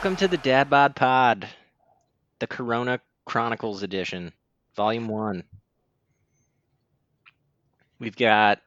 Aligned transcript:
Welcome 0.00 0.16
to 0.16 0.28
the 0.28 0.38
Dad 0.38 0.70
Bod 0.70 0.96
Pod, 0.96 1.46
the 2.38 2.46
Corona 2.46 3.02
Chronicles 3.26 3.82
edition, 3.82 4.32
Volume 4.74 5.08
1. 5.08 5.44
We've 7.98 8.16
got 8.16 8.62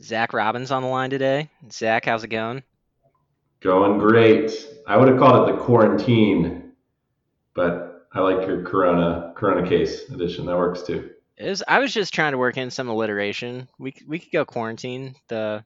Zach 0.00 0.32
Robbins 0.32 0.70
on 0.70 0.82
the 0.82 0.88
line 0.88 1.10
today. 1.10 1.50
Zach, 1.72 2.04
how's 2.04 2.22
it 2.22 2.28
going? 2.28 2.62
Going 3.58 3.98
great. 3.98 4.52
I 4.86 4.96
would 4.96 5.08
have 5.08 5.18
called 5.18 5.48
it 5.48 5.56
the 5.56 5.58
quarantine, 5.58 6.70
but 7.52 8.06
I 8.12 8.20
like 8.20 8.46
your 8.46 8.62
Corona 8.62 9.32
Corona 9.34 9.68
case 9.68 10.08
edition. 10.08 10.46
That 10.46 10.56
works 10.56 10.82
too. 10.82 11.10
It 11.36 11.48
was, 11.48 11.64
I 11.66 11.80
was 11.80 11.92
just 11.92 12.14
trying 12.14 12.30
to 12.30 12.38
work 12.38 12.56
in 12.56 12.70
some 12.70 12.88
alliteration. 12.88 13.68
We 13.80 13.92
we 14.06 14.20
could 14.20 14.30
go 14.30 14.44
quarantine. 14.44 15.16
The 15.26 15.64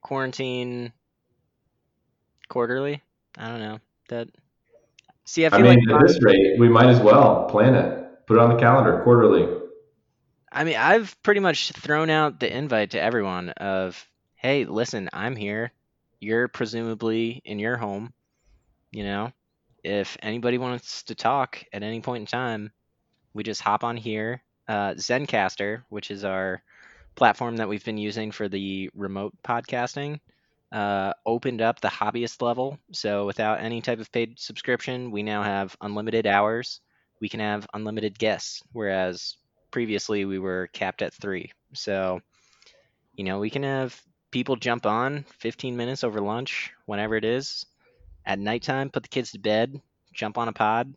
quarantine 0.00 0.92
quarterly. 2.48 3.00
I 3.38 3.46
don't 3.46 3.60
know 3.60 3.78
that. 4.08 4.28
See, 5.24 5.46
I 5.46 5.50
feel 5.50 5.60
I 5.60 5.62
mean, 5.76 5.84
like 5.86 6.00
at 6.00 6.06
this 6.06 6.22
rate, 6.22 6.58
we 6.58 6.68
might 6.68 6.88
as 6.88 7.00
well 7.00 7.46
plan 7.46 7.74
it. 7.74 8.26
Put 8.26 8.36
it 8.36 8.40
on 8.40 8.50
the 8.50 8.60
calendar 8.60 9.00
quarterly. 9.04 9.60
I 10.50 10.64
mean, 10.64 10.76
I've 10.76 11.16
pretty 11.22 11.40
much 11.40 11.72
thrown 11.72 12.10
out 12.10 12.40
the 12.40 12.54
invite 12.54 12.90
to 12.90 13.00
everyone 13.00 13.50
of, 13.50 14.06
hey, 14.34 14.64
listen, 14.64 15.08
I'm 15.12 15.34
here. 15.34 15.72
You're 16.20 16.48
presumably 16.48 17.40
in 17.44 17.58
your 17.58 17.76
home. 17.76 18.12
You 18.90 19.04
know, 19.04 19.32
if 19.82 20.16
anybody 20.22 20.58
wants 20.58 21.04
to 21.04 21.14
talk 21.14 21.64
at 21.72 21.82
any 21.82 22.00
point 22.00 22.22
in 22.22 22.26
time, 22.26 22.70
we 23.32 23.42
just 23.42 23.62
hop 23.62 23.84
on 23.84 23.96
here. 23.96 24.42
Uh, 24.68 24.94
Zencastr, 24.94 25.82
which 25.88 26.10
is 26.10 26.24
our 26.24 26.62
platform 27.14 27.56
that 27.56 27.68
we've 27.68 27.84
been 27.84 27.98
using 27.98 28.30
for 28.30 28.48
the 28.48 28.90
remote 28.94 29.34
podcasting, 29.42 30.20
uh, 30.72 31.12
opened 31.26 31.60
up 31.60 31.80
the 31.80 31.88
hobbyist 31.88 32.40
level. 32.40 32.78
So 32.92 33.26
without 33.26 33.60
any 33.60 33.82
type 33.82 34.00
of 34.00 34.10
paid 34.10 34.40
subscription, 34.40 35.10
we 35.10 35.22
now 35.22 35.42
have 35.42 35.76
unlimited 35.80 36.26
hours. 36.26 36.80
We 37.20 37.28
can 37.28 37.40
have 37.40 37.66
unlimited 37.74 38.18
guests, 38.18 38.62
whereas 38.72 39.36
previously 39.70 40.24
we 40.24 40.38
were 40.38 40.68
capped 40.72 41.02
at 41.02 41.14
three. 41.14 41.52
So, 41.74 42.20
you 43.14 43.24
know, 43.24 43.38
we 43.38 43.50
can 43.50 43.62
have 43.62 44.00
people 44.30 44.56
jump 44.56 44.86
on 44.86 45.24
15 45.38 45.76
minutes 45.76 46.04
over 46.04 46.20
lunch, 46.20 46.72
whenever 46.86 47.16
it 47.16 47.24
is. 47.24 47.66
At 48.24 48.38
nighttime, 48.38 48.90
put 48.90 49.02
the 49.02 49.08
kids 49.08 49.32
to 49.32 49.38
bed, 49.38 49.80
jump 50.12 50.38
on 50.38 50.48
a 50.48 50.52
pod. 50.52 50.94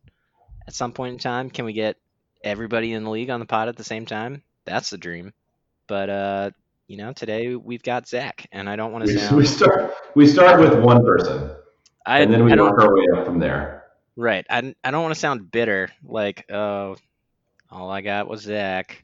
At 0.67 0.73
some 0.73 0.93
point 0.93 1.13
in 1.13 1.19
time, 1.19 1.49
can 1.49 1.65
we 1.65 1.73
get 1.73 1.97
everybody 2.43 2.93
in 2.93 3.03
the 3.03 3.09
league 3.09 3.29
on 3.29 3.39
the 3.39 3.45
pod 3.45 3.67
at 3.67 3.75
the 3.75 3.83
same 3.83 4.05
time? 4.05 4.41
That's 4.65 4.89
the 4.89 4.97
dream. 4.97 5.33
But 5.87 6.09
uh, 6.09 6.51
you 6.88 6.97
know, 6.97 7.14
today 7.14 7.55
we've 7.55 7.83
got 7.83 8.08
Zach, 8.08 8.47
and 8.52 8.69
I 8.69 8.75
don't 8.75 8.91
want 8.91 9.05
to 9.05 9.14
We, 9.14 9.19
sound 9.19 9.38
we 9.38 9.45
start 9.45 9.94
we 10.16 10.28
start 10.28 10.59
with 10.59 10.78
one 10.83 11.03
person, 11.03 11.52
I, 12.05 12.19
and 12.19 12.33
then 12.33 12.44
we 12.44 12.55
work 12.55 12.80
our 12.81 12.94
way 12.94 13.05
up 13.16 13.25
from 13.25 13.39
there. 13.39 13.86
right. 14.16 14.45
I, 14.50 14.75
I 14.83 14.91
don't 14.91 15.02
want 15.02 15.13
to 15.13 15.19
sound 15.19 15.52
bitter, 15.52 15.89
like 16.03 16.50
oh, 16.52 16.95
all 17.72 17.89
I 17.89 18.02
got 18.02 18.28
was 18.28 18.41
Zach. 18.41 19.03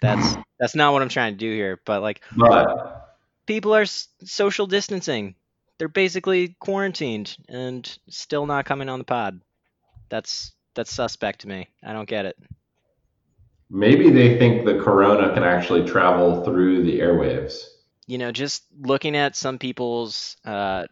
That's 0.00 0.36
that's 0.58 0.74
not 0.74 0.92
what 0.92 1.02
I'm 1.02 1.08
trying 1.08 1.32
to 1.34 1.38
do 1.38 1.52
here. 1.52 1.80
But 1.84 2.02
like, 2.02 2.20
But 2.36 3.16
people 3.46 3.74
are 3.74 3.82
s- 3.82 4.08
social 4.24 4.66
distancing. 4.66 5.34
They're 5.78 5.88
basically 5.88 6.56
quarantined 6.60 7.36
and 7.48 7.98
still 8.08 8.46
not 8.46 8.64
coming 8.64 8.88
on 8.88 8.98
the 8.98 9.04
pod. 9.04 9.40
That's 10.08 10.52
that's 10.74 10.92
suspect 10.92 11.40
to 11.40 11.48
me. 11.48 11.68
I 11.82 11.92
don't 11.92 12.08
get 12.08 12.26
it. 12.26 12.36
Maybe 13.74 14.08
they 14.08 14.38
think 14.38 14.64
the 14.64 14.78
corona 14.78 15.34
can 15.34 15.42
actually 15.42 15.84
travel 15.84 16.44
through 16.44 16.84
the 16.84 17.00
airwaves. 17.00 17.64
You 18.06 18.18
know, 18.18 18.30
just 18.30 18.62
looking 18.80 19.16
at 19.16 19.34
some 19.34 19.58
people's 19.58 20.36
uh, 20.44 20.86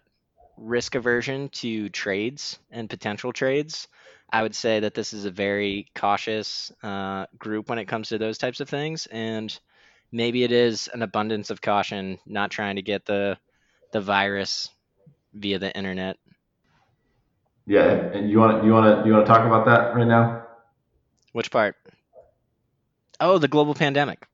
risk 0.56 0.97
aversion 0.97 1.48
to 1.50 1.88
trades 1.91 2.59
and 2.72 2.91
potential 2.91 3.32
trades, 3.32 3.87
I 4.32 4.42
would 4.42 4.54
say 4.54 4.81
that 4.81 4.94
this 4.94 5.12
is 5.12 5.25
a 5.25 5.31
very 5.31 5.91
cautious 5.94 6.72
uh, 6.82 7.26
group 7.38 7.69
when 7.69 7.78
it 7.78 7.87
comes 7.87 8.09
to 8.09 8.19
those 8.19 8.38
types 8.38 8.60
of 8.60 8.69
things, 8.69 9.06
and 9.06 9.56
maybe 10.10 10.42
it 10.42 10.50
is 10.50 10.88
an 10.92 11.03
abundance 11.03 11.50
of 11.50 11.62
caution, 11.62 12.19
not 12.26 12.50
trying 12.50 12.76
to 12.76 12.82
get 12.82 13.06
the 13.06 13.38
the 13.92 14.00
virus 14.00 14.71
via 15.34 15.59
the 15.59 15.75
internet. 15.76 16.16
Yeah, 17.66 17.91
and 17.91 18.28
you 18.28 18.41
want 18.41 18.60
to 18.60 18.66
you 18.66 18.72
want 18.72 19.03
to 19.03 19.06
you 19.06 19.15
want 19.15 19.25
to 19.25 19.32
talk 19.32 19.47
about 19.47 19.66
that 19.66 19.94
right 19.94 20.06
now? 20.06 20.47
Which 21.32 21.50
part? 21.50 21.76
Oh, 23.22 23.38
the 23.38 23.49
global 23.49 23.75
pandemic. 23.75 24.27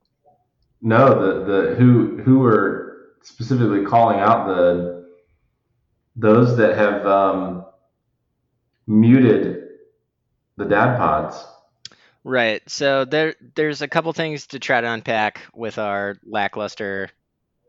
No, 0.80 1.08
the 1.08 1.44
the 1.44 1.74
who 1.74 2.22
who 2.22 2.42
are 2.44 3.10
specifically 3.22 3.84
calling 3.84 4.18
out 4.18 4.46
the 4.46 5.06
those 6.16 6.56
that 6.56 6.76
have 6.76 7.06
um, 7.06 7.66
muted 8.86 9.62
the 10.56 10.64
dad 10.64 10.96
pods. 10.96 11.44
Right. 12.24 12.62
So 12.68 13.04
there 13.04 13.34
there's 13.54 13.82
a 13.82 13.88
couple 13.88 14.12
things 14.12 14.48
to 14.48 14.58
try 14.58 14.80
to 14.80 14.90
unpack 14.90 15.42
with 15.54 15.78
our 15.78 16.16
lackluster 16.24 17.10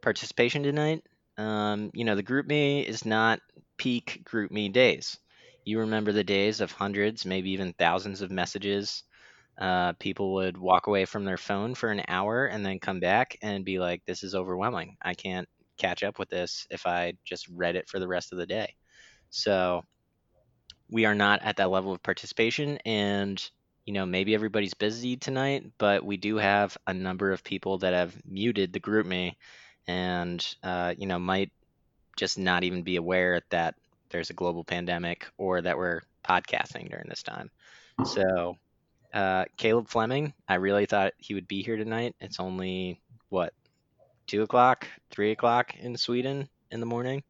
participation 0.01 0.63
tonight. 0.63 1.03
Um, 1.37 1.91
you 1.93 2.05
know, 2.05 2.15
the 2.15 2.23
GroupMe 2.23 2.83
is 2.85 3.05
not 3.05 3.39
peak 3.77 4.21
GroupMe 4.25 4.71
days. 4.71 5.17
You 5.65 5.79
remember 5.79 6.11
the 6.11 6.23
days 6.23 6.61
of 6.61 6.71
hundreds, 6.71 7.25
maybe 7.25 7.51
even 7.51 7.73
thousands 7.73 8.21
of 8.21 8.31
messages. 8.31 9.03
Uh, 9.59 9.93
people 9.99 10.33
would 10.33 10.57
walk 10.57 10.87
away 10.87 11.05
from 11.05 11.25
their 11.25 11.37
phone 11.37 11.75
for 11.75 11.89
an 11.89 12.01
hour 12.07 12.45
and 12.45 12.65
then 12.65 12.79
come 12.79 12.99
back 12.99 13.37
and 13.41 13.65
be 13.65 13.77
like, 13.79 14.03
"This 14.05 14.23
is 14.23 14.35
overwhelming. 14.35 14.95
I 15.01 15.13
can't 15.13 15.47
catch 15.77 16.03
up 16.03 16.17
with 16.17 16.29
this 16.29 16.65
if 16.69 16.87
I 16.87 17.13
just 17.25 17.47
read 17.49 17.75
it 17.75 17.89
for 17.89 17.99
the 17.99 18.07
rest 18.07 18.31
of 18.31 18.37
the 18.37 18.45
day." 18.45 18.75
So 19.29 19.83
we 20.89 21.05
are 21.05 21.15
not 21.15 21.41
at 21.43 21.57
that 21.57 21.69
level 21.69 21.91
of 21.91 22.03
participation 22.03 22.77
and 22.85 23.49
you 23.85 23.93
know 23.93 24.05
maybe 24.05 24.33
everybody's 24.33 24.73
busy 24.73 25.15
tonight 25.17 25.63
but 25.77 26.03
we 26.03 26.17
do 26.17 26.37
have 26.37 26.77
a 26.87 26.93
number 26.93 27.31
of 27.31 27.43
people 27.43 27.77
that 27.77 27.93
have 27.93 28.15
muted 28.25 28.73
the 28.73 28.79
GroupMe 28.79 29.33
and 29.87 30.55
uh, 30.63 30.93
you 30.97 31.07
know 31.07 31.19
might 31.19 31.51
just 32.17 32.37
not 32.37 32.63
even 32.63 32.83
be 32.83 32.97
aware 32.97 33.41
that 33.49 33.75
there's 34.09 34.29
a 34.29 34.33
global 34.33 34.63
pandemic 34.63 35.27
or 35.37 35.61
that 35.61 35.77
we're 35.77 36.01
podcasting 36.27 36.89
during 36.89 37.07
this 37.07 37.23
time 37.23 37.49
so 38.05 38.55
uh, 39.13 39.45
caleb 39.57 39.87
fleming 39.87 40.33
i 40.47 40.55
really 40.55 40.85
thought 40.85 41.13
he 41.17 41.33
would 41.33 41.47
be 41.47 41.63
here 41.63 41.77
tonight 41.77 42.15
it's 42.19 42.39
only 42.39 43.01
what 43.29 43.53
two 44.27 44.43
o'clock 44.43 44.87
three 45.09 45.31
o'clock 45.31 45.75
in 45.77 45.97
sweden 45.97 46.47
in 46.71 46.79
the 46.79 46.85
morning 46.85 47.23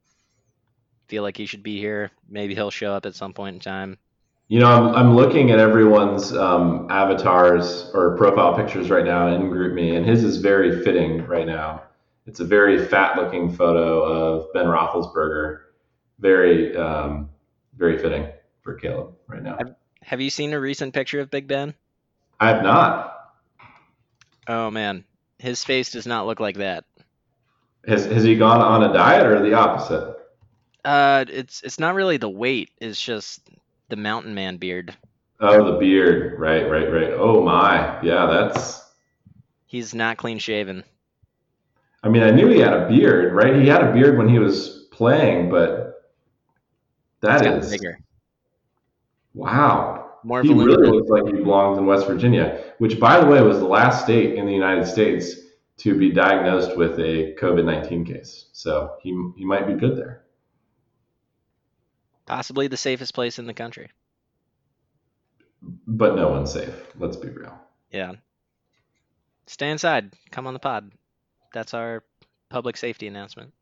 feel 1.08 1.24
like 1.24 1.38
he 1.38 1.46
should 1.46 1.64
be 1.64 1.80
here 1.80 2.12
maybe 2.28 2.54
he'll 2.54 2.70
show 2.70 2.94
up 2.94 3.06
at 3.06 3.16
some 3.16 3.34
point 3.34 3.56
in 3.56 3.60
time 3.60 3.98
You 4.52 4.60
know, 4.60 4.66
I'm, 4.66 4.96
I'm 4.96 5.16
looking 5.16 5.52
at 5.52 5.60
everyone's 5.60 6.34
um, 6.34 6.88
avatars 6.90 7.92
or 7.94 8.18
profile 8.18 8.56
pictures 8.56 8.90
right 8.90 9.06
now 9.06 9.28
in 9.28 9.44
GroupMe, 9.44 9.96
and 9.96 10.04
his 10.04 10.24
is 10.24 10.38
very 10.38 10.84
fitting 10.84 11.24
right 11.28 11.46
now. 11.46 11.84
It's 12.26 12.40
a 12.40 12.46
very 12.46 12.84
fat-looking 12.84 13.54
photo 13.54 14.02
of 14.02 14.52
Ben 14.54 14.66
Roethlisberger. 14.66 15.60
Very, 16.18 16.76
um, 16.76 17.30
very 17.78 18.00
fitting 18.00 18.28
for 18.62 18.74
Caleb 18.74 19.14
right 19.28 19.44
now. 19.44 19.58
Have 20.04 20.22
you 20.22 20.30
seen 20.30 20.54
a 20.54 20.60
recent 20.60 20.94
picture 20.94 21.20
of 21.20 21.30
Big 21.30 21.48
Ben? 21.48 21.74
I 22.40 22.50
have 22.50 22.64
not. 22.64 23.34
Oh 24.48 24.72
man, 24.72 25.04
his 25.38 25.64
face 25.64 25.92
does 25.92 26.08
not 26.08 26.26
look 26.26 26.40
like 26.40 26.58
that. 26.58 26.86
Has, 27.88 28.06
has 28.06 28.24
he 28.24 28.36
gone 28.36 28.62
on 28.62 28.90
a 28.90 28.94
diet 28.94 29.26
or 29.26 29.42
the 29.42 29.54
opposite? 29.54 30.18
Uh, 30.84 31.26
it's 31.30 31.62
it's 31.62 31.80
not 31.80 31.96
really 31.96 32.18
the 32.18 32.30
weight; 32.30 32.72
it's 32.80 33.02
just 33.02 33.42
the 33.90 33.96
mountain 33.96 34.34
man 34.34 34.58
beard. 34.58 34.96
Oh, 35.40 35.74
the 35.74 35.78
beard. 35.78 36.40
Right, 36.40 36.70
right, 36.70 36.92
right. 36.92 37.12
Oh 37.14 37.44
my. 37.44 38.02
Yeah, 38.02 38.26
that's. 38.26 38.84
He's 39.66 39.94
not 39.94 40.18
clean 40.18 40.40
shaven. 40.40 40.84
I 42.04 42.10
mean, 42.10 42.24
I 42.24 42.32
knew 42.32 42.48
he 42.48 42.60
had 42.60 42.74
a 42.74 42.88
beard, 42.88 43.34
right? 43.34 43.56
He 43.56 43.68
had 43.68 43.84
a 43.84 43.94
beard 43.94 44.18
when 44.18 44.30
he 44.30 44.40
was 44.40 44.88
playing, 44.92 45.50
but 45.50 46.12
that 47.22 47.46
is 47.46 47.70
bigger, 47.70 48.00
wow. 49.34 49.99
More 50.24 50.42
He 50.42 50.50
really 50.50 50.76
voluminous. 50.76 50.92
looks 50.92 51.10
like 51.10 51.26
he 51.26 51.42
belongs 51.44 51.78
in 51.78 51.86
West 51.86 52.08
Virginia, 52.08 52.64
which, 52.80 53.00
by 53.00 53.20
the 53.20 53.26
way, 53.28 53.42
was 53.42 53.60
the 53.60 53.66
last 53.66 54.04
state 54.04 54.36
in 54.36 54.46
the 54.46 54.54
United 54.54 54.86
States 54.86 55.34
to 55.78 55.98
be 55.98 56.12
diagnosed 56.12 56.76
with 56.78 57.00
a 57.00 57.36
COVID 57.40 57.66
19 57.66 58.06
case. 58.06 58.48
So 58.52 58.96
he, 59.02 59.10
he 59.38 59.46
might 59.46 59.68
be 59.68 59.74
good 59.74 59.98
there. 59.98 60.24
Possibly 62.26 62.68
the 62.68 62.78
safest 62.78 63.14
place 63.14 63.40
in 63.40 63.46
the 63.48 63.54
country. 63.54 63.90
But 65.62 66.16
no 66.16 66.30
one's 66.30 66.52
safe. 66.54 66.74
Let's 66.98 67.18
be 67.18 67.30
real. 67.30 67.58
Yeah. 67.92 68.14
Stay 69.48 69.70
inside. 69.72 70.14
Come 70.32 70.46
on 70.48 70.54
the 70.54 70.60
pod. 70.60 70.92
That's 71.54 71.74
our 71.74 72.04
public 72.50 72.78
safety 72.78 73.08
announcement. 73.08 73.54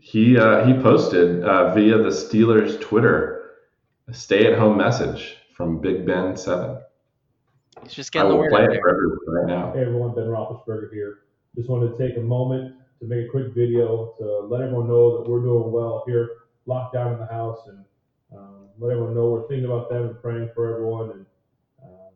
He, 0.00 0.36
uh, 0.38 0.64
he 0.66 0.74
posted 0.74 1.44
uh, 1.44 1.74
via 1.74 1.98
the 1.98 2.10
Steelers 2.10 2.80
Twitter 2.80 3.37
a 4.08 4.14
stay 4.14 4.50
at 4.50 4.58
home 4.58 4.76
message 4.76 5.36
from 5.54 5.80
Big 5.80 6.06
Ben 6.06 6.36
7. 6.36 6.78
He's 7.82 7.92
just 7.92 8.14
I 8.16 8.20
getting 8.20 8.30
the 8.30 8.36
will 8.36 8.42
word 8.42 8.50
play 8.50 8.62
out 8.64 8.72
it 8.72 8.80
for 8.80 8.88
everyone 8.88 9.18
right 9.26 9.46
now. 9.46 9.72
Hey 9.72 9.82
everyone, 9.82 10.14
Ben 10.14 10.24
Roethlisberger 10.24 10.92
here. 10.92 11.18
Just 11.54 11.68
wanted 11.68 11.96
to 11.96 11.98
take 11.98 12.16
a 12.16 12.20
moment 12.20 12.74
to 13.00 13.06
make 13.06 13.26
a 13.26 13.28
quick 13.28 13.54
video 13.54 14.14
to 14.18 14.40
let 14.40 14.62
everyone 14.62 14.88
know 14.88 15.18
that 15.18 15.30
we're 15.30 15.42
doing 15.42 15.70
well 15.70 16.04
here, 16.06 16.30
locked 16.66 16.94
down 16.94 17.12
in 17.12 17.18
the 17.18 17.26
house, 17.26 17.60
and 17.68 17.84
Um, 18.34 18.68
let 18.78 18.92
everyone 18.92 19.14
know 19.14 19.30
we're 19.30 19.48
thinking 19.48 19.64
about 19.64 19.88
them 19.88 20.04
and 20.08 20.20
praying 20.20 20.50
for 20.54 20.72
everyone. 20.72 21.10
And 21.10 21.26
um, 21.82 22.14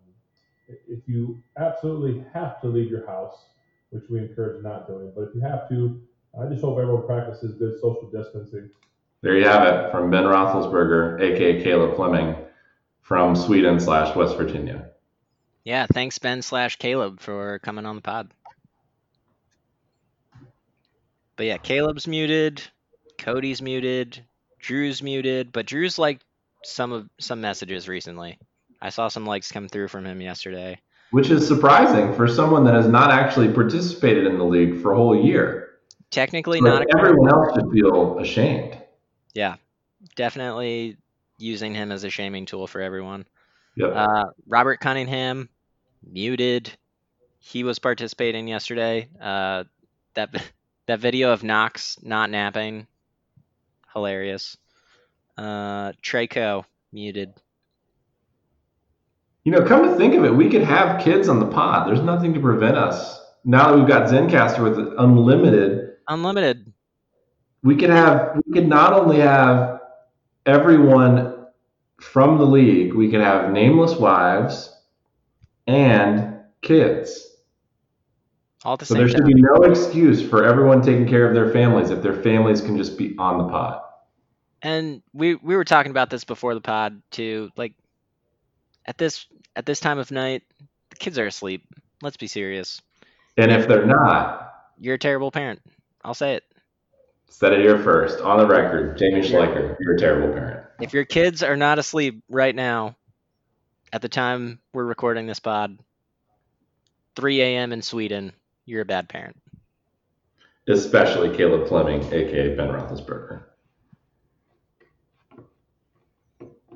if 0.88 1.08
you 1.08 1.42
absolutely 1.56 2.24
have 2.34 2.60
to 2.60 2.68
leave 2.68 2.90
your 2.90 3.06
house, 3.06 3.46
which 3.90 4.04
we 4.10 4.18
encourage 4.18 4.62
not 4.62 4.86
doing, 4.86 5.12
but 5.14 5.22
if 5.22 5.34
you 5.34 5.40
have 5.40 5.68
to, 5.70 6.00
I 6.38 6.46
just 6.48 6.62
hope 6.62 6.78
everyone 6.78 7.06
practices 7.06 7.54
good 7.58 7.80
social 7.80 8.10
distancing. 8.10 8.70
There 9.22 9.36
you 9.36 9.44
have 9.44 9.66
it 9.66 9.92
from 9.92 10.10
Ben 10.10 10.24
Roethlisberger, 10.24 11.20
aka 11.20 11.62
Caleb 11.62 11.94
Fleming, 11.94 12.34
from 13.02 13.36
Sweden 13.36 13.78
slash 13.78 14.16
West 14.16 14.36
Virginia. 14.36 14.90
Yeah, 15.64 15.86
thanks 15.86 16.18
Ben 16.18 16.42
slash 16.42 16.76
Caleb 16.76 17.20
for 17.20 17.60
coming 17.60 17.86
on 17.86 17.94
the 17.94 18.02
pod. 18.02 18.32
But 21.36 21.46
yeah, 21.46 21.56
Caleb's 21.56 22.08
muted, 22.08 22.62
Cody's 23.16 23.62
muted, 23.62 24.24
Drew's 24.58 25.02
muted, 25.04 25.52
but 25.52 25.66
Drew's 25.66 26.00
liked 26.00 26.24
some 26.64 26.92
of 26.92 27.08
some 27.20 27.40
messages 27.40 27.88
recently. 27.88 28.38
I 28.80 28.88
saw 28.88 29.06
some 29.06 29.24
likes 29.24 29.52
come 29.52 29.68
through 29.68 29.88
from 29.88 30.04
him 30.04 30.20
yesterday. 30.20 30.80
Which 31.12 31.30
is 31.30 31.46
surprising 31.46 32.12
for 32.14 32.26
someone 32.26 32.64
that 32.64 32.74
has 32.74 32.88
not 32.88 33.12
actually 33.12 33.52
participated 33.52 34.26
in 34.26 34.38
the 34.38 34.44
league 34.44 34.82
for 34.82 34.92
a 34.92 34.96
whole 34.96 35.16
year. 35.16 35.68
Technically 36.10 36.60
But 36.60 36.68
not 36.70 36.82
a 36.82 36.98
everyone 36.98 37.32
else 37.32 37.54
should 37.54 37.70
feel 37.70 38.18
ashamed. 38.18 38.81
Yeah, 39.34 39.56
definitely 40.16 40.96
using 41.38 41.74
him 41.74 41.92
as 41.92 42.04
a 42.04 42.10
shaming 42.10 42.46
tool 42.46 42.66
for 42.66 42.80
everyone. 42.80 43.24
Yep. 43.76 43.92
Uh, 43.94 44.24
Robert 44.46 44.80
Cunningham, 44.80 45.48
muted. 46.02 46.70
He 47.38 47.64
was 47.64 47.78
participating 47.78 48.48
yesterday. 48.48 49.08
Uh, 49.20 49.64
that 50.14 50.30
that 50.86 51.00
video 51.00 51.32
of 51.32 51.42
Knox 51.42 51.98
not 52.02 52.30
napping, 52.30 52.86
hilarious. 53.92 54.56
Uh, 55.36 55.92
Traco 56.02 56.64
muted. 56.92 57.32
You 59.44 59.50
know, 59.50 59.64
come 59.64 59.82
to 59.84 59.96
think 59.96 60.14
of 60.14 60.24
it, 60.24 60.32
we 60.34 60.48
could 60.48 60.62
have 60.62 61.02
kids 61.02 61.28
on 61.28 61.40
the 61.40 61.46
pod. 61.46 61.88
There's 61.88 62.02
nothing 62.02 62.32
to 62.34 62.40
prevent 62.40 62.76
us. 62.76 63.20
Now 63.44 63.70
that 63.70 63.76
we've 63.76 63.88
got 63.88 64.08
Zencastr 64.08 64.62
with 64.62 64.78
unlimited, 64.98 65.92
Unlimited. 66.08 66.71
We 67.62 67.76
could 67.76 67.90
have 67.90 68.36
we 68.44 68.52
could 68.52 68.68
not 68.68 68.92
only 68.92 69.18
have 69.20 69.80
everyone 70.46 71.46
from 72.00 72.38
the 72.38 72.44
league, 72.46 72.94
we 72.94 73.10
could 73.10 73.20
have 73.20 73.52
nameless 73.52 73.96
wives 73.96 74.76
and 75.66 76.40
kids. 76.62 77.36
All 78.64 78.76
the 78.76 78.86
So 78.86 78.94
there 78.94 79.08
should 79.08 79.24
time. 79.24 79.26
be 79.26 79.34
no 79.34 79.64
excuse 79.64 80.22
for 80.26 80.44
everyone 80.44 80.82
taking 80.82 81.06
care 81.06 81.26
of 81.28 81.34
their 81.34 81.50
families 81.52 81.90
if 81.90 82.02
their 82.02 82.14
families 82.22 82.60
can 82.60 82.76
just 82.76 82.96
be 82.98 83.14
on 83.18 83.38
the 83.38 83.44
pod. 83.44 83.80
And 84.62 85.02
we 85.12 85.34
we 85.36 85.56
were 85.56 85.64
talking 85.64 85.90
about 85.90 86.10
this 86.10 86.24
before 86.24 86.54
the 86.54 86.60
pod 86.60 87.02
too. 87.10 87.50
Like 87.56 87.74
at 88.86 88.98
this 88.98 89.26
at 89.56 89.66
this 89.66 89.80
time 89.80 89.98
of 89.98 90.10
night, 90.10 90.42
the 90.90 90.96
kids 90.96 91.18
are 91.18 91.26
asleep. 91.26 91.64
Let's 92.02 92.16
be 92.16 92.26
serious. 92.26 92.80
And 93.36 93.50
if 93.52 93.66
they're 93.68 93.86
not, 93.86 94.52
You're 94.78 94.94
a 94.94 94.98
terrible 94.98 95.30
parent. 95.30 95.60
I'll 96.04 96.14
say 96.14 96.34
it. 96.34 96.44
Set 97.32 97.52
it 97.52 97.60
here 97.60 97.78
first 97.78 98.20
on 98.20 98.38
the 98.38 98.46
record. 98.46 98.98
Jamie 98.98 99.22
Schleicher, 99.22 99.76
you're 99.80 99.94
a 99.94 99.98
terrible 99.98 100.32
parent. 100.34 100.66
If 100.80 100.92
your 100.92 101.06
kids 101.06 101.42
are 101.42 101.56
not 101.56 101.78
asleep 101.78 102.22
right 102.28 102.54
now, 102.54 102.94
at 103.92 104.02
the 104.02 104.08
time 104.08 104.60
we're 104.74 104.84
recording 104.84 105.26
this 105.26 105.40
pod, 105.40 105.78
3 107.16 107.40
a.m. 107.40 107.72
in 107.72 107.80
Sweden, 107.80 108.32
you're 108.66 108.82
a 108.82 108.86
bad 108.86 109.08
parent. 109.08 109.36
Especially 110.68 111.34
Caleb 111.34 111.68
Fleming, 111.68 112.04
aka 112.12 112.54
Ben 112.54 112.68
Roethlisberger. 112.68 113.44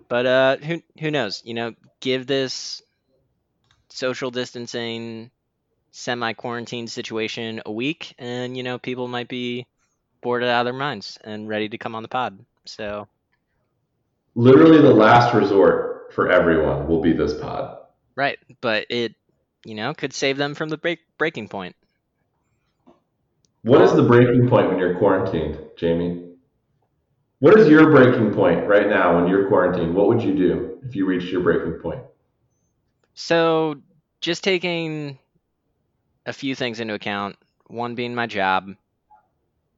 But 0.08 0.26
uh, 0.26 0.56
who 0.56 0.82
who 1.00 1.10
knows? 1.10 1.42
You 1.44 1.54
know, 1.54 1.74
give 2.00 2.26
this 2.26 2.82
social 3.88 4.30
distancing, 4.30 5.30
semi 5.90 6.32
quarantine 6.32 6.88
situation 6.88 7.60
a 7.66 7.72
week, 7.72 8.14
and 8.18 8.56
you 8.56 8.62
know 8.62 8.78
people 8.78 9.08
might 9.08 9.28
be 9.28 9.66
bored 10.20 10.42
out 10.44 10.60
of 10.60 10.64
their 10.66 10.72
minds 10.74 11.18
and 11.24 11.48
ready 11.48 11.68
to 11.68 11.78
come 11.78 11.94
on 11.94 12.02
the 12.02 12.08
pod. 12.08 12.38
So 12.64 13.08
Literally, 14.34 14.82
the 14.82 14.92
last 14.92 15.34
resort 15.34 16.12
for 16.14 16.30
everyone 16.30 16.86
will 16.86 17.00
be 17.00 17.12
this 17.12 17.34
pod. 17.40 17.78
right, 18.16 18.38
but 18.60 18.86
it 18.90 19.14
you 19.64 19.74
know 19.74 19.94
could 19.94 20.12
save 20.12 20.36
them 20.36 20.54
from 20.54 20.68
the 20.68 20.76
break 20.76 21.00
breaking 21.18 21.48
point. 21.48 21.74
What 23.62 23.80
is 23.82 23.92
the 23.94 24.02
breaking 24.02 24.48
point 24.48 24.68
when 24.68 24.78
you're 24.78 24.96
quarantined, 24.98 25.58
Jamie? 25.76 26.22
What 27.40 27.58
is 27.58 27.68
your 27.68 27.90
breaking 27.90 28.32
point 28.32 28.66
right 28.66 28.88
now 28.88 29.16
when 29.20 29.28
you're 29.28 29.48
quarantined? 29.48 29.94
What 29.94 30.08
would 30.08 30.22
you 30.22 30.34
do 30.34 30.78
if 30.84 30.94
you 30.94 31.04
reached 31.06 31.30
your 31.32 31.42
breaking 31.42 31.80
point? 31.80 32.00
So 33.14 33.76
just 34.20 34.44
taking 34.44 35.18
a 36.24 36.32
few 36.32 36.54
things 36.54 36.80
into 36.80 36.94
account, 36.94 37.36
one 37.66 37.94
being 37.94 38.14
my 38.14 38.26
job, 38.26 38.74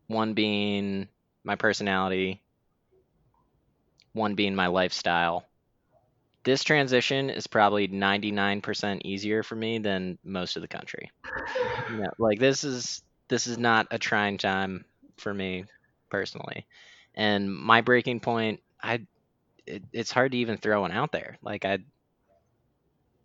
one 0.09 0.35
being 0.35 1.09
my 1.45 1.55
personality, 1.55 2.43
one 4.13 4.35
being 4.35 4.55
my 4.55 4.67
lifestyle. 4.67 5.47
This 6.45 6.65
transition 6.65 7.31
is 7.31 7.47
probably 7.47 7.89
99% 7.89 9.03
easier 9.05 9.43
for 9.43 9.55
me 9.55 9.79
than 9.79 10.19
most 10.25 10.57
of 10.57 10.63
the 10.63 10.69
country. 10.69 11.11
You 11.91 12.03
know, 12.03 12.11
like 12.19 12.39
this 12.39 12.65
is 12.65 13.03
this 13.29 13.47
is 13.47 13.59
not 13.59 13.87
a 13.91 13.99
trying 13.99 14.39
time 14.39 14.85
for 15.19 15.33
me 15.33 15.65
personally. 16.11 16.67
And 17.15 17.55
my 17.55 17.83
breaking 17.83 18.21
point, 18.21 18.61
I 18.83 19.07
it, 19.67 19.83
it's 19.93 20.11
hard 20.11 20.33
to 20.33 20.39
even 20.39 20.57
throw 20.57 20.81
one 20.83 20.93
out 20.93 21.13
there. 21.13 21.39
Like 21.43 21.65
I 21.65 21.79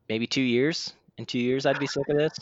maybe 0.10 0.28
2 0.28 0.42
years. 0.42 0.94
In 1.18 1.26
2 1.26 1.40
years 1.40 1.66
I'd 1.66 1.80
be 1.80 1.88
sick 1.88 2.04
of 2.10 2.18
this. 2.18 2.34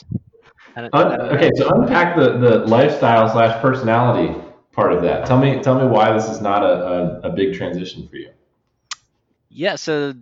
Un- 0.76 1.22
okay, 1.22 1.50
so 1.56 1.70
unpack 1.70 2.16
the, 2.16 2.38
the 2.38 2.58
lifestyle 2.60 3.28
slash 3.30 3.62
personality 3.62 4.34
part 4.72 4.94
of 4.94 5.02
that. 5.04 5.26
Tell 5.26 5.38
me 5.40 5.62
tell 5.62 5.80
me 5.80 5.86
why 5.86 6.14
this 6.14 6.30
is 6.30 6.42
not 6.42 6.64
a, 6.64 6.68
a, 6.68 7.20
a 7.22 7.30
big 7.32 7.56
transition 7.56 8.08
for 8.08 8.16
you. 8.16 8.32
Yeah, 9.50 9.76
so 9.76 10.14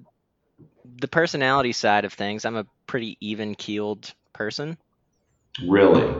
the 0.99 1.07
personality 1.07 1.71
side 1.71 2.05
of 2.05 2.13
things, 2.13 2.45
I'm 2.45 2.55
a 2.55 2.65
pretty 2.87 3.17
even 3.21 3.53
keeled 3.55 4.13
person. 4.33 4.77
Really 5.67 6.13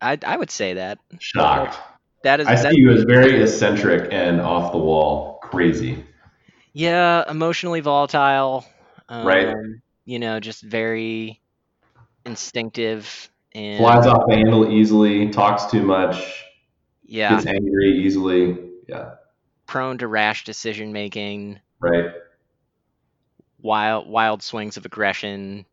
I 0.00 0.18
I 0.24 0.36
would 0.36 0.50
say 0.50 0.74
that. 0.74 0.98
shocked. 1.18 1.78
That 2.22 2.40
is 2.40 2.46
I 2.48 2.54
see 2.56 2.78
you 2.78 2.90
as 2.90 3.04
very 3.04 3.40
eccentric 3.42 4.12
and 4.12 4.40
off 4.40 4.72
the 4.72 4.78
wall, 4.78 5.38
crazy. 5.42 6.04
yeah, 6.72 7.24
emotionally 7.30 7.80
volatile. 7.80 8.64
Um, 9.08 9.26
Right. 9.26 9.54
You 10.04 10.18
know, 10.18 10.40
just 10.40 10.62
very 10.62 11.40
instinctive 12.28 13.30
and 13.54 13.78
Flies 13.78 14.06
off 14.06 14.24
the 14.28 14.36
handle 14.36 14.70
easily, 14.70 15.30
talks 15.30 15.66
too 15.66 15.82
much, 15.82 16.44
yeah, 17.04 17.34
gets 17.34 17.46
angry 17.46 18.02
easily. 18.04 18.56
Yeah, 18.86 19.14
prone 19.66 19.98
to 19.98 20.08
rash 20.08 20.44
decision 20.44 20.92
making, 20.92 21.58
right. 21.80 22.12
wild 23.60 24.08
wild 24.08 24.42
swings 24.42 24.76
of 24.76 24.84
aggression, 24.84 25.64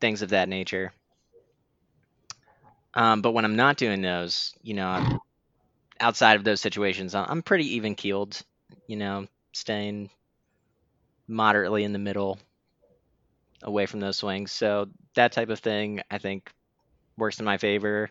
things 0.00 0.22
of 0.22 0.30
that 0.30 0.48
nature. 0.48 0.92
Um, 2.94 3.22
but 3.22 3.32
when 3.32 3.46
I'm 3.46 3.56
not 3.56 3.78
doing 3.78 4.02
those, 4.02 4.54
you 4.62 4.74
know, 4.74 4.86
I'm, 4.86 5.18
outside 5.98 6.36
of 6.36 6.44
those 6.44 6.60
situations, 6.60 7.14
I'm 7.14 7.26
I'm 7.28 7.42
pretty 7.42 7.76
even 7.76 7.94
keeled. 7.94 8.40
You 8.86 8.96
know, 8.96 9.26
staying 9.52 10.10
moderately 11.26 11.84
in 11.84 11.92
the 11.92 11.98
middle, 11.98 12.38
away 13.62 13.86
from 13.86 14.00
those 14.00 14.18
swings. 14.18 14.52
So 14.52 14.88
that 15.14 15.32
type 15.32 15.48
of 15.48 15.60
thing, 15.60 16.00
I 16.10 16.18
think, 16.18 16.52
works 17.16 17.38
in 17.38 17.44
my 17.44 17.58
favor. 17.58 18.10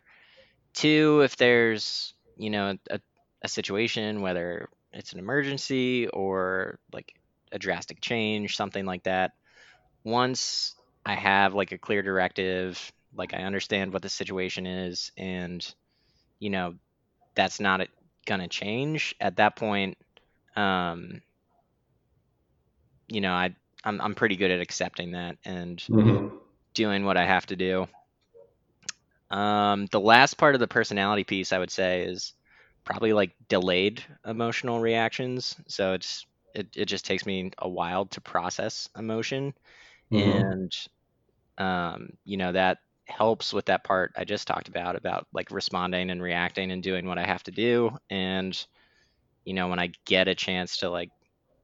Two, 0.74 1.22
if 1.22 1.38
there's 1.38 2.14
you 2.38 2.50
know 2.50 2.78
a, 2.90 3.00
a 3.44 3.48
situation 3.48 4.22
whether 4.22 4.70
it's 4.94 5.14
an 5.14 5.20
emergency 5.20 6.08
or 6.08 6.80
like 6.94 7.14
a 7.52 7.60
drastic 7.60 8.02
change, 8.02 8.56
something 8.56 8.86
like 8.86 9.04
that. 9.04 9.32
Once 10.04 10.76
I 11.06 11.16
have 11.16 11.54
like 11.54 11.72
a 11.72 11.78
clear 11.78 12.02
directive, 12.02 12.92
like 13.16 13.34
I 13.34 13.40
understand 13.44 13.94
what 13.94 14.02
the 14.02 14.10
situation 14.10 14.66
is, 14.66 15.12
and 15.18 15.66
you 16.40 16.50
know 16.50 16.76
that's 17.36 17.60
not 17.60 17.88
gonna 18.26 18.48
change 18.48 19.16
at 19.20 19.38
that 19.38 19.56
point. 19.56 19.98
Um, 20.56 21.22
you 23.08 23.22
know, 23.22 23.34
I 23.34 23.56
I'm 23.84 24.02
I'm 24.02 24.16
pretty 24.16 24.36
good 24.38 24.52
at 24.52 24.62
accepting 24.62 25.12
that 25.12 25.38
and 25.46 25.84
Mhm. 25.90 26.32
doing 26.74 27.06
what 27.06 27.18
I 27.18 27.26
have 27.26 27.46
to 27.48 27.56
do. 27.56 27.88
Um, 29.30 29.86
the 29.88 30.00
last 30.00 30.36
part 30.36 30.56
of 30.56 30.60
the 30.60 30.68
personality 30.68 31.24
piece 31.24 31.54
I 31.54 31.60
would 31.60 31.72
say 31.72 32.04
is 32.04 32.34
probably 32.86 33.14
like 33.14 33.32
delayed 33.48 34.04
emotional 34.26 34.80
reactions. 34.80 35.56
So 35.68 35.94
it's 35.94 36.26
it, 36.54 36.68
it 36.76 36.86
just 36.86 37.06
takes 37.06 37.26
me 37.26 37.52
a 37.58 37.70
while 37.70 38.06
to 38.08 38.22
process 38.22 38.90
emotion 38.98 39.54
Mhm. 40.12 40.44
and 40.44 40.72
um, 41.58 42.10
you 42.26 42.38
know 42.38 42.52
that 42.54 42.80
helps 43.08 43.54
with 43.54 43.66
that 43.68 43.84
part 43.84 44.14
I 44.18 44.26
just 44.26 44.48
talked 44.48 44.70
about 44.70 44.96
about 44.96 45.28
like 45.34 45.52
responding 45.52 46.12
and 46.12 46.22
reacting 46.22 46.72
and 46.72 46.84
doing 46.84 47.06
what 47.08 47.18
I 47.20 47.26
have 47.26 47.44
to 47.44 47.52
do 47.52 47.98
and 48.10 48.58
you 49.46 49.54
know 49.54 49.68
when 49.68 49.80
I 49.80 49.92
get 50.06 50.28
a 50.28 50.36
chance 50.36 50.78
to 50.78 50.90
like 50.90 51.10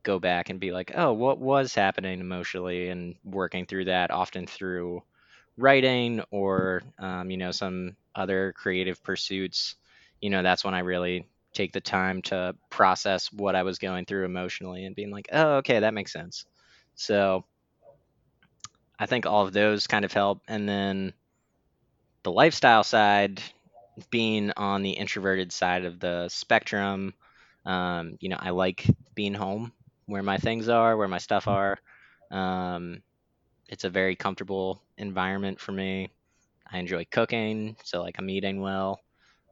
go 0.07 0.19
back 0.19 0.49
and 0.49 0.59
be 0.59 0.71
like, 0.71 0.93
oh, 0.95 1.11
what 1.11 1.37
was 1.37 1.75
happening 1.75 2.21
emotionally, 2.21 2.89
and 2.89 3.15
working 3.25 3.65
through 3.65 3.85
that, 3.85 4.09
often 4.09 4.47
through 4.47 5.03
writing 5.57 6.23
or 6.31 6.81
um, 6.97 7.29
you 7.29 7.37
know 7.37 7.51
some 7.51 7.95
other 8.15 8.53
creative 8.55 9.03
pursuits. 9.03 9.75
You 10.21 10.29
know, 10.29 10.41
that's 10.41 10.63
when 10.63 10.73
I 10.73 10.79
really 10.79 11.27
take 11.53 11.73
the 11.73 11.81
time 11.81 12.21
to 12.21 12.55
process 12.69 13.31
what 13.33 13.55
I 13.55 13.63
was 13.63 13.79
going 13.79 14.05
through 14.05 14.25
emotionally 14.25 14.85
and 14.85 14.95
being 14.95 15.11
like, 15.11 15.27
oh, 15.31 15.57
okay, 15.57 15.79
that 15.79 15.93
makes 15.93 16.13
sense. 16.13 16.45
So 16.95 17.43
I 18.97 19.05
think 19.07 19.25
all 19.25 19.45
of 19.45 19.53
those 19.53 19.87
kind 19.87 20.05
of 20.05 20.13
help. 20.13 20.41
And 20.47 20.67
then 20.69 21.13
the 22.23 22.31
lifestyle 22.31 22.83
side, 22.83 23.41
being 24.09 24.51
on 24.55 24.83
the 24.83 24.91
introverted 24.91 25.51
side 25.51 25.85
of 25.85 25.99
the 25.99 26.29
spectrum, 26.29 27.13
um, 27.65 28.17
you 28.19 28.29
know, 28.29 28.37
I 28.39 28.51
like 28.51 28.85
being 29.15 29.33
home 29.33 29.73
where 30.07 30.23
my 30.23 30.37
things 30.37 30.69
are, 30.69 30.97
where 30.97 31.07
my 31.07 31.17
stuff 31.19 31.47
are. 31.47 31.77
Um, 32.31 33.01
it's 33.69 33.83
a 33.83 33.89
very 33.89 34.15
comfortable 34.15 34.81
environment 34.97 35.59
for 35.59 35.71
me. 35.71 36.09
I 36.69 36.79
enjoy 36.79 37.05
cooking, 37.11 37.77
so 37.83 38.01
like 38.01 38.17
I'm 38.17 38.29
eating 38.29 38.61
well. 38.61 39.01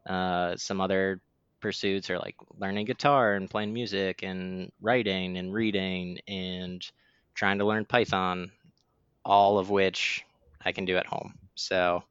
Uh, 0.05 0.55
some 0.57 0.81
other 0.81 1.21
pursuits 1.61 2.09
are 2.09 2.19
like 2.19 2.35
learning 2.57 2.85
guitar 2.85 3.35
and 3.35 3.49
playing 3.49 3.73
music 3.73 4.23
and 4.23 4.71
writing 4.81 5.37
and 5.37 5.53
reading 5.53 6.19
and 6.27 6.85
trying 7.33 7.57
to 7.59 7.65
learn 7.65 7.85
Python, 7.85 8.51
all 9.23 9.57
of 9.57 9.69
which 9.69 10.25
I 10.63 10.71
can 10.71 10.85
do 10.85 10.97
at 10.97 11.05
home. 11.05 11.33
So 11.55 12.03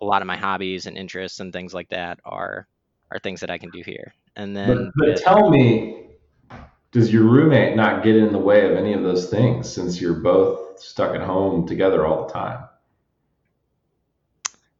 a 0.00 0.04
lot 0.04 0.22
of 0.22 0.26
my 0.26 0.36
hobbies 0.36 0.86
and 0.86 0.96
interests 0.96 1.40
and 1.40 1.52
things 1.52 1.74
like 1.74 1.88
that 1.90 2.20
are 2.24 2.66
are 3.10 3.18
things 3.18 3.40
that 3.40 3.50
I 3.50 3.58
can 3.58 3.70
do 3.70 3.82
here. 3.84 4.12
And 4.36 4.56
then 4.56 4.92
But, 4.94 5.14
but 5.14 5.22
tell 5.22 5.50
me, 5.50 6.09
does 6.92 7.12
your 7.12 7.24
roommate 7.24 7.76
not 7.76 8.02
get 8.04 8.16
in 8.16 8.32
the 8.32 8.38
way 8.38 8.70
of 8.70 8.76
any 8.76 8.92
of 8.92 9.02
those 9.02 9.30
things 9.30 9.68
since 9.68 10.00
you're 10.00 10.20
both 10.20 10.80
stuck 10.80 11.14
at 11.14 11.22
home 11.22 11.66
together 11.66 12.06
all 12.06 12.26
the 12.26 12.32
time? 12.32 12.64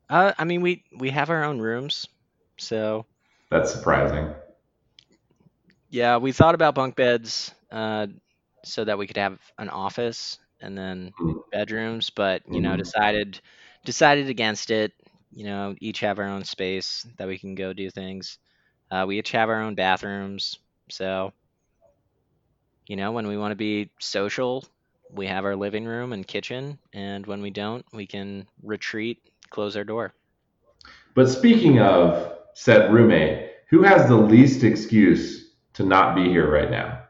uh, 0.08 0.32
I 0.38 0.44
mean 0.44 0.62
we 0.62 0.84
we 0.96 1.10
have 1.10 1.30
our 1.30 1.44
own 1.44 1.60
rooms. 1.60 2.06
So 2.58 3.06
That's 3.50 3.70
surprising. 3.72 4.34
yeah, 5.88 6.16
we 6.18 6.32
thought 6.32 6.54
about 6.54 6.74
bunk 6.74 6.96
beds 6.96 7.52
uh, 7.70 8.06
so 8.64 8.84
that 8.84 8.98
we 8.98 9.06
could 9.06 9.16
have 9.16 9.40
an 9.58 9.68
office 9.68 10.38
and 10.60 10.76
then 10.76 11.14
Mhm. 11.20 11.40
bedrooms, 11.52 12.10
but 12.10 12.42
you 12.50 12.60
know 12.60 12.76
Mhm. 12.76 12.76
decided 12.76 13.40
decided 13.84 14.28
against 14.28 14.70
it. 14.70 14.92
You 15.32 15.44
know, 15.44 15.74
each 15.80 16.00
have 16.00 16.18
our 16.18 16.26
own 16.26 16.44
space 16.44 17.06
that 17.18 17.28
we 17.28 17.38
can 17.38 17.54
go 17.54 17.72
do 17.72 17.90
things. 17.90 18.38
Uh, 18.90 19.04
we 19.08 19.18
each 19.18 19.32
have 19.32 19.48
our 19.50 19.62
own 19.62 19.74
bathrooms, 19.74 20.58
so 20.90 21.32
you 22.90 22.96
know 22.96 23.12
when 23.12 23.28
we 23.28 23.36
want 23.36 23.52
to 23.52 23.56
be 23.56 23.88
social, 24.00 24.64
we 25.12 25.28
have 25.28 25.44
our 25.44 25.54
living 25.54 25.84
room 25.84 26.12
and 26.12 26.26
kitchen, 26.26 26.76
and 26.92 27.24
when 27.24 27.40
we 27.40 27.50
don't, 27.50 27.86
we 27.92 28.04
can 28.04 28.48
retreat, 28.64 29.22
close 29.48 29.76
our 29.76 29.84
door. 29.84 30.12
But 31.14 31.28
speaking 31.28 31.78
of 31.78 32.32
said 32.54 32.92
roommate, 32.92 33.52
who 33.68 33.82
has 33.82 34.08
the 34.08 34.16
least 34.16 34.64
excuse 34.64 35.52
to 35.74 35.84
not 35.84 36.16
be 36.16 36.24
here 36.24 36.50
right 36.50 36.68
now? 36.68 37.02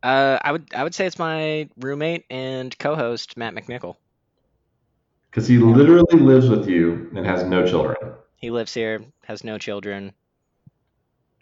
Uh, 0.00 0.38
I 0.40 0.52
would 0.52 0.72
I 0.72 0.84
would 0.84 0.94
say 0.94 1.06
it's 1.06 1.18
my 1.18 1.68
roommate 1.80 2.24
and 2.30 2.78
co-host 2.78 3.36
Matt 3.36 3.54
McNichol. 3.54 3.96
Because 5.28 5.48
he 5.48 5.58
literally 5.58 6.20
lives 6.20 6.48
with 6.48 6.68
you 6.68 7.10
and 7.16 7.26
has 7.26 7.42
no 7.42 7.66
children. 7.66 7.96
He 8.36 8.50
lives 8.50 8.72
here, 8.72 9.02
has 9.24 9.42
no 9.42 9.58
children, 9.58 10.12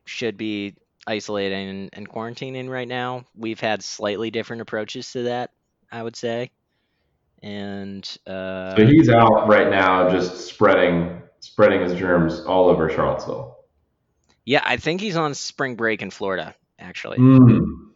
should 0.07 0.39
be 0.39 0.75
isolating 1.07 1.69
and, 1.69 1.91
and 1.93 2.09
quarantining 2.09 2.69
right 2.69 2.89
now. 2.89 3.25
We've 3.37 3.61
had 3.61 3.83
slightly 3.83 4.31
different 4.31 4.63
approaches 4.63 5.11
to 5.13 5.25
that, 5.25 5.51
I 5.91 6.03
would 6.03 6.17
say. 6.17 6.51
And 7.43 8.05
uh, 8.27 8.77
So 8.77 8.87
he's 8.87 9.09
out 9.09 9.49
right 9.49 9.71
now 9.71 10.11
just 10.11 10.47
spreading 10.47 11.23
spreading 11.41 11.81
his 11.81 11.95
germs 11.95 12.41
all 12.41 12.69
over 12.69 12.91
Charlottesville. 12.91 13.57
yeah, 14.45 14.63
I 14.65 14.77
think 14.77 15.01
he's 15.01 15.17
on 15.17 15.33
spring 15.35 15.75
break 15.75 16.03
in 16.03 16.11
Florida, 16.11 16.55
actually. 16.79 17.17
Mm, 17.17 17.93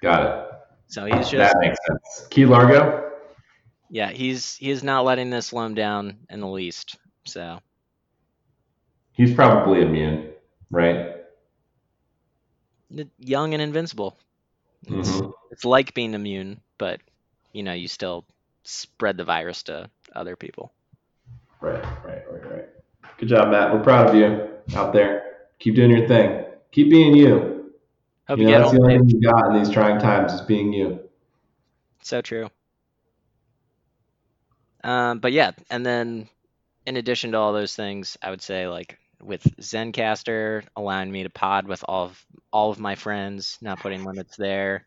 got 0.00 0.22
it. 0.24 0.48
So 0.86 1.04
he's 1.04 1.28
just 1.28 1.32
That 1.52 1.56
makes 1.60 1.76
sense. 1.84 2.28
Key 2.30 2.46
Largo? 2.46 3.10
yeah, 3.90 4.10
he's 4.10 4.54
he's 4.54 4.84
not 4.84 5.04
letting 5.04 5.30
this 5.30 5.46
slow 5.48 5.64
him 5.66 5.74
down 5.74 6.18
in 6.30 6.38
the 6.40 6.46
least. 6.46 6.96
So 7.24 7.58
He's 9.10 9.34
probably 9.34 9.82
immune, 9.82 10.30
right? 10.70 11.15
Young 13.18 13.52
and 13.54 13.62
invincible. 13.62 14.18
It's, 14.86 15.20
Mhm. 15.20 15.32
it's 15.50 15.64
like 15.64 15.94
being 15.94 16.14
immune, 16.14 16.60
but 16.78 17.00
you 17.52 17.62
know, 17.62 17.72
you 17.72 17.88
still 17.88 18.26
spread 18.64 19.16
the 19.16 19.24
virus 19.24 19.62
to 19.64 19.90
other 20.14 20.36
people. 20.36 20.72
Right, 21.60 21.82
right, 22.04 22.22
right, 22.30 22.50
right. 22.52 22.64
Good 23.18 23.28
job, 23.28 23.50
Matt. 23.50 23.72
We're 23.72 23.82
proud 23.82 24.08
of 24.08 24.14
you 24.14 24.48
out 24.74 24.92
there. 24.92 25.48
Keep 25.58 25.76
doing 25.76 25.90
your 25.90 26.06
thing. 26.08 26.44
Keep 26.72 26.90
being 26.90 27.14
you. 27.14 27.72
Hope 28.28 28.40
you 28.40 28.46
know, 28.46 28.52
get 28.52 28.60
that's 28.60 28.70
the 28.72 28.80
only 28.80 28.98
thing 28.98 29.08
you 29.08 29.20
got 29.20 29.46
in 29.50 29.58
these 29.62 29.70
trying 29.70 29.98
times 29.98 30.32
is 30.32 30.40
being 30.42 30.72
you. 30.72 31.00
So 32.02 32.20
true. 32.22 32.50
Um, 34.84 35.18
but 35.20 35.32
yeah, 35.32 35.52
and 35.70 35.84
then 35.84 36.28
in 36.86 36.96
addition 36.96 37.32
to 37.32 37.38
all 37.38 37.52
those 37.52 37.74
things, 37.74 38.16
I 38.22 38.30
would 38.30 38.42
say 38.42 38.68
like 38.68 38.98
with 39.22 39.42
Zencastr 39.60 40.64
allowing 40.76 41.10
me 41.10 41.22
to 41.22 41.30
pod 41.30 41.66
with 41.66 41.84
all 41.88 42.06
of 42.06 42.26
all 42.52 42.70
of 42.70 42.78
my 42.78 42.94
friends, 42.94 43.58
not 43.60 43.80
putting 43.80 44.04
limits 44.04 44.36
there. 44.36 44.86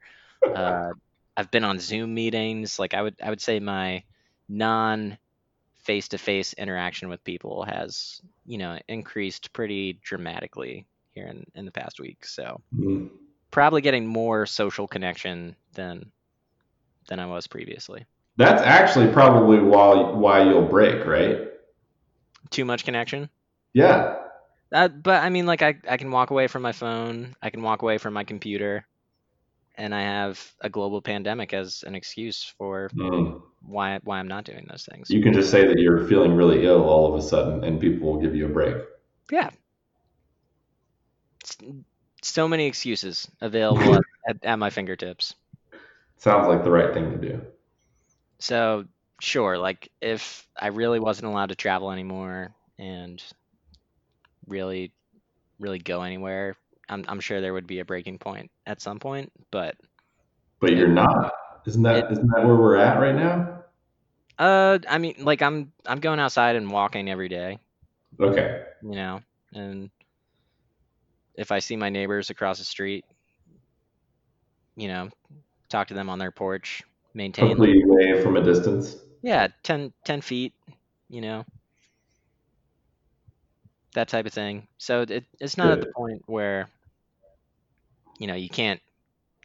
Uh, 0.55 0.91
I've 1.35 1.51
been 1.51 1.63
on 1.63 1.79
Zoom 1.79 2.13
meetings. 2.13 2.79
Like 2.79 2.93
I 2.93 3.01
would 3.01 3.15
I 3.23 3.29
would 3.29 3.41
say 3.41 3.59
my 3.59 4.03
non 4.47 5.17
face-to-face 5.83 6.53
interaction 6.53 7.09
with 7.09 7.23
people 7.23 7.63
has 7.63 8.21
you 8.45 8.57
know 8.57 8.77
increased 8.87 9.53
pretty 9.53 9.99
dramatically 10.03 10.85
here 11.11 11.27
in, 11.27 11.45
in 11.55 11.65
the 11.65 11.71
past 11.71 11.99
week. 11.99 12.25
So 12.25 12.61
Mhm. 12.75 13.09
probably 13.51 13.81
getting 13.81 14.05
more 14.05 14.45
social 14.45 14.87
connection 14.87 15.55
than 15.73 16.11
than 17.07 17.19
I 17.19 17.25
was 17.25 17.47
previously. 17.47 18.05
That's 18.37 18.61
actually 18.61 19.11
probably 19.11 19.59
why 19.59 19.95
why 19.95 20.43
you'll 20.43 20.67
break, 20.67 21.05
right? 21.05 21.47
Too 22.51 22.65
much 22.65 22.85
connection. 22.85 23.29
Yeah. 23.73 24.17
Uh, 24.73 24.87
but 24.87 25.23
I 25.23 25.29
mean, 25.29 25.45
like 25.45 25.61
I, 25.61 25.75
I 25.87 25.97
can 25.97 26.11
walk 26.11 26.29
away 26.29 26.47
from 26.47 26.61
my 26.61 26.71
phone, 26.71 27.35
I 27.41 27.49
can 27.49 27.63
walk 27.63 27.81
away 27.81 27.97
from 27.97 28.13
my 28.13 28.23
computer, 28.23 28.85
and 29.75 29.95
I 29.95 30.01
have 30.01 30.53
a 30.61 30.69
global 30.69 31.01
pandemic 31.01 31.53
as 31.53 31.83
an 31.83 31.95
excuse 31.95 32.43
for 32.57 32.89
Mm. 32.95 33.41
why 33.61 33.99
why 34.03 34.19
I'm 34.19 34.27
not 34.27 34.45
doing 34.45 34.65
those 34.69 34.85
things. 34.85 35.09
You 35.09 35.21
can 35.23 35.33
just 35.33 35.51
say 35.51 35.65
that 35.67 35.79
you're 35.79 36.07
feeling 36.07 36.33
really 36.33 36.65
ill 36.65 36.83
all 36.83 37.11
of 37.11 37.19
a 37.19 37.21
sudden, 37.21 37.63
and 37.63 37.79
people 37.79 38.11
will 38.13 38.21
give 38.21 38.35
you 38.35 38.45
a 38.45 38.49
break. 38.49 38.75
Yeah. 39.31 39.51
S- 41.43 41.57
So 42.23 42.47
many 42.47 42.65
excuses 42.67 43.29
available 43.41 43.95
at, 43.95 44.03
at, 44.27 44.45
at 44.45 44.55
my 44.59 44.69
fingertips. 44.69 45.35
Sounds 46.17 46.47
like 46.47 46.63
the 46.63 46.71
right 46.71 46.93
thing 46.93 47.09
to 47.11 47.17
do. 47.17 47.41
So 48.39 48.85
sure, 49.21 49.57
like 49.57 49.89
if 50.01 50.47
I 50.57 50.67
really 50.67 50.99
wasn't 50.99 51.27
allowed 51.31 51.49
to 51.49 51.55
travel 51.55 51.91
anymore 51.91 52.53
and 52.77 53.21
really, 54.49 54.93
really 55.59 55.79
go 55.79 56.01
anywhere, 56.03 56.55
I'm 56.89 57.05
I'm 57.07 57.19
sure 57.21 57.41
there 57.41 57.53
would 57.53 57.67
be 57.67 57.79
a 57.79 57.85
breaking 57.85 58.19
point 58.19 58.51
at 58.65 58.81
some 58.81 58.99
point. 58.99 59.31
But 59.51 59.77
But 60.61 60.75
you're 60.75 60.87
not. 60.87 61.33
Isn't 61.65 61.83
that 61.83 62.11
isn't 62.11 62.27
that 62.27 62.45
where 62.45 62.55
we're 62.55 62.77
at 62.77 62.99
right 62.99 63.15
now? 63.15 63.63
uh, 64.37 64.79
I 64.87 64.97
mean, 64.97 65.15
like 65.19 65.41
I'm 65.41 65.73
I'm 65.85 65.99
going 65.99 66.19
outside 66.19 66.55
and 66.55 66.71
walking 66.71 67.09
every 67.09 67.29
day. 67.29 67.59
Okay. 68.19 68.65
you 68.81 68.95
know, 68.95 69.21
and 69.53 69.89
if 71.35 71.51
I 71.51 71.59
see 71.59 71.75
my 71.75 71.89
neighbors 71.89 72.29
across 72.29 72.59
the 72.59 72.65
street, 72.65 73.05
you 74.75 74.87
know, 74.87 75.09
talk 75.69 75.87
to 75.87 75.93
them 75.93 76.09
on 76.09 76.19
their 76.19 76.31
porch, 76.31 76.83
maintain, 77.13 77.49
Hopefully 77.49 77.71
you 77.71 77.83
wave 77.85 78.23
from 78.23 78.37
a 78.37 78.43
distance. 78.43 78.97
yeah, 79.21 79.47
10, 79.63 79.93
10 80.05 80.21
feet, 80.21 80.53
you 81.09 81.21
know, 81.21 81.45
that 83.99 84.07
type 84.07 84.25
of 84.25 84.33
thing. 84.33 84.67
So 84.77 85.01
it, 85.01 85.25
it's 85.39 85.57
not 85.57 85.73
at 85.73 85.81
the 85.81 85.91
point 85.93 86.23
where, 86.25 86.69
you 88.17 88.27
know, 88.27 88.35
you 88.35 88.49
can't 88.49 88.81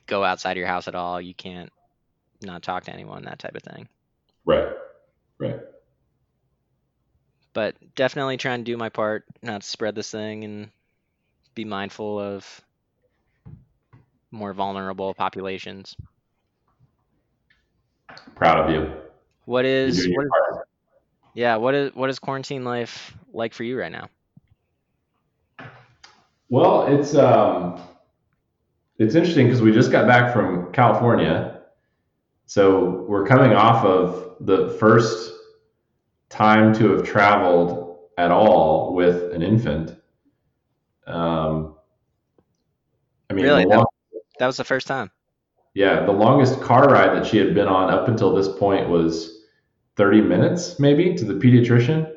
go 0.06 0.22
outside 0.22 0.56
your 0.56 0.68
house 0.68 0.86
at 0.86 0.94
all. 0.94 1.20
You 1.20 1.34
can't 1.34 1.72
not 2.40 2.62
talk 2.62 2.84
to 2.84 2.92
anyone, 2.92 3.24
that 3.24 3.40
type 3.40 3.56
of 3.56 3.62
thing. 3.62 3.88
Right. 4.44 4.68
Right. 5.38 5.58
But 7.52 7.74
definitely 7.96 8.36
trying 8.36 8.60
to 8.60 8.64
do 8.64 8.76
my 8.76 8.90
part, 8.90 9.24
not 9.42 9.62
to 9.62 9.68
spread 9.68 9.96
this 9.96 10.10
thing 10.10 10.44
and 10.44 10.70
be 11.54 11.64
mindful 11.64 12.20
of 12.20 12.60
more 14.30 14.52
vulnerable 14.52 15.14
populations. 15.14 15.96
Proud 18.36 18.68
of 18.68 18.70
you. 18.70 18.92
What 19.46 19.64
is 19.64 20.08
what 20.08 20.24
is 20.24 20.58
yeah, 21.34 21.56
what 21.56 21.74
is 21.74 21.94
what 21.94 22.10
is 22.10 22.18
quarantine 22.20 22.64
life 22.64 23.16
like 23.32 23.52
for 23.52 23.64
you 23.64 23.78
right 23.78 23.90
now? 23.90 24.08
Well, 26.54 26.86
it's 26.86 27.16
um 27.16 27.80
it's 29.00 29.16
interesting 29.16 29.48
because 29.48 29.60
we 29.60 29.72
just 29.72 29.90
got 29.90 30.06
back 30.06 30.32
from 30.32 30.70
California. 30.70 31.62
So 32.46 33.04
we're 33.08 33.26
coming 33.26 33.54
off 33.54 33.84
of 33.84 34.36
the 34.38 34.68
first 34.78 35.32
time 36.28 36.72
to 36.74 36.92
have 36.92 37.02
traveled 37.04 37.96
at 38.18 38.30
all 38.30 38.94
with 38.94 39.32
an 39.32 39.42
infant. 39.42 39.96
Um, 41.08 41.74
I 43.28 43.34
mean, 43.34 43.46
Really? 43.46 43.64
long- 43.64 43.86
That 44.38 44.46
was 44.46 44.56
the 44.56 44.62
first 44.62 44.86
time. 44.86 45.10
yeah, 45.74 46.06
the 46.06 46.12
longest 46.12 46.60
car 46.60 46.86
ride 46.86 47.16
that 47.16 47.26
she 47.26 47.38
had 47.38 47.52
been 47.56 47.66
on 47.66 47.90
up 47.90 48.06
until 48.06 48.32
this 48.32 48.48
point 48.48 48.88
was 48.88 49.40
30 49.96 50.20
minutes, 50.20 50.78
maybe, 50.78 51.14
to 51.16 51.24
the 51.24 51.34
pediatrician. 51.34 52.12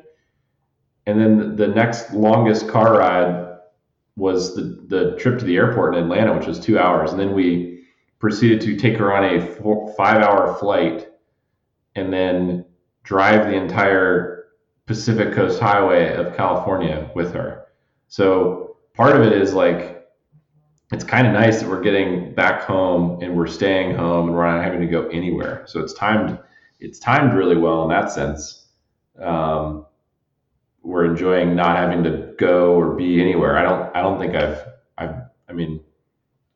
And 1.06 1.20
then 1.20 1.56
the 1.56 1.66
next 1.66 2.12
longest 2.14 2.68
car 2.68 2.98
ride 2.98 3.47
was 4.18 4.56
the, 4.56 4.84
the 4.88 5.16
trip 5.16 5.38
to 5.38 5.44
the 5.44 5.56
airport 5.56 5.94
in 5.94 6.02
Atlanta, 6.02 6.36
which 6.36 6.46
was 6.46 6.58
two 6.58 6.78
hours. 6.78 7.12
And 7.12 7.20
then 7.20 7.32
we 7.32 7.84
proceeded 8.18 8.60
to 8.62 8.76
take 8.76 8.96
her 8.96 9.14
on 9.14 9.24
a 9.24 9.40
four, 9.40 9.94
five 9.96 10.20
hour 10.22 10.54
flight 10.58 11.08
and 11.94 12.12
then 12.12 12.64
drive 13.04 13.46
the 13.46 13.54
entire 13.54 14.46
Pacific 14.86 15.32
Coast 15.34 15.60
Highway 15.60 16.14
of 16.14 16.36
California 16.36 17.10
with 17.14 17.32
her. 17.32 17.66
So 18.08 18.76
part 18.94 19.14
of 19.14 19.22
it 19.22 19.32
is 19.32 19.54
like, 19.54 20.06
it's 20.90 21.04
kind 21.04 21.26
of 21.26 21.32
nice 21.32 21.60
that 21.60 21.68
we're 21.68 21.82
getting 21.82 22.34
back 22.34 22.62
home 22.62 23.22
and 23.22 23.36
we're 23.36 23.46
staying 23.46 23.94
home 23.94 24.28
and 24.28 24.36
we're 24.36 24.50
not 24.50 24.64
having 24.64 24.80
to 24.80 24.86
go 24.86 25.06
anywhere. 25.08 25.62
So 25.66 25.80
it's 25.80 25.92
timed, 25.92 26.38
it's 26.80 26.98
timed 26.98 27.34
really 27.34 27.56
well 27.56 27.84
in 27.84 27.90
that 27.90 28.10
sense. 28.10 28.66
Um, 29.22 29.86
we're 30.88 31.04
enjoying 31.04 31.54
not 31.54 31.76
having 31.76 32.02
to 32.02 32.34
go 32.38 32.74
or 32.74 32.94
be 32.94 33.20
anywhere. 33.20 33.58
I 33.58 33.62
don't, 33.62 33.94
I 33.94 34.00
don't 34.00 34.18
think 34.18 34.34
I've, 34.34 34.64
I've, 34.96 35.16
I 35.46 35.52
mean, 35.52 35.80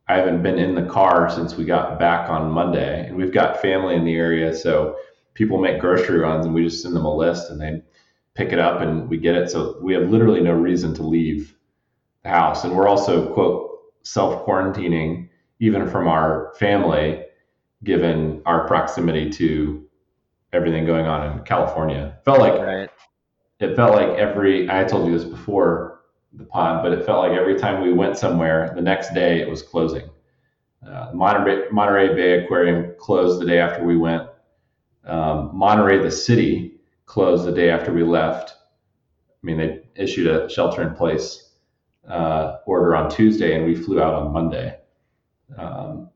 I 0.09 0.17
haven't 0.17 0.43
been 0.43 0.59
in 0.59 0.75
the 0.75 0.87
car 0.87 1.31
since 1.31 1.55
we 1.55 1.67
got 1.67 1.99
back 1.99 2.31
on 2.31 2.51
Monday, 2.51 3.07
and 3.07 3.15
we've 3.15 3.33
got 3.33 3.61
family 3.61 3.95
in 3.95 4.07
the 4.07 4.15
area, 4.15 4.57
so 4.57 4.97
people 5.35 5.59
make 5.59 5.81
grocery 5.81 6.19
runs, 6.19 6.47
and 6.47 6.55
we 6.55 6.65
just 6.65 6.83
send 6.83 6.97
them 6.97 7.05
a 7.05 7.15
list, 7.15 7.51
and 7.51 7.61
they 7.61 7.83
pick 8.35 8.55
it 8.55 8.59
up, 8.59 8.81
and 8.81 9.07
we 9.07 9.19
get 9.19 9.35
it. 9.35 9.51
So 9.51 9.79
we 9.83 9.93
have 9.93 10.09
literally 10.09 10.41
no 10.41 10.53
reason 10.53 10.95
to 10.95 11.03
leave 11.03 11.55
the 12.23 12.31
house, 12.31 12.65
and 12.65 12.75
we're 12.75 12.89
also 12.89 13.35
quote 13.35 13.71
self 14.03 14.47
quarantining 14.47 15.29
even 15.61 15.87
from 15.91 16.09
our 16.09 16.55
family, 16.59 17.23
given 17.85 18.41
our 18.47 18.67
proximity 18.67 19.29
to 19.29 19.87
everything 20.55 20.87
going 20.87 21.07
on 21.07 21.33
in 21.33 21.45
California. 21.45 22.19
Felt 22.25 22.41
like 22.41 22.55
Right. 22.55 22.91
It 23.63 23.77
felt 23.77 23.95
like 23.95 24.19
every 24.19 24.69
I 24.69 24.85
told 24.85 25.07
you 25.07 25.17
this 25.17 25.25
before 25.25 26.01
the 26.33 26.45
pod, 26.45 26.83
but 26.83 26.93
it 26.93 27.07
felt 27.07 27.29
like 27.29 27.39
every 27.39 27.57
time 27.59 27.83
we 27.83 27.93
went 27.93 28.19
somewhere, 28.19 28.73
the 28.75 28.83
next 28.83 29.15
day 29.15 29.41
it 29.41 29.49
was 29.49 29.63
closing. 29.63 30.09
Uh, 30.87 31.11
Monterey, 31.15 31.69
Monterey 31.71 32.15
Bay 32.15 32.45
Aquarium 32.45 32.95
closed 32.99 33.41
the 33.41 33.47
day 33.47 33.61
after 33.61 33.85
we 33.85 33.97
went. 33.97 34.29
Um, 35.05 35.51
Monterey, 35.55 35.99
the 35.99 36.11
city, 36.11 36.81
closed 37.07 37.45
the 37.45 37.53
day 37.53 37.71
after 37.71 37.93
we 37.93 38.03
left. 38.03 38.51
I 38.51 39.47
mean, 39.47 39.59
they 39.59 39.83
issued 39.95 40.27
a 40.27 40.49
shelter 40.49 40.83
in 40.83 40.95
place 40.95 41.51
uh, 42.09 42.57
order 42.67 42.97
on 42.97 43.11
Tuesday, 43.11 43.55
and 43.55 43.65
we 43.65 43.77
flew 43.77 44.03
out 44.03 44.15
on 44.15 44.33
Monday. 44.33 44.79
Um, 45.57 46.09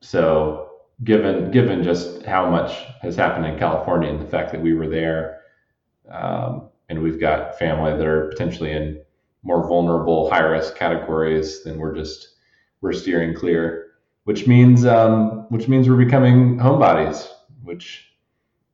so, 0.00 0.70
given 1.02 1.50
given 1.50 1.82
just 1.82 2.22
how 2.22 2.48
much 2.48 2.84
has 3.02 3.16
happened 3.16 3.46
in 3.46 3.58
California 3.58 4.10
and 4.10 4.20
the 4.20 4.26
fact 4.26 4.52
that 4.52 4.60
we 4.60 4.74
were 4.74 4.88
there, 4.88 5.39
um, 6.10 6.68
and 6.88 7.02
we've 7.02 7.20
got 7.20 7.58
family 7.58 7.92
that 7.96 8.06
are 8.06 8.28
potentially 8.28 8.72
in 8.72 9.00
more 9.42 9.66
vulnerable, 9.66 10.30
high 10.30 10.40
risk 10.42 10.76
categories, 10.76 11.64
then 11.64 11.78
we're 11.78 11.94
just 11.94 12.34
we're 12.80 12.92
steering 12.92 13.34
clear. 13.34 13.86
Which 14.24 14.46
means 14.46 14.84
um, 14.84 15.46
which 15.48 15.66
means 15.66 15.88
we're 15.88 15.96
becoming 15.96 16.58
homebodies, 16.58 17.26
which 17.62 18.12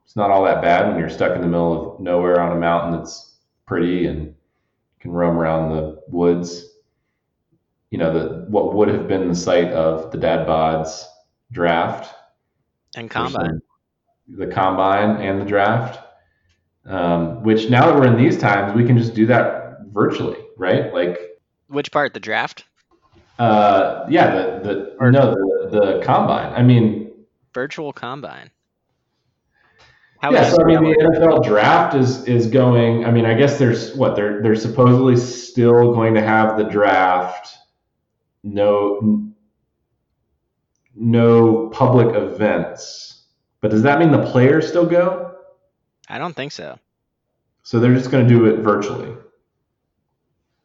it's 0.05 0.17
not 0.17 0.31
all 0.31 0.45
that 0.45 0.61
bad 0.63 0.89
when 0.89 0.99
you're 0.99 1.09
stuck 1.09 1.35
in 1.35 1.41
the 1.41 1.47
middle 1.47 1.95
of 1.95 2.01
nowhere 2.01 2.41
on 2.41 2.57
a 2.57 2.61
mountain 2.61 2.93
that's 2.99 3.37
pretty 3.67 4.07
and 4.07 4.35
can 5.01 5.13
roam 5.13 5.37
around 5.39 5.71
the 5.71 6.03
woods. 6.09 6.65
You 7.91 7.99
know, 7.99 8.13
the 8.13 8.45
what 8.49 8.75
would 8.75 8.89
have 8.89 9.07
been 9.07 9.29
the 9.29 9.35
site 9.35 9.73
of 9.73 10.11
the 10.11 10.19
Dad 10.19 10.47
Bods 10.47 11.05
draft 11.53 12.13
And 12.97 13.09
combine. 13.09 13.63
the 14.29 14.49
combine 14.49 15.23
and 15.23 15.41
the 15.41 15.45
draft. 15.45 16.01
Um, 16.87 17.43
which 17.43 17.69
now 17.69 17.87
that 17.87 17.95
we're 17.97 18.07
in 18.07 18.17
these 18.17 18.39
times, 18.39 18.73
we 18.75 18.85
can 18.87 18.97
just 18.97 19.15
do 19.15 19.27
that 19.27 19.79
virtually, 19.93 20.39
right? 20.57 20.93
Like, 20.95 21.19
Which 21.69 21.91
part? 21.91 22.15
The 22.15 22.21
draft? 22.21 22.65
uh, 23.39 24.07
yeah, 24.09 24.31
the 24.31 24.61
the 24.63 24.97
Or- 25.01 25.11
no 25.11 25.35
the 25.35 25.69
the 25.71 26.03
combine. 26.05 26.53
I 26.53 26.63
mean, 26.63 27.13
Virtual 27.53 27.93
combine. 27.93 28.51
How 30.21 30.31
yeah. 30.33 30.49
So 30.51 30.63
I 30.63 30.65
mean, 30.65 30.83
the? 30.85 31.19
NFL 31.19 31.45
draft 31.45 31.95
is 31.95 32.25
is 32.27 32.47
going. 32.47 33.05
I 33.05 33.11
mean, 33.11 33.27
I 33.27 33.35
guess 33.35 33.59
there's 33.59 33.95
what 33.95 34.15
they're 34.17 34.41
they're 34.43 34.55
supposedly 34.57 35.17
still 35.17 35.93
going 35.93 36.15
to 36.15 36.23
have 36.23 36.57
the 36.57 36.65
draft. 36.65 37.57
No, 38.45 39.27
no 40.95 41.69
public 41.71 42.15
events. 42.15 43.25
But 43.61 43.71
does 43.71 43.83
that 43.83 43.99
mean 43.99 44.13
the 44.13 44.25
players 44.31 44.69
still 44.69 44.87
go? 44.87 45.26
I 46.09 46.19
don't 46.19 46.35
think 46.35 46.53
so. 46.53 46.79
So 47.63 47.81
they're 47.81 47.95
just 47.95 48.11
going 48.11 48.27
to 48.27 48.33
do 48.33 48.47
it 48.47 48.59
virtually. 48.61 49.15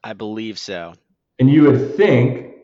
I 0.03 0.13
believe 0.13 0.59
so. 0.59 0.93
And 1.39 1.49
you 1.49 1.63
would 1.63 1.95
think 1.95 2.55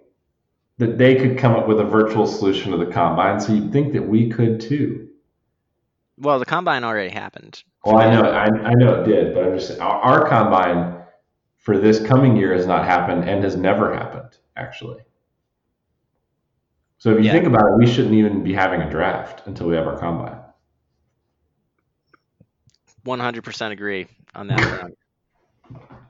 that 0.78 0.98
they 0.98 1.16
could 1.16 1.38
come 1.38 1.54
up 1.56 1.68
with 1.68 1.80
a 1.80 1.84
virtual 1.84 2.28
solution 2.28 2.72
to 2.72 2.78
the 2.78 2.86
combine. 2.92 3.40
So 3.40 3.54
you'd 3.54 3.72
think 3.72 3.94
that 3.94 4.08
we 4.08 4.30
could 4.30 4.62
too. 4.62 5.10
Well, 6.20 6.40
the 6.40 6.46
combine 6.46 6.84
already 6.84 7.10
happened. 7.10 7.64
Well, 7.84 7.98
I 7.98 8.12
know, 8.14 8.24
I, 8.24 8.46
I 8.46 8.74
know 8.74 9.02
it 9.02 9.06
did, 9.06 9.34
but 9.34 9.44
I'm 9.44 9.58
just 9.58 9.80
our, 9.80 10.02
our 10.02 10.28
combine 10.28 11.04
for 11.58 11.78
this 11.78 12.00
coming 12.06 12.36
year 12.38 12.54
has 12.54 12.66
not 12.66 12.86
happened 12.86 13.28
and 13.28 13.44
has 13.44 13.56
never 13.56 13.94
happened 13.94 14.38
actually. 14.56 15.02
So 16.98 17.12
if 17.12 17.18
you 17.20 17.26
Yeah. 17.26 17.34
think 17.34 17.46
about 17.46 17.62
it, 17.62 17.78
we 17.78 17.86
shouldn't 17.88 18.16
even 18.16 18.44
be 18.44 18.54
having 18.54 18.82
a 18.82 18.90
draft 18.90 19.46
until 19.46 19.68
we 19.68 19.76
have 19.76 19.86
our 19.88 19.98
combine. 19.98 20.40
100% 23.08 23.74
agree 23.74 24.08
on 24.36 24.48
that 24.48 24.66
front. 24.68 24.96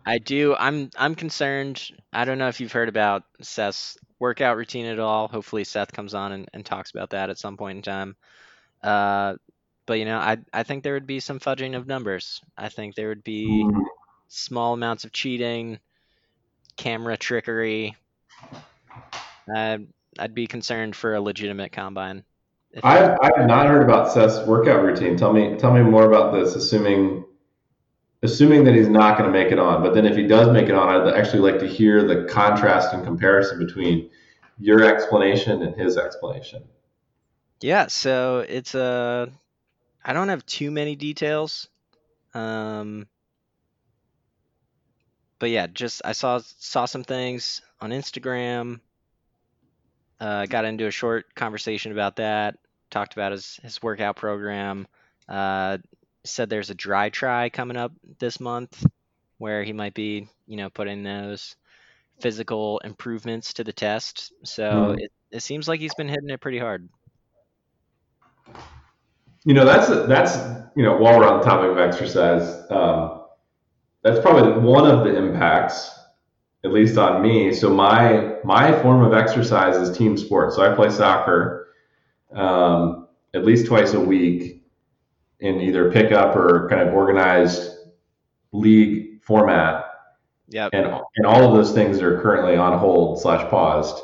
I 0.05 0.19
do. 0.19 0.55
I'm 0.55 0.89
I'm 0.97 1.15
concerned. 1.15 1.89
I 2.13 2.25
don't 2.25 2.37
know 2.37 2.47
if 2.47 2.59
you've 2.59 2.71
heard 2.71 2.89
about 2.89 3.23
Seth's 3.41 3.97
workout 4.19 4.57
routine 4.57 4.85
at 4.85 4.99
all. 4.99 5.27
Hopefully 5.27 5.63
Seth 5.63 5.91
comes 5.91 6.13
on 6.13 6.31
and, 6.31 6.49
and 6.53 6.65
talks 6.65 6.91
about 6.91 7.09
that 7.11 7.29
at 7.29 7.37
some 7.37 7.57
point 7.57 7.77
in 7.77 7.81
time. 7.83 8.15
Uh, 8.83 9.37
but 9.87 9.95
you 9.99 10.05
know, 10.05 10.17
I 10.19 10.37
I 10.53 10.63
think 10.63 10.83
there 10.83 10.93
would 10.95 11.07
be 11.07 11.19
some 11.21 11.39
fudging 11.39 11.75
of 11.77 11.87
numbers. 11.87 12.41
I 12.57 12.69
think 12.69 12.95
there 12.95 13.09
would 13.09 13.23
be 13.23 13.69
Mm. 13.69 13.83
small 14.29 14.73
amounts 14.73 15.05
of 15.05 15.13
cheating, 15.13 15.79
camera 16.77 17.17
trickery. 17.17 17.95
I'd 19.53 19.87
I'd 20.19 20.33
be 20.33 20.47
concerned 20.47 20.95
for 20.95 21.13
a 21.13 21.21
legitimate 21.21 21.71
combine. 21.73 22.25
If 22.71 22.83
I 22.83 23.15
I 23.15 23.31
have 23.37 23.47
not 23.47 23.67
heard 23.67 23.81
about 23.81 24.11
Seth's 24.11 24.45
workout 24.47 24.83
routine. 24.83 25.17
Tell 25.17 25.33
me 25.33 25.55
tell 25.57 25.73
me 25.73 25.81
more 25.81 26.05
about 26.05 26.33
this. 26.33 26.55
Assuming 26.55 27.25
assuming 28.23 28.63
that 28.65 28.75
he's 28.75 28.89
not 28.89 29.17
going 29.17 29.31
to 29.31 29.37
make 29.37 29.51
it 29.51 29.59
on, 29.59 29.81
but 29.81 29.93
then 29.93 30.05
if 30.05 30.15
he 30.15 30.25
does 30.25 30.51
make 30.51 30.69
it 30.69 30.75
on, 30.75 30.89
I'd 30.89 31.13
actually 31.13 31.51
like 31.51 31.59
to 31.59 31.67
hear 31.67 32.03
the 32.03 32.25
contrast 32.25 32.93
and 32.93 33.03
comparison 33.03 33.59
between 33.59 34.09
your 34.59 34.83
explanation 34.83 35.61
and 35.61 35.75
his 35.75 35.97
explanation. 35.97 36.63
Yeah, 37.61 37.87
so 37.87 38.45
it's 38.47 38.75
a. 38.75 39.29
I 40.03 40.13
don't 40.13 40.29
have 40.29 40.45
too 40.45 40.71
many 40.71 40.95
details, 40.95 41.67
um, 42.33 43.07
but 45.39 45.49
yeah, 45.49 45.67
just 45.67 46.01
I 46.05 46.13
saw 46.13 46.39
saw 46.59 46.85
some 46.85 47.03
things 47.03 47.61
on 47.81 47.91
Instagram. 47.91 48.79
Uh, 50.19 50.45
got 50.47 50.65
into 50.65 50.87
a 50.87 50.91
short 50.91 51.33
conversation 51.35 51.91
about 51.91 52.15
that. 52.17 52.57
Talked 52.89 53.13
about 53.13 53.31
his 53.33 53.57
his 53.57 53.81
workout 53.81 54.15
program. 54.15 54.87
Uh, 55.27 55.77
said 56.25 56.49
there's 56.49 56.69
a 56.69 56.75
dry 56.75 57.09
try 57.09 57.49
coming 57.49 57.77
up 57.77 57.93
this 58.19 58.39
month, 58.39 58.85
where 59.37 59.63
he 59.63 59.73
might 59.73 59.93
be, 59.93 60.29
you 60.47 60.57
know, 60.57 60.69
putting 60.69 61.03
those 61.03 61.55
physical 62.21 62.79
improvements 62.79 63.53
to 63.55 63.63
the 63.63 63.73
test. 63.73 64.33
So 64.45 64.93
Mhm. 64.93 64.97
it, 64.97 65.11
it 65.31 65.41
seems 65.41 65.67
like 65.67 65.79
he's 65.81 65.95
been 65.95 66.09
hitting 66.09 66.29
it 66.29 66.41
pretty 66.41 66.59
hard. 66.59 66.89
You 69.45 69.53
know, 69.53 69.65
that's 69.65 69.87
that's 70.07 70.35
you 70.75 70.83
know, 70.83 70.97
while 70.97 71.17
we're 71.17 71.27
on 71.27 71.39
the 71.39 71.45
topic 71.45 71.71
of 71.71 71.77
exercise, 71.77 72.69
um, 72.69 73.25
that's 74.03 74.19
probably 74.19 74.61
one 74.61 74.89
of 74.89 75.05
the 75.05 75.15
impacts, 75.15 75.91
at 76.65 76.71
least 76.71 76.97
on 76.97 77.21
me. 77.21 77.53
So 77.53 77.73
my 77.73 78.36
my 78.47 78.81
form 78.81 79.03
of 79.03 79.13
exercise 79.13 79.75
is 79.75 79.95
team 79.95 80.15
sports. 80.15 80.55
So 80.55 80.61
I 80.63 80.73
play 80.73 80.89
soccer 80.89 81.67
um, 82.31 83.09
at 83.33 83.43
least 83.43 83.67
twice 83.67 83.93
a 83.93 83.99
week 83.99 84.63
in 85.41 85.59
either 85.59 85.91
pickup 85.91 86.33
or 86.33 86.69
kind 86.69 86.87
of 86.87 86.93
organized 86.93 87.71
league 88.53 89.21
format 89.21 89.83
Yep. 90.49 90.69
and 90.71 90.85
and 91.17 91.25
all 91.25 91.43
of 91.43 91.53
those 91.53 91.73
things 91.73 92.01
are 92.01 92.21
currently 92.21 92.55
on 92.55 92.79
hold 92.79 93.21
slash 93.21 93.49
paused. 93.49 94.01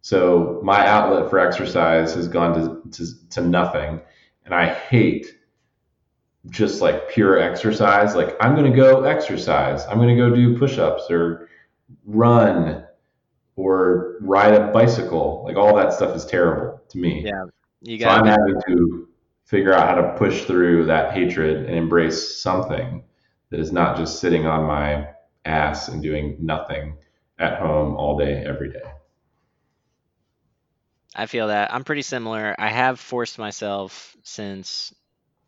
So 0.00 0.60
my 0.64 0.84
outlet 0.84 1.30
for 1.30 1.38
exercise 1.38 2.12
has 2.14 2.26
gone 2.26 2.54
to, 2.54 2.90
to, 2.90 3.28
to 3.30 3.40
nothing. 3.40 4.00
And 4.44 4.52
I 4.52 4.74
hate 4.74 5.26
just 6.50 6.80
like 6.80 7.08
pure 7.08 7.38
exercise. 7.38 8.16
Like 8.16 8.34
I'm 8.40 8.56
going 8.56 8.68
to 8.68 8.76
go 8.76 9.04
exercise. 9.04 9.84
I'm 9.86 9.98
going 9.98 10.08
to 10.08 10.16
go 10.16 10.34
do 10.34 10.58
push-ups 10.58 11.08
or 11.08 11.48
run 12.04 12.85
or 13.56 14.16
ride 14.20 14.54
a 14.54 14.68
bicycle. 14.68 15.42
Like 15.44 15.56
all 15.56 15.74
that 15.76 15.92
stuff 15.92 16.14
is 16.14 16.24
terrible 16.24 16.80
to 16.90 16.98
me. 16.98 17.24
Yeah, 17.24 17.44
you 17.80 17.98
got 17.98 18.14
So. 18.14 18.20
I'm 18.20 18.26
having 18.26 18.60
to 18.68 19.08
figure 19.46 19.72
out 19.72 19.88
how 19.88 19.94
to 19.94 20.18
push 20.18 20.44
through 20.44 20.86
that 20.86 21.12
hatred 21.12 21.66
and 21.66 21.74
embrace 21.76 22.40
something 22.40 23.02
that 23.50 23.60
is 23.60 23.72
not 23.72 23.96
just 23.96 24.20
sitting 24.20 24.46
on 24.46 24.64
my 24.64 25.08
ass 25.44 25.88
and 25.88 26.02
doing 26.02 26.36
nothing 26.40 26.96
at 27.38 27.58
home 27.58 27.94
all 27.96 28.18
day, 28.18 28.44
every 28.44 28.72
day. 28.72 28.82
I 31.14 31.26
feel 31.26 31.48
that 31.48 31.72
I'm 31.72 31.84
pretty 31.84 32.02
similar. 32.02 32.54
I 32.58 32.68
have 32.68 33.00
forced 33.00 33.38
myself 33.38 34.16
since 34.22 34.92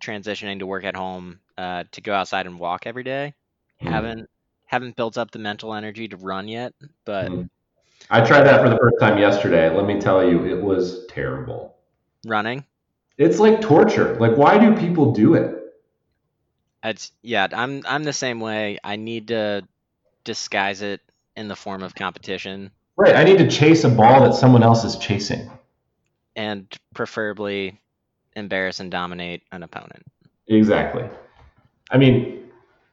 transitioning 0.01 0.61
to 0.61 0.66
work 0.66 0.85
at 0.85 0.97
home 0.97 1.40
uh, 1.59 1.85
to 1.92 2.01
go 2.01 2.14
outside 2.14 2.47
and 2.47 2.59
walk 2.59 2.87
every 2.87 3.03
day. 3.03 3.35
Hmm. 3.81 3.88
Haven't 3.88 4.31
haven't 4.64 4.97
built 4.97 5.18
up 5.18 5.31
the 5.31 5.38
mental 5.38 5.75
energy 5.75 6.09
to 6.09 6.16
run 6.16 6.49
yet, 6.49 6.73
but 7.05 7.29
Hmm. 7.29 7.42
I 8.11 8.24
tried 8.24 8.44
that 8.44 8.62
for 8.62 8.68
the 8.70 8.78
first 8.78 8.96
time 9.00 9.18
yesterday. 9.18 9.68
Let 9.74 9.87
me 9.87 10.00
tell 10.00 10.26
you, 10.28 10.46
it 10.46 10.61
was 10.62 11.06
terrible. 11.08 11.76
running. 12.26 12.64
It's 13.18 13.38
like 13.38 13.61
torture. 13.61 14.14
Like, 14.20 14.37
why 14.37 14.58
do 14.58 14.76
people 14.76 15.12
do 15.12 15.34
it? 15.34 15.54
It's 16.84 17.11
yeah, 17.22 17.48
I'm 17.52 17.82
I'm 17.87 18.04
the 18.04 18.12
same 18.12 18.38
way. 18.40 18.78
I 18.84 18.96
need 18.96 19.28
to 19.28 19.66
disguise 20.24 20.82
it 20.82 21.00
in 21.37 21.48
the 21.48 21.56
form 21.56 21.82
of 21.82 21.94
competition 21.94 22.70
Right. 22.96 23.14
I 23.14 23.22
need 23.22 23.38
to 23.38 23.48
chase 23.48 23.84
a 23.84 23.88
ball 23.88 24.22
that 24.24 24.34
someone 24.34 24.62
else 24.64 24.84
is 24.84 24.96
chasing. 24.96 25.48
and 26.34 26.66
preferably 26.94 27.80
embarrass 28.37 28.80
and 28.80 28.90
dominate 28.90 29.42
an 29.52 29.62
opponent. 29.62 30.04
Exactly. 30.48 31.04
I 31.90 31.96
mean, 31.98 32.47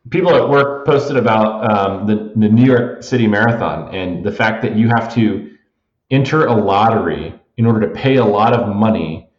people 0.09 0.35
at 0.35 0.49
work 0.49 0.85
posted 0.85 1.17
about 1.17 1.71
um, 1.71 2.07
the, 2.07 2.31
the 2.35 2.49
New 2.49 2.65
York 2.65 3.03
City 3.03 3.27
Marathon 3.27 3.93
and 3.93 4.23
the 4.23 4.31
fact 4.31 4.61
that 4.63 4.75
you 4.75 4.87
have 4.89 5.13
to 5.15 5.55
enter 6.11 6.45
a 6.45 6.53
lottery 6.53 7.39
in 7.57 7.65
order 7.65 7.87
to 7.87 7.93
pay 7.93 8.17
a 8.17 8.25
lot 8.25 8.53
of 8.53 8.75
money 8.75 9.29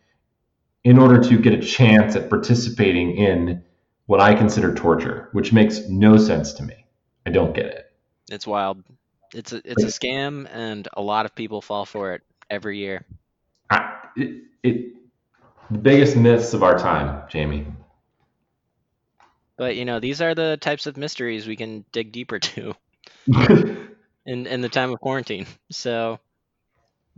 in 0.85 0.98
order 0.98 1.20
to 1.20 1.38
get 1.38 1.52
a 1.52 1.61
chance 1.61 2.14
at 2.16 2.29
participating 2.29 3.16
in 3.16 3.62
what 4.07 4.20
I 4.20 4.35
consider 4.35 4.72
torture, 4.74 5.29
which 5.33 5.52
makes 5.52 5.81
no 5.88 6.16
sense 6.16 6.52
to 6.55 6.62
me. 6.62 6.87
I 7.26 7.31
don't 7.31 7.55
get 7.55 7.66
it. 7.66 7.92
It's 8.31 8.46
wild. 8.46 8.83
It's 9.35 9.52
a 9.52 9.61
it's 9.64 9.83
a 9.83 9.87
scam 9.87 10.48
and 10.52 10.88
a 10.96 11.02
lot 11.02 11.26
of 11.26 11.35
people 11.35 11.61
fall 11.61 11.85
for 11.85 12.14
it 12.14 12.22
every 12.48 12.79
year. 12.79 13.05
I, 13.68 13.96
it, 14.16 14.44
it 14.62 14.94
the 15.70 15.79
biggest 15.79 16.16
myths 16.16 16.55
of 16.55 16.62
our 16.62 16.79
time, 16.79 17.24
Jamie. 17.29 17.66
But 19.57 19.77
you 19.77 19.85
know, 19.85 20.01
these 20.01 20.21
are 20.21 20.35
the 20.35 20.59
types 20.61 20.87
of 20.87 20.97
mysteries 20.97 21.47
we 21.47 21.57
can 21.57 21.85
dig 21.92 22.12
deeper 22.12 22.38
to 22.51 22.75
in 24.27 24.47
in 24.47 24.61
the 24.61 24.69
time 24.69 24.92
of 24.92 25.01
quarantine. 25.01 25.47
So 25.71 26.21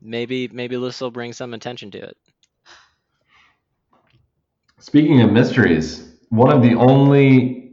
maybe 0.01 0.49
maybe 0.49 0.77
this 0.77 1.01
will 1.01 1.11
bring 1.11 1.33
some 1.33 1.55
attention 1.55 1.91
to 1.93 1.99
it. 1.99 2.17
Speaking 4.79 5.21
of 5.23 5.33
mysteries, 5.33 6.15
one 6.29 6.53
of 6.53 6.63
the 6.63 6.75
only 6.75 7.73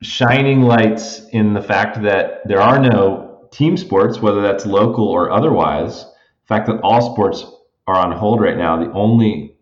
shining 0.00 0.62
lights 0.62 1.22
in 1.32 1.52
the 1.52 1.62
fact 1.62 2.02
that 2.02 2.46
there 2.46 2.60
are 2.60 2.80
no 2.80 3.48
team 3.52 3.76
sports, 3.76 4.18
whether 4.18 4.40
that's 4.40 4.64
local 4.64 5.06
or 5.06 5.30
otherwise, 5.30 6.04
the 6.04 6.46
fact 6.46 6.66
that 6.66 6.80
all 6.80 7.12
sports 7.12 7.44
are 7.86 7.96
on 7.96 8.12
hold 8.12 8.40
right 8.40 8.56
now, 8.56 8.82
the 8.82 8.90
only 8.92 9.56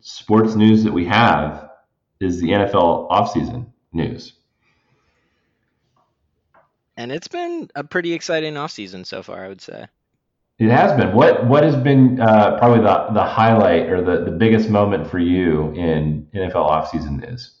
sports 0.00 0.56
news 0.56 0.82
that 0.84 0.92
we 0.92 1.06
have 1.06 1.67
is 2.20 2.40
the 2.40 2.48
NFL 2.48 3.08
offseason 3.10 3.66
news. 3.92 4.34
And 6.96 7.12
it's 7.12 7.28
been 7.28 7.70
a 7.74 7.84
pretty 7.84 8.12
exciting 8.12 8.54
offseason 8.54 9.06
so 9.06 9.22
far, 9.22 9.44
I 9.44 9.48
would 9.48 9.60
say. 9.60 9.86
It 10.58 10.70
has 10.70 10.92
been. 10.98 11.14
What 11.14 11.46
what 11.46 11.62
has 11.62 11.76
been 11.76 12.20
uh, 12.20 12.58
probably 12.58 12.80
the, 12.80 13.08
the 13.12 13.24
highlight 13.24 13.88
or 13.88 14.02
the, 14.02 14.24
the 14.24 14.32
biggest 14.32 14.68
moment 14.68 15.08
for 15.08 15.20
you 15.20 15.70
in 15.72 16.26
NFL 16.34 16.68
offseason 16.68 17.32
is? 17.32 17.54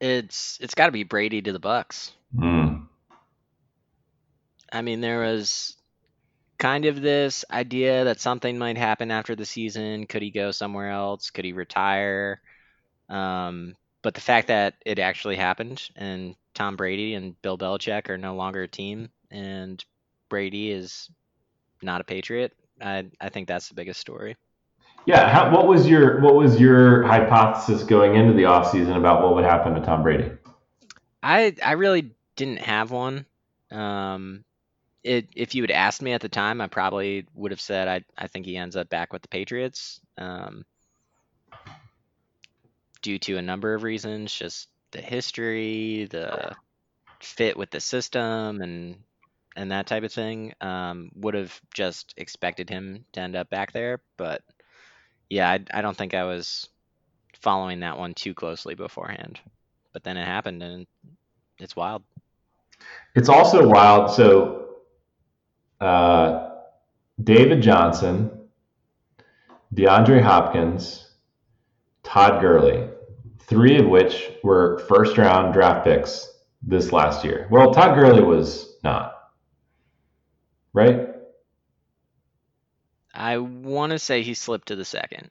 It's 0.00 0.58
it's 0.60 0.76
got 0.76 0.86
to 0.86 0.92
be 0.92 1.02
Brady 1.02 1.42
to 1.42 1.52
the 1.52 1.58
Bucks. 1.58 2.12
Mm. 2.36 2.86
I 4.72 4.82
mean, 4.82 5.00
there 5.00 5.20
was 5.20 5.76
kind 6.58 6.84
of 6.84 7.00
this 7.02 7.44
idea 7.50 8.04
that 8.04 8.20
something 8.20 8.56
might 8.56 8.78
happen 8.78 9.10
after 9.10 9.34
the 9.34 9.44
season. 9.44 10.06
Could 10.06 10.22
he 10.22 10.30
go 10.30 10.52
somewhere 10.52 10.90
else? 10.90 11.30
Could 11.30 11.44
he 11.44 11.52
retire? 11.52 12.40
Um, 13.08 13.76
but 14.02 14.14
the 14.14 14.20
fact 14.20 14.48
that 14.48 14.74
it 14.84 14.98
actually 14.98 15.36
happened 15.36 15.88
and 15.96 16.36
Tom 16.54 16.76
Brady 16.76 17.14
and 17.14 17.40
Bill 17.42 17.58
Belichick 17.58 18.08
are 18.08 18.18
no 18.18 18.34
longer 18.34 18.62
a 18.62 18.68
team 18.68 19.08
and 19.30 19.84
Brady 20.28 20.70
is 20.70 21.10
not 21.82 22.00
a 22.00 22.04
Patriot, 22.04 22.52
I, 22.80 23.06
I 23.20 23.28
think 23.28 23.48
that's 23.48 23.68
the 23.68 23.74
biggest 23.74 24.00
story. 24.00 24.36
Yeah, 25.06 25.28
how, 25.28 25.54
what 25.54 25.66
was 25.66 25.86
your 25.86 26.20
what 26.20 26.34
was 26.34 26.58
your 26.58 27.02
hypothesis 27.02 27.82
going 27.82 28.14
into 28.14 28.32
the 28.32 28.44
offseason 28.44 28.96
about 28.96 29.22
what 29.22 29.34
would 29.34 29.44
happen 29.44 29.74
to 29.74 29.80
Tom 29.82 30.02
Brady? 30.02 30.30
I 31.22 31.54
I 31.62 31.72
really 31.72 32.12
didn't 32.36 32.60
have 32.60 32.90
one. 32.90 33.26
Um, 33.70 34.44
it 35.02 35.28
if 35.36 35.54
you 35.54 35.62
had 35.62 35.70
asked 35.70 36.00
me 36.00 36.12
at 36.12 36.22
the 36.22 36.28
time, 36.30 36.62
I 36.62 36.68
probably 36.68 37.26
would 37.34 37.50
have 37.50 37.60
said 37.60 37.86
I 37.86 38.04
I 38.16 38.28
think 38.28 38.46
he 38.46 38.56
ends 38.56 38.76
up 38.76 38.88
back 38.88 39.12
with 39.12 39.20
the 39.20 39.28
Patriots. 39.28 40.00
Um, 40.16 40.64
due 43.04 43.18
to 43.18 43.36
a 43.36 43.42
number 43.42 43.74
of 43.74 43.82
reasons, 43.82 44.32
just 44.32 44.68
the 44.90 45.00
history, 45.00 46.08
the 46.10 46.56
fit 47.20 47.56
with 47.56 47.70
the 47.70 47.80
system, 47.80 48.62
and 48.62 48.96
and 49.54 49.70
that 49.70 49.86
type 49.86 50.02
of 50.02 50.12
thing. 50.12 50.54
Um, 50.60 51.10
would 51.14 51.34
have 51.34 51.60
just 51.72 52.14
expected 52.16 52.70
him 52.70 53.04
to 53.12 53.20
end 53.20 53.36
up 53.36 53.50
back 53.50 53.72
there, 53.72 54.00
but 54.16 54.42
yeah, 55.28 55.50
I 55.50 55.60
I 55.72 55.82
don't 55.82 55.96
think 55.96 56.14
I 56.14 56.24
was 56.24 56.68
following 57.40 57.80
that 57.80 57.98
one 57.98 58.14
too 58.14 58.32
closely 58.32 58.74
beforehand. 58.74 59.38
But 59.92 60.02
then 60.02 60.16
it 60.16 60.24
happened, 60.24 60.62
and 60.62 60.86
it's 61.58 61.76
wild. 61.76 62.02
It's 63.14 63.28
also 63.28 63.68
wild. 63.68 64.10
So, 64.10 64.76
uh, 65.80 66.48
David 67.22 67.62
Johnson, 67.62 68.30
DeAndre 69.74 70.22
Hopkins, 70.22 71.10
Todd 72.02 72.40
Gurley, 72.40 72.88
three 73.46 73.78
of 73.78 73.86
which 73.86 74.30
were 74.42 74.78
first 74.88 75.16
round 75.18 75.52
draft 75.54 75.84
picks 75.84 76.30
this 76.62 76.92
last 76.92 77.24
year. 77.24 77.46
Well, 77.50 77.72
Todd 77.72 77.94
Gurley 77.96 78.22
was 78.22 78.76
not, 78.82 79.14
right? 80.72 81.08
I 83.14 83.38
want 83.38 83.92
to 83.92 83.98
say 83.98 84.22
he 84.22 84.34
slipped 84.34 84.68
to 84.68 84.76
the 84.76 84.84
second, 84.84 85.30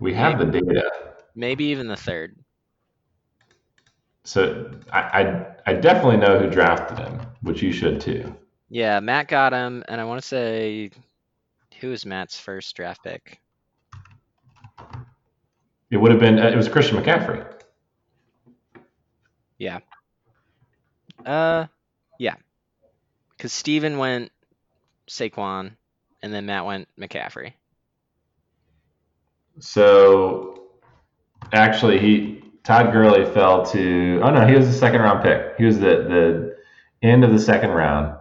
We 0.00 0.14
have 0.14 0.38
the 0.38 0.46
data. 0.46 0.90
maybe 1.34 1.64
even 1.66 1.88
the 1.88 1.96
third. 1.96 2.36
So 4.24 4.70
I, 4.92 5.00
I, 5.00 5.46
I 5.66 5.72
definitely 5.74 6.16
know 6.18 6.38
who 6.38 6.48
drafted 6.50 6.98
him, 6.98 7.20
which 7.42 7.62
you 7.62 7.72
should 7.72 8.00
too. 8.00 8.34
Yeah, 8.70 9.00
Matt 9.00 9.28
got 9.28 9.52
him, 9.52 9.84
and 9.88 10.00
I 10.00 10.04
want 10.04 10.20
to 10.22 10.26
say 10.28 10.90
who 11.80 11.90
was 11.90 12.04
Matt's 12.06 12.38
first 12.38 12.74
draft 12.76 13.02
pick? 13.04 13.40
It 15.90 15.96
would 15.96 16.10
have 16.10 16.20
been, 16.20 16.38
uh, 16.38 16.48
it 16.48 16.56
was 16.56 16.68
Christian 16.68 17.02
McCaffrey. 17.02 17.44
Yeah. 19.58 19.80
Uh, 21.24 21.66
yeah. 22.18 22.34
Because 23.36 23.52
Steven 23.52 23.98
went 23.98 24.30
Saquon, 25.08 25.72
and 26.22 26.32
then 26.32 26.46
Matt 26.46 26.66
went 26.66 26.88
McCaffrey. 26.98 27.52
So 29.60 30.62
actually, 31.52 31.98
he 31.98 32.42
Todd 32.64 32.92
Gurley 32.92 33.24
fell 33.32 33.64
to. 33.66 34.20
Oh 34.22 34.30
no, 34.30 34.46
he 34.46 34.54
was 34.54 34.66
the 34.66 34.72
second 34.72 35.00
round 35.00 35.22
pick. 35.22 35.56
He 35.56 35.64
was 35.64 35.78
the 35.78 36.54
the 37.02 37.06
end 37.06 37.24
of 37.24 37.32
the 37.32 37.38
second 37.38 37.70
round, 37.70 38.16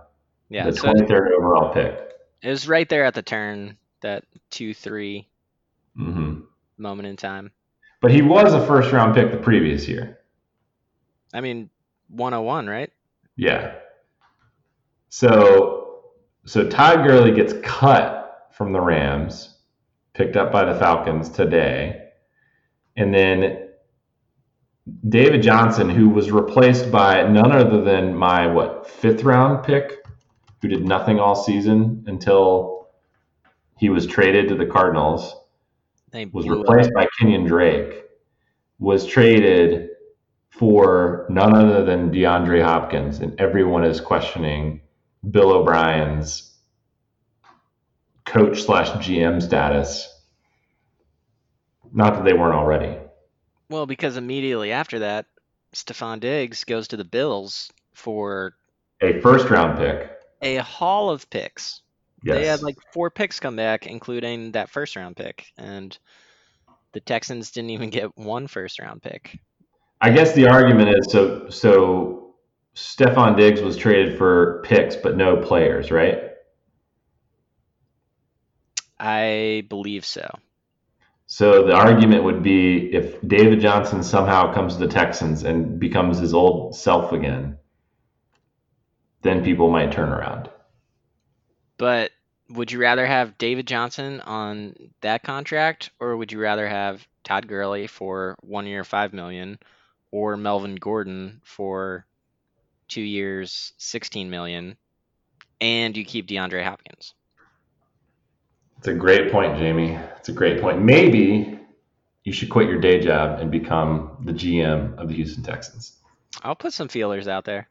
Yeah, 0.50 0.66
the 0.66 0.74
so 0.74 0.84
twenty 0.84 1.06
third 1.06 1.32
overall 1.34 1.74
pick. 1.74 2.00
it 2.42 2.50
was 2.50 2.68
right 2.68 2.88
there 2.88 3.06
at 3.06 3.14
the 3.14 3.22
turn, 3.22 3.78
that 4.02 4.24
two 4.50 4.74
three 4.74 5.28
mm-hmm. 5.98 6.42
moment 6.78 7.08
in 7.08 7.18
time. 7.18 7.52
But 8.08 8.16
he 8.16 8.22
was 8.22 8.54
a 8.54 8.66
first 8.66 8.94
round 8.94 9.16
pick 9.16 9.32
the 9.32 9.38
previous 9.38 9.86
year. 9.86 10.20
I 11.34 11.42
mean, 11.42 11.70
101, 12.08 12.66
right? 12.68 12.90
Yeah. 13.36 13.76
So 15.10 16.04
so 16.46 16.70
Todd 16.70 17.06
Gurley 17.06 17.34
gets 17.34 17.54
cut 17.62 18.48
from 18.54 18.72
the 18.72 18.80
Rams, 18.80 19.58
picked 20.14 20.38
up 20.38 20.54
by 20.54 20.64
the 20.64 20.80
Falcons 20.80 21.28
today, 21.28 22.12
and 22.96 23.14
then 23.14 23.72
David 25.10 25.42
Johnson, 25.42 25.90
who 25.90 26.08
was 26.08 26.32
replaced 26.32 26.90
by 26.90 27.24
none 27.24 27.52
other 27.52 27.82
than 27.82 28.16
my 28.16 28.48
what 28.48 28.90
fifth 28.90 29.24
round 29.24 29.66
pick 29.66 29.98
who 30.62 30.70
did 30.70 30.88
nothing 30.88 31.20
all 31.20 31.36
season 31.36 32.06
until 32.08 32.88
he 33.78 33.90
was 33.90 34.08
traded 34.08 34.48
to 34.48 34.56
the 34.56 34.66
Cardinals, 34.66 35.36
They 36.12 36.26
was 36.26 36.46
blew 36.46 36.62
up. 36.62 36.68
replaced 36.70 36.94
by 36.94 37.08
Kenyon 37.20 37.46
Drake, 37.46 38.04
was 38.80 39.06
traded 39.06 39.90
for 40.50 41.26
none 41.30 41.56
other 41.56 41.84
than 41.84 42.12
DeAndre 42.12 42.64
Hopkins, 42.64 43.20
and 43.20 43.40
everyone 43.40 43.84
is 43.84 44.00
questioning 44.02 44.82
Bill 45.30 45.52
O'Brien's 45.52 46.54
coach 48.26 48.62
slash 48.64 48.90
GM 49.06 49.42
status. 49.42 50.14
Not 51.94 52.14
that 52.16 52.26
they 52.26 52.34
weren't 52.34 52.56
already. 52.56 52.98
Well, 53.70 53.86
because 53.86 54.18
immediately 54.18 54.72
after 54.72 55.00
that, 55.00 55.26
Stefon 55.74 56.20
Diggs 56.20 56.64
goes 56.64 56.88
to 56.90 56.98
the 56.98 57.04
Bills 57.06 57.72
for 57.94 58.54
A 59.02 59.20
first 59.22 59.50
round 59.50 59.78
pick. 59.78 60.12
a 60.42 60.58
haul 60.58 61.10
of 61.10 61.30
picks. 61.30 61.82
Yes. 62.28 62.36
They 62.36 62.46
had 62.46 62.62
like 62.62 62.76
four 62.92 63.10
picks 63.10 63.40
come 63.40 63.56
back, 63.56 63.88
including 63.88 64.52
that 64.52 64.70
first 64.70 64.98
round 64.98 65.16
pick, 65.16 65.46
and 65.58 65.98
the 66.92 67.00
Texans 67.00 67.52
didn't 67.52 67.70
even 67.70 67.90
get 67.90 68.18
one 68.18 68.48
first 68.48 68.80
round 68.80 69.02
pick. 69.02 69.40
I 70.02 70.10
guess 70.10 70.34
the 70.34 70.50
argument 70.50 70.90
is 70.90 71.10
so 71.10 71.50
so 71.50 72.36
Stefon 72.76 73.38
Diggs 73.38 73.62
was 73.62 73.78
traded 73.78 74.18
for 74.18 74.62
picks 74.66 74.98
but 74.98 75.16
no 75.16 75.38
players, 75.38 75.90
right? 75.90 76.32
I 79.00 79.64
believe 79.70 80.04
so. 80.04 80.28
So 81.28 81.66
the 81.66 81.76
argument 81.76 82.26
would 82.26 82.44
be 82.44 82.94
if 82.94 83.22
David 83.22 83.62
Johnson 83.62 84.04
somehow 84.04 84.54
comes 84.54 84.74
to 84.74 84.80
the 84.80 84.88
Texans 84.88 85.44
and 85.44 85.80
becomes 85.80 86.20
his 86.20 86.34
old 86.34 86.76
self 86.76 87.14
again, 87.14 87.58
then 89.22 89.46
people 89.46 89.72
might 89.72 89.94
turn 89.94 90.10
around. 90.10 90.50
But 91.78 92.12
would 92.50 92.72
you 92.72 92.80
rather 92.80 93.06
have 93.06 93.38
David 93.38 93.68
Johnson 93.68 94.22
on 94.22 94.76
that 95.02 95.24
contract, 95.24 95.92
or 96.00 96.16
would 96.16 96.32
you 96.32 96.40
rather 96.40 96.68
have 96.68 97.06
Todd 97.24 97.48
Gurley 97.48 97.88
for 97.88 98.36
one 98.42 98.66
year, 98.66 98.84
five 98.84 99.14
million, 99.14 99.60
or 100.12 100.38
Melvin 100.38 100.76
Gordon 100.76 101.42
for 101.44 102.06
two 102.88 103.02
years, 103.02 103.74
sixteen 103.78 104.30
million, 104.30 104.78
and 105.60 105.96
you 105.96 106.06
keep 106.06 106.28
DeAndre 106.28 106.64
Hopkins? 106.64 107.14
It's 108.78 108.88
a 108.88 108.94
great 108.94 109.32
point, 109.32 109.58
Jamie. 109.58 109.98
It's 110.18 110.30
a 110.30 110.34
great 110.34 110.62
point. 110.62 110.82
Maybe 110.82 111.60
you 112.24 112.32
should 112.32 112.50
quit 112.50 112.70
your 112.70 112.80
day 112.80 113.00
job 113.00 113.40
and 113.40 113.50
become 113.50 114.18
the 114.24 114.34
GM 114.34 114.98
of 114.98 115.08
the 115.08 115.16
Houston 115.16 115.44
Texans. 115.44 115.98
I'll 116.44 116.56
put 116.56 116.74
some 116.74 116.88
feelers 116.88 117.28
out 117.28 117.46
there. 117.46 117.68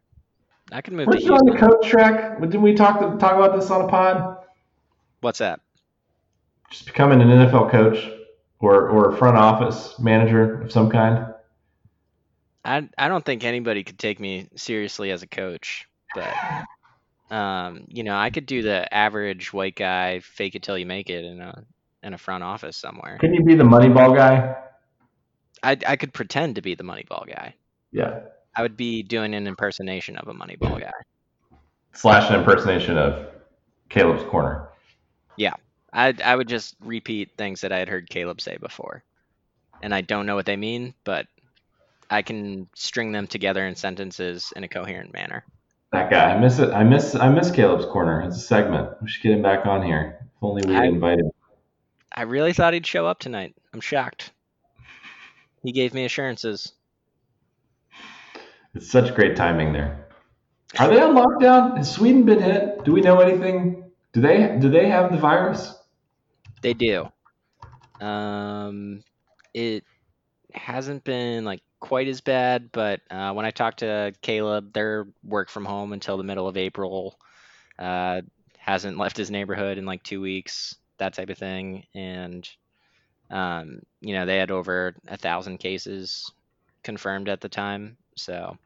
I 0.72 0.80
can 0.80 0.96
move 0.96 1.06
Weren't 1.06 1.20
to 1.20 1.26
you 1.26 1.32
on 1.32 1.46
the 1.46 1.56
coach 1.56 1.88
track? 1.88 2.40
Didn't 2.40 2.62
we 2.62 2.74
talk 2.74 2.98
talk 2.98 3.32
about 3.34 3.56
this 3.56 3.70
on 3.70 3.82
a 3.82 3.88
pod? 3.88 4.45
What's 5.26 5.40
that? 5.40 5.58
Just 6.70 6.86
becoming 6.86 7.20
an 7.20 7.26
NFL 7.26 7.68
coach 7.72 7.98
or 8.60 8.88
or 8.88 9.10
a 9.10 9.16
front 9.16 9.36
office 9.36 9.98
manager 9.98 10.62
of 10.62 10.70
some 10.70 10.88
kind. 10.88 11.34
I 12.64 12.88
I 12.96 13.08
don't 13.08 13.24
think 13.24 13.42
anybody 13.42 13.82
could 13.82 13.98
take 13.98 14.20
me 14.20 14.48
seriously 14.54 15.10
as 15.10 15.24
a 15.24 15.26
coach, 15.26 15.88
but 16.14 17.34
um, 17.36 17.86
you 17.88 18.04
know, 18.04 18.16
I 18.16 18.30
could 18.30 18.46
do 18.46 18.62
the 18.62 18.94
average 18.94 19.52
white 19.52 19.74
guy 19.74 20.20
fake 20.20 20.54
it 20.54 20.62
till 20.62 20.78
you 20.78 20.86
make 20.86 21.10
it 21.10 21.24
in 21.24 21.40
a 21.40 21.64
in 22.04 22.14
a 22.14 22.18
front 22.18 22.44
office 22.44 22.76
somewhere. 22.76 23.18
Couldn't 23.18 23.34
you 23.34 23.42
be 23.42 23.56
the 23.56 23.64
Moneyball 23.64 24.14
guy? 24.14 24.54
I 25.64 25.76
I 25.88 25.96
could 25.96 26.14
pretend 26.14 26.54
to 26.54 26.62
be 26.62 26.76
the 26.76 26.84
Moneyball 26.84 27.26
guy. 27.26 27.56
Yeah. 27.90 28.20
I 28.56 28.62
would 28.62 28.76
be 28.76 29.02
doing 29.02 29.34
an 29.34 29.48
impersonation 29.48 30.18
of 30.18 30.28
a 30.28 30.34
Moneyball 30.34 30.80
guy. 30.80 30.92
Slash 31.94 32.30
an 32.30 32.38
impersonation 32.38 32.96
of 32.96 33.26
Caleb's 33.88 34.22
corner. 34.24 34.65
I 35.92 36.14
I 36.24 36.34
would 36.36 36.48
just 36.48 36.76
repeat 36.84 37.32
things 37.36 37.60
that 37.62 37.72
I 37.72 37.78
had 37.78 37.88
heard 37.88 38.10
Caleb 38.10 38.40
say 38.40 38.56
before, 38.58 39.02
and 39.82 39.94
I 39.94 40.00
don't 40.00 40.26
know 40.26 40.34
what 40.34 40.46
they 40.46 40.56
mean, 40.56 40.94
but 41.04 41.26
I 42.10 42.22
can 42.22 42.68
string 42.74 43.12
them 43.12 43.26
together 43.26 43.66
in 43.66 43.74
sentences 43.74 44.52
in 44.56 44.64
a 44.64 44.68
coherent 44.68 45.12
manner. 45.12 45.44
That 45.92 46.10
guy. 46.10 46.34
I 46.34 46.38
miss 46.38 46.58
it. 46.58 46.70
I 46.72 46.84
miss 46.84 47.14
I 47.14 47.28
miss 47.28 47.50
Caleb's 47.50 47.86
corner. 47.86 48.20
It's 48.22 48.36
a 48.36 48.40
segment. 48.40 48.90
We 49.00 49.08
should 49.08 49.22
get 49.22 49.32
him 49.32 49.42
back 49.42 49.66
on 49.66 49.82
here. 49.82 50.18
If 50.20 50.42
only 50.42 50.62
we 50.66 50.76
I- 50.76 50.84
invited. 50.86 51.26
I 52.14 52.22
really 52.22 52.52
thought 52.54 52.72
he'd 52.74 52.86
show 52.86 53.06
up 53.06 53.18
tonight. 53.18 53.54
I'm 53.74 53.80
shocked. 53.80 54.32
He 55.62 55.72
gave 55.72 55.92
me 55.92 56.04
assurances. 56.06 56.72
It's 58.74 58.90
such 58.90 59.14
great 59.14 59.36
timing 59.36 59.72
there. 59.72 60.06
Are 60.78 60.88
they 60.88 61.00
on 61.00 61.14
lockdown? 61.14 61.76
Has 61.76 61.92
Sweden 61.92 62.24
been 62.24 62.40
hit? 62.40 62.84
Do 62.84 62.92
we 62.92 63.00
know 63.00 63.20
anything? 63.20 63.84
Do 64.12 64.20
they 64.20 64.56
do 64.58 64.70
they 64.70 64.88
have 64.88 65.12
the 65.12 65.18
virus? 65.18 65.74
They 66.62 66.74
do. 66.74 67.10
Um, 68.00 69.02
it 69.54 69.84
hasn't 70.52 71.04
been 71.04 71.44
like 71.44 71.62
quite 71.80 72.08
as 72.08 72.20
bad, 72.20 72.70
but 72.72 73.00
uh, 73.10 73.32
when 73.32 73.46
I 73.46 73.50
talked 73.50 73.80
to 73.80 74.12
Caleb, 74.22 74.72
they're 74.72 75.06
work 75.24 75.50
from 75.50 75.64
home 75.64 75.92
until 75.92 76.16
the 76.16 76.24
middle 76.24 76.48
of 76.48 76.56
April. 76.56 77.18
Uh, 77.78 78.22
hasn't 78.58 78.98
left 78.98 79.16
his 79.16 79.30
neighborhood 79.30 79.78
in 79.78 79.86
like 79.86 80.02
two 80.02 80.20
weeks, 80.20 80.76
that 80.98 81.14
type 81.14 81.30
of 81.30 81.38
thing, 81.38 81.84
and 81.94 82.48
um, 83.30 83.80
you 84.00 84.14
know 84.14 84.26
they 84.26 84.38
had 84.38 84.50
over 84.50 84.94
a 85.08 85.16
thousand 85.16 85.58
cases 85.58 86.30
confirmed 86.82 87.28
at 87.28 87.40
the 87.40 87.48
time, 87.48 87.96
so 88.16 88.56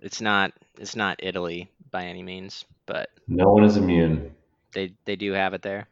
it's 0.00 0.20
not 0.20 0.52
it's 0.78 0.96
not 0.96 1.20
Italy 1.22 1.70
by 1.90 2.04
any 2.06 2.22
means, 2.22 2.64
but 2.86 3.10
No 3.28 3.52
one 3.52 3.64
is 3.64 3.76
immune. 3.76 4.34
they 4.72 4.92
they 5.04 5.16
do 5.16 5.32
have 5.32 5.54
it 5.54 5.62
there. 5.62 5.88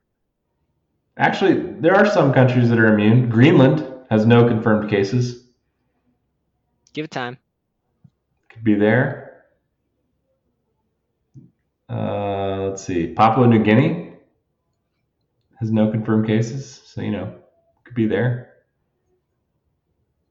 Actually, 1.16 1.60
there 1.80 1.94
are 1.94 2.06
some 2.06 2.32
countries 2.32 2.68
that 2.70 2.78
are 2.78 2.92
immune. 2.92 3.28
Greenland 3.28 3.86
has 4.10 4.26
no 4.26 4.48
confirmed 4.48 4.90
cases. 4.90 5.44
Give 6.92 7.04
it 7.04 7.10
time. 7.10 7.38
Could 8.48 8.64
be 8.64 8.74
there. 8.74 9.44
Uh, 11.88 12.68
let's 12.68 12.82
see. 12.82 13.08
Papua 13.08 13.46
New 13.46 13.62
Guinea 13.62 14.14
has 15.60 15.70
no 15.70 15.90
confirmed 15.90 16.26
cases, 16.26 16.82
so 16.84 17.00
you 17.00 17.10
know, 17.10 17.34
could 17.84 17.94
be 17.94 18.06
there. 18.06 18.54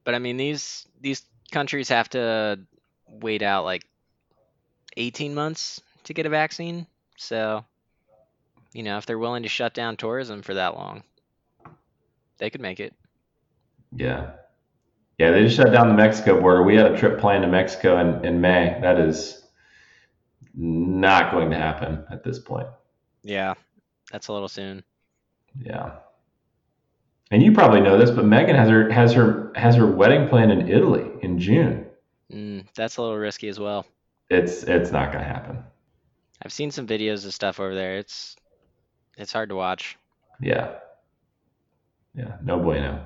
But 0.04 0.16
I 0.16 0.20
mean, 0.20 0.38
these 0.38 0.88
these 1.00 1.24
countries 1.52 1.90
have 1.90 2.10
to 2.10 2.60
wait 3.08 3.42
out 3.42 3.64
like 3.64 3.84
18 4.98 5.34
months 5.34 5.82
to 6.06 6.14
get 6.14 6.26
a 6.26 6.30
vaccine. 6.30 6.88
So, 7.18 7.64
you 8.74 8.84
know, 8.84 8.98
if 8.98 9.06
they're 9.06 9.20
willing 9.20 9.44
to 9.44 9.50
shut 9.50 9.74
down 9.74 9.98
tourism 9.98 10.42
for 10.42 10.56
that 10.56 10.76
long, 10.76 11.04
they 12.38 12.50
could 12.50 12.62
make 12.62 12.80
it. 12.80 12.94
Yeah. 13.96 14.32
Yeah, 15.20 15.32
they 15.32 15.44
just 15.44 15.56
shut 15.56 15.72
down 15.72 15.88
the 15.88 15.94
Mexico 15.94 16.42
border. 16.42 16.64
We 16.64 16.76
had 16.76 16.92
a 16.92 16.98
trip 16.98 17.20
planned 17.20 17.44
to 17.44 17.48
Mexico 17.48 18.00
in, 18.00 18.26
in 18.26 18.42
May. 18.42 18.78
That 18.82 19.00
is 19.00 19.44
not 20.56 21.32
going 21.32 21.52
to 21.52 21.56
happen 21.56 22.04
at 22.12 22.24
this 22.24 22.40
point. 22.40 22.68
Yeah, 23.22 23.54
that's 24.12 24.28
a 24.28 24.34
little 24.34 24.48
soon. 24.48 24.84
Yeah. 25.60 25.92
And 27.32 27.42
you 27.42 27.52
probably 27.52 27.82
know 27.82 27.98
this, 27.98 28.12
but 28.12 28.26
Megan 28.26 28.56
has 28.56 28.70
her 28.70 28.90
has 28.92 29.14
her 29.14 29.52
has 29.56 29.76
her 29.76 29.88
wedding 29.88 30.28
planned 30.28 30.52
in 30.52 30.68
Italy 30.68 31.10
in 31.22 31.40
June. 31.40 31.86
Mm, 32.32 32.66
that's 32.76 32.98
a 32.98 33.02
little 33.02 33.18
risky 33.18 33.48
as 33.48 33.60
well. 33.60 33.86
It's 34.30 34.64
it's 34.64 34.92
not 34.92 35.12
going 35.12 35.24
to 35.24 35.30
happen. 35.30 35.64
I've 36.44 36.54
seen 36.54 36.72
some 36.72 36.86
videos 36.86 37.26
of 37.26 37.34
stuff 37.34 37.60
over 37.60 37.74
there. 37.74 37.98
It's 37.98 38.36
it's 39.18 39.34
hard 39.34 39.50
to 39.50 39.56
watch. 39.56 39.98
Yeah. 40.40 40.76
Yeah, 42.16 42.38
no 42.44 42.60
bueno. 42.60 43.06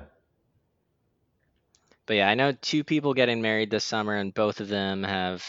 But 2.06 2.16
yeah, 2.16 2.28
I 2.28 2.34
know 2.34 2.52
two 2.52 2.84
people 2.84 3.14
getting 3.14 3.42
married 3.42 3.70
this 3.70 3.84
summer, 3.84 4.14
and 4.14 4.32
both 4.32 4.60
of 4.60 4.68
them 4.68 5.02
have 5.02 5.44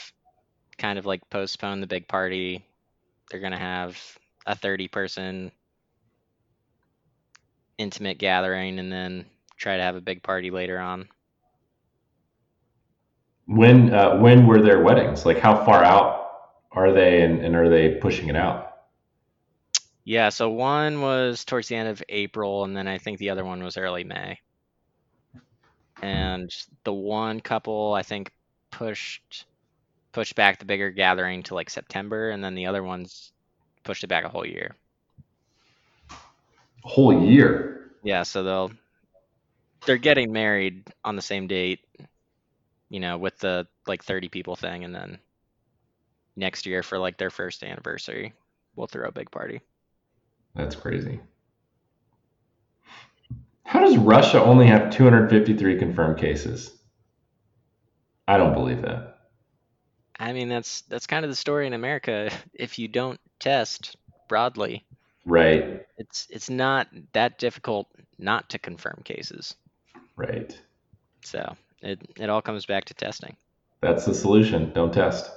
kind 0.78 1.00
of 1.00 1.06
like 1.06 1.30
postponed 1.30 1.82
the 1.84 1.88
big 1.88 2.08
party. 2.08 2.65
They're 3.30 3.39
gonna 3.39 3.60
have 3.60 3.98
a 4.45 4.56
30 4.56 4.88
person 4.88 5.52
intimate 7.78 8.17
gathering 8.17 8.80
and 8.80 8.91
then 8.91 9.26
try 9.58 9.78
to 9.78 9.84
have 9.84 9.95
a 9.95 10.02
big 10.02 10.22
party 10.22 10.52
later 10.52 10.80
on. 10.80 11.08
When 13.45 13.93
uh, 13.93 14.17
when 14.17 14.45
were 14.45 14.62
their 14.62 14.82
weddings? 14.82 15.26
Like 15.26 15.39
how 15.39 15.63
far 15.65 15.84
out 15.84 16.30
are 16.72 16.91
they 16.91 17.22
and, 17.24 17.39
and 17.43 17.56
are 17.56 17.69
they 17.69 17.95
pushing 17.95 18.30
it 18.30 18.36
out? 18.36 18.68
Yeah, 20.10 20.30
so 20.30 20.50
one 20.50 21.02
was 21.02 21.45
towards 21.45 21.67
the 21.67 21.76
end 21.76 21.88
of 21.88 22.02
April, 22.10 22.63
and 22.63 22.76
then 22.76 22.88
I 22.88 22.98
think 22.98 23.19
the 23.19 23.30
other 23.30 23.45
one 23.45 23.63
was 23.63 23.78
early 23.78 24.04
May. 24.04 24.39
And 26.02 26.50
the 26.84 26.91
one 26.91 27.39
couple, 27.41 27.93
I 27.93 28.02
think, 28.02 28.32
pushed 28.72 29.45
pushed 30.12 30.34
back 30.34 30.58
the 30.58 30.65
bigger 30.65 30.89
gathering 30.89 31.43
to 31.43 31.54
like 31.54 31.69
September, 31.69 32.32
and 32.32 32.43
then 32.43 32.56
the 32.56 32.65
other 32.65 32.82
ones 32.82 33.32
pushed 33.84 34.04
it 34.04 34.08
back 34.08 34.26
a 34.26 34.30
whole 34.30 34.48
year. 34.48 34.76
A 36.10 36.15
whole 36.88 37.24
year. 37.24 37.91
Yeah, 38.02 38.24
so 38.24 38.41
they'll 38.41 38.72
they're 39.86 39.98
getting 39.98 40.32
married 40.32 40.88
on 41.06 41.17
the 41.17 41.22
same 41.22 41.45
date, 41.45 41.82
you 42.89 43.00
know, 43.00 43.19
with 43.19 43.38
the 43.38 43.67
like 43.86 44.04
30 44.04 44.30
people 44.30 44.56
thing, 44.56 44.86
and 44.86 44.95
then 44.95 45.19
next 46.36 46.65
year 46.65 46.82
for 46.82 46.98
like 46.98 47.19
their 47.19 47.30
first 47.30 47.63
anniversary, 47.63 48.34
we'll 48.76 48.88
throw 48.88 49.08
a 49.08 49.12
big 49.12 49.30
party. 49.30 49.62
That's 50.60 50.76
crazy. 50.76 51.22
How 53.63 53.80
does 53.80 53.98
Russia 53.98 54.43
only 54.43 54.67
have 54.67 54.89
253 54.91 55.78
confirmed 55.80 56.17
cases? 56.17 56.78
I 58.28 58.38
don't 58.38 58.54
believe 58.54 58.82
that. 58.84 59.17
I 60.19 60.34
mean, 60.34 60.50
that's 60.50 60.82
that's 60.84 61.08
kind 61.08 61.26
of 61.26 61.32
the 61.32 61.36
story 61.36 61.65
in 61.67 61.74
America. 61.74 62.30
If 62.54 62.78
you 62.80 62.88
don't 62.88 63.19
test 63.39 63.95
broadly, 64.28 64.86
Right, 65.26 65.86
it's 65.98 66.26
it's 66.32 66.50
not 66.50 66.88
that 67.13 67.38
difficult 67.38 67.88
not 68.17 68.50
to 68.50 68.60
confirm 68.60 69.02
cases. 69.06 69.56
right. 70.15 70.60
So 71.24 71.56
it 71.82 72.02
it 72.17 72.30
all 72.30 72.41
comes 72.41 72.65
back 72.65 72.84
to 72.86 72.93
testing. 72.93 73.38
That's 73.82 74.06
the 74.06 74.13
solution. 74.13 74.72
Don't 74.72 74.93
test. 74.93 75.30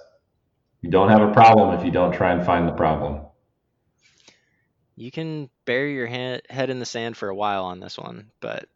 You 0.83 0.91
don't 0.91 1.09
have 1.11 1.23
a 1.23 1.33
problem 1.33 1.79
if 1.79 1.85
you 1.85 1.91
don't 1.91 2.13
try 2.13 2.33
and 2.33 2.45
find 2.47 2.69
the 2.69 2.73
problem. 2.73 3.27
You 4.97 5.11
can 5.11 5.49
bury 5.65 5.95
your 5.95 6.07
head 6.07 6.43
head 6.51 6.71
in 6.71 6.79
the 6.79 6.87
sand 6.87 7.17
for 7.17 7.29
a 7.29 7.35
while 7.35 7.65
on 7.65 7.81
this 7.81 7.99
one, 7.99 8.31
but 8.41 8.69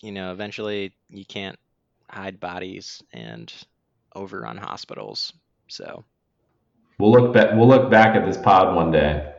you 0.00 0.12
know, 0.12 0.32
eventually 0.32 0.94
you 1.08 1.24
can't 1.24 1.58
hide 2.10 2.38
bodies 2.38 3.02
and 3.12 3.52
overrun 4.14 4.56
hospitals. 4.56 5.32
So 5.68 6.04
We'll 6.98 7.12
look 7.12 7.34
back. 7.34 7.54
We'll 7.54 7.68
look 7.68 7.90
back 7.90 8.16
at 8.16 8.24
this 8.24 8.36
pod 8.38 8.74
one 8.74 8.90
day 8.90 9.32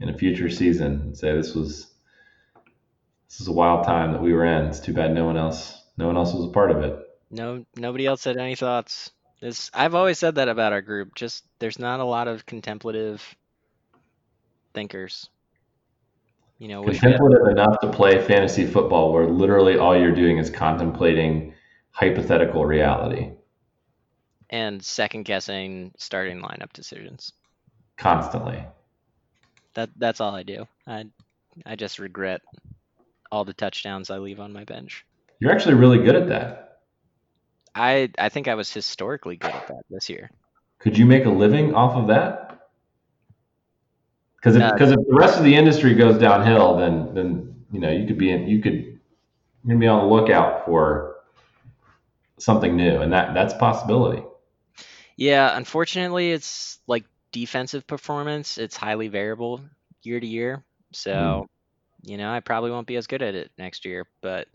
in 0.00 0.08
a 0.08 0.16
future 0.16 0.50
season 0.50 1.00
and 1.00 1.16
say 1.16 1.34
this 1.34 1.54
was 1.54 1.86
this 3.28 3.40
is 3.40 3.48
a 3.48 3.52
wild 3.52 3.84
time 3.84 4.12
that 4.12 4.22
we 4.22 4.32
were 4.32 4.44
in. 4.44 4.66
It's 4.66 4.80
too 4.80 4.92
bad 4.92 5.14
no 5.14 5.24
one 5.24 5.36
else 5.36 5.82
no 5.96 6.06
one 6.06 6.16
else 6.16 6.32
was 6.32 6.46
a 6.46 6.52
part 6.52 6.70
of 6.70 6.82
it. 6.82 6.98
no 7.30 7.64
nobody 7.76 8.06
else 8.06 8.24
had 8.24 8.36
any 8.36 8.54
thoughts. 8.54 9.10
This 9.40 9.70
I've 9.72 9.94
always 9.94 10.18
said 10.18 10.34
that 10.34 10.48
about 10.48 10.74
our 10.74 10.82
group. 10.82 11.14
Just 11.14 11.44
there's 11.58 11.78
not 11.78 12.00
a 12.00 12.04
lot 12.04 12.28
of 12.28 12.44
contemplative 12.44 13.22
thinkers. 14.74 15.28
You 16.58 16.68
know, 16.68 16.82
we 16.82 16.94
had- 16.94 17.00
Contemplative 17.00 17.48
enough 17.48 17.80
to 17.80 17.90
play 17.90 18.20
fantasy 18.20 18.66
football 18.66 19.12
where 19.12 19.26
literally 19.26 19.78
all 19.78 19.98
you're 19.98 20.14
doing 20.14 20.38
is 20.38 20.50
contemplating 20.50 21.54
hypothetical 21.92 22.64
reality 22.64 23.32
and 24.50 24.82
second 24.82 25.24
guessing 25.24 25.92
starting 25.96 26.40
lineup 26.40 26.72
decisions. 26.72 27.32
constantly. 27.96 28.64
That 29.74 29.90
that's 29.98 30.20
all 30.20 30.34
I 30.34 30.42
do. 30.42 30.66
I 30.86 31.04
I 31.66 31.76
just 31.76 31.98
regret 31.98 32.40
all 33.30 33.44
the 33.44 33.52
touchdowns 33.52 34.10
I 34.10 34.18
leave 34.18 34.40
on 34.40 34.52
my 34.52 34.64
bench. 34.64 35.04
You're 35.38 35.52
actually 35.52 35.74
really 35.74 35.98
good 35.98 36.16
at 36.16 36.28
that. 36.28 36.80
I 37.74 38.10
I 38.18 38.28
think 38.30 38.48
I 38.48 38.54
was 38.54 38.72
historically 38.72 39.36
good 39.36 39.50
at 39.52 39.68
that 39.68 39.82
this 39.90 40.08
year. 40.08 40.30
Could 40.78 40.96
you 40.96 41.04
make 41.06 41.26
a 41.26 41.30
living 41.30 41.74
off 41.74 41.94
of 41.94 42.06
that? 42.08 42.49
Because 44.40 44.56
if, 44.56 44.72
because 44.72 44.90
if 44.90 44.98
the 45.06 45.14
rest 45.14 45.38
of 45.38 45.44
the 45.44 45.54
industry 45.54 45.94
goes 45.94 46.18
downhill, 46.18 46.76
then 46.76 47.14
then 47.14 47.64
you 47.72 47.80
know 47.80 47.90
you 47.90 48.06
could 48.06 48.16
be 48.16 48.30
in, 48.30 48.48
you 48.48 48.62
could 48.62 48.74
you're 48.74 49.68
gonna 49.68 49.78
be 49.78 49.86
on 49.86 50.08
the 50.08 50.14
lookout 50.14 50.64
for 50.64 51.16
something 52.38 52.76
new, 52.76 53.00
and 53.00 53.12
that 53.12 53.34
that's 53.34 53.52
a 53.52 53.58
possibility. 53.58 54.22
Yeah, 55.16 55.54
unfortunately, 55.54 56.32
it's 56.32 56.78
like 56.86 57.04
defensive 57.32 57.86
performance. 57.86 58.56
It's 58.56 58.76
highly 58.76 59.08
variable 59.08 59.60
year 60.02 60.18
to 60.18 60.26
year. 60.26 60.64
So, 60.92 61.12
mm-hmm. 61.12 62.10
you 62.10 62.16
know, 62.16 62.32
I 62.32 62.40
probably 62.40 62.70
won't 62.70 62.86
be 62.86 62.96
as 62.96 63.06
good 63.06 63.20
at 63.20 63.34
it 63.34 63.50
next 63.58 63.84
year, 63.84 64.06
but 64.22 64.48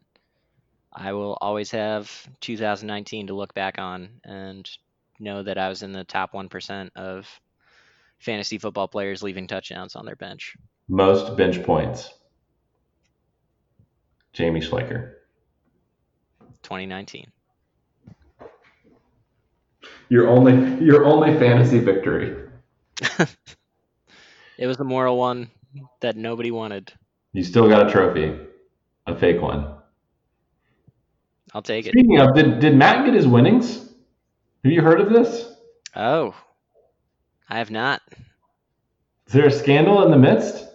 I 0.92 1.14
will 1.14 1.38
always 1.40 1.70
have 1.72 2.12
2019 2.42 3.28
to 3.28 3.34
look 3.34 3.54
back 3.54 3.78
on 3.78 4.10
and 4.24 4.70
know 5.20 5.44
that 5.44 5.58
I 5.58 5.70
was 5.70 5.84
in 5.84 5.92
the 5.92 6.04
top 6.04 6.34
1% 6.34 6.90
of 6.96 7.28
fantasy 8.20 8.58
football 8.58 8.88
players 8.88 9.24
leaving 9.24 9.48
touchdowns 9.48 9.96
on 9.96 10.06
their 10.06 10.16
bench. 10.16 10.56
Most 10.88 11.36
bench 11.38 11.64
points. 11.64 12.14
Jamie 14.34 14.62
Schleicher. 14.62 15.14
2019. 16.64 17.32
Your 20.10 20.28
only 20.28 20.84
your 20.84 21.06
only 21.06 21.38
fantasy 21.38 21.80
victory. 21.80 22.36
It 24.58 24.68
was 24.68 24.80
a 24.80 24.84
moral 24.84 25.18
one 25.18 25.52
that 26.00 26.16
nobody 26.16 26.52
wanted. 26.52 26.94
You 27.34 27.44
still 27.44 27.68
got 27.68 27.88
a 27.88 27.92
trophy, 27.92 28.38
a 29.06 29.16
fake 29.16 29.42
one. 29.42 29.76
I'll 31.54 31.62
take 31.62 31.86
it. 31.86 31.92
Speaking 31.92 32.20
of, 32.20 32.34
did 32.36 32.60
did 32.60 32.76
Matt 32.76 33.06
get 33.06 33.14
his 33.14 33.28
winnings? 33.28 33.78
Have 34.64 34.72
you 34.72 34.82
heard 34.82 35.02
of 35.02 35.10
this? 35.10 35.54
Oh, 35.96 36.34
I 37.50 37.58
have 37.60 37.72
not. 37.72 38.02
Is 39.28 39.34
there 39.34 39.48
a 39.48 39.52
scandal 39.52 40.04
in 40.04 40.12
the 40.12 40.18
midst? 40.18 40.68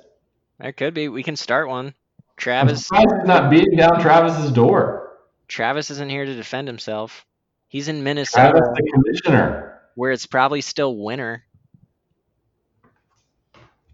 There 0.59 0.73
could 0.73 0.95
be. 0.95 1.09
We 1.09 1.23
can 1.23 1.37
start 1.37 1.69
one. 1.69 1.95
Travis 2.37 2.89
he's 2.89 3.09
not 3.25 3.51
beating 3.51 3.77
down 3.77 4.01
Travis's 4.01 4.51
door. 4.51 5.19
Travis 5.49 5.91
isn't 5.91 6.09
here 6.11 6.25
to 6.25 6.35
defend 6.35 6.69
himself. 6.69 7.27
He's 7.69 7.89
in 7.89 8.03
Minnesota. 8.03 8.51
Travis, 8.51 8.69
the 8.75 8.91
commissioner. 8.93 9.81
where 9.95 10.11
it's 10.11 10.27
probably 10.27 10.61
still 10.61 10.97
winter. 10.97 11.45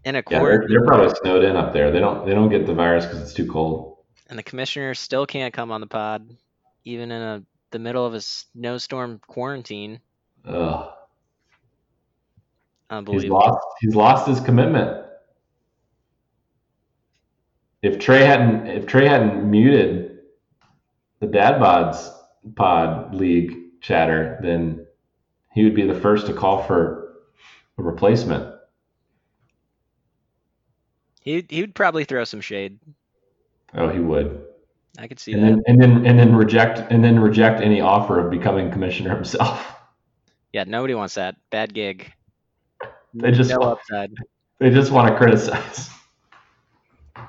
In 0.05 0.15
a 0.15 0.23
Yeah, 0.29 0.39
they're, 0.39 0.65
they're 0.69 0.85
probably 0.85 1.13
snowed 1.21 1.43
in 1.43 1.57
up 1.57 1.73
there. 1.73 1.91
They 1.91 1.99
don't 1.99 2.25
they 2.25 2.33
don't 2.33 2.49
get 2.49 2.65
the 2.65 2.73
virus 2.73 3.05
because 3.05 3.21
it's 3.21 3.33
too 3.33 3.45
cold. 3.51 3.97
and 4.29 4.39
the 4.39 4.43
commissioner 4.43 4.93
still 4.93 5.25
can't 5.25 5.53
come 5.53 5.69
on 5.71 5.81
the 5.81 5.87
pod, 5.87 6.29
even 6.85 7.11
in 7.11 7.21
a 7.21 7.43
the 7.71 7.79
middle 7.79 8.05
of 8.05 8.13
a 8.13 8.21
snowstorm 8.21 9.19
quarantine. 9.27 9.99
Ugh. 10.45 10.89
He's 12.89 13.25
lost. 13.25 13.65
He's 13.79 13.95
lost 13.95 14.27
his 14.27 14.39
commitment. 14.39 15.05
If 17.81 17.99
Trey 17.99 18.23
hadn't, 18.25 18.67
if 18.67 18.85
Trey 18.85 19.07
hadn't 19.07 19.49
muted 19.49 20.19
the 21.19 21.27
Dad 21.27 21.61
Bods 21.61 22.09
Pod 22.55 23.13
League 23.13 23.81
chatter, 23.81 24.39
then 24.41 24.85
he 25.53 25.63
would 25.63 25.75
be 25.75 25.85
the 25.85 25.99
first 25.99 26.27
to 26.27 26.33
call 26.33 26.63
for 26.63 27.25
a 27.77 27.83
replacement. 27.83 28.55
He 31.21 31.45
he 31.49 31.61
would 31.61 31.75
probably 31.75 32.05
throw 32.05 32.23
some 32.23 32.41
shade. 32.41 32.79
Oh, 33.73 33.89
he 33.89 33.99
would, 33.99 34.45
I 34.97 35.07
could 35.07 35.19
see 35.19 35.33
and 35.33 35.43
that. 35.43 35.47
then 35.47 35.63
and 35.67 35.81
then 35.81 36.05
and 36.05 36.17
then 36.17 36.35
reject 36.35 36.79
and 36.89 37.03
then 37.03 37.19
reject 37.19 37.59
any 37.61 37.81
offer 37.81 38.19
of 38.19 38.31
becoming 38.31 38.71
commissioner 38.71 39.13
himself. 39.13 39.73
Yeah, 40.53 40.63
nobody 40.63 40.95
wants 40.95 41.15
that. 41.15 41.35
Bad 41.49 41.73
gig. 41.73 42.13
They 43.21 43.31
just 43.31 43.49
No 43.49 43.57
want, 43.59 43.79
upside. 43.79 44.13
they 44.59 44.69
just 44.69 44.91
want 44.91 45.09
to 45.11 45.17
criticize. 45.17 45.89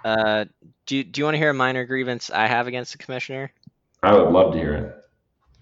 Uh, 0.05 0.44
do 0.87 0.96
you- 0.96 1.05
do 1.05 1.20
you 1.20 1.24
want 1.24 1.35
to 1.35 1.38
hear 1.38 1.51
a 1.51 1.55
minor 1.55 1.85
grievance 1.85 2.31
I 2.31 2.46
have 2.46 2.66
against 2.66 2.92
the 2.92 2.98
commissioner? 2.98 3.53
I 4.03 4.14
would 4.14 4.31
love 4.33 4.53
to 4.53 4.59
hear 4.59 4.74
it. 4.74 4.96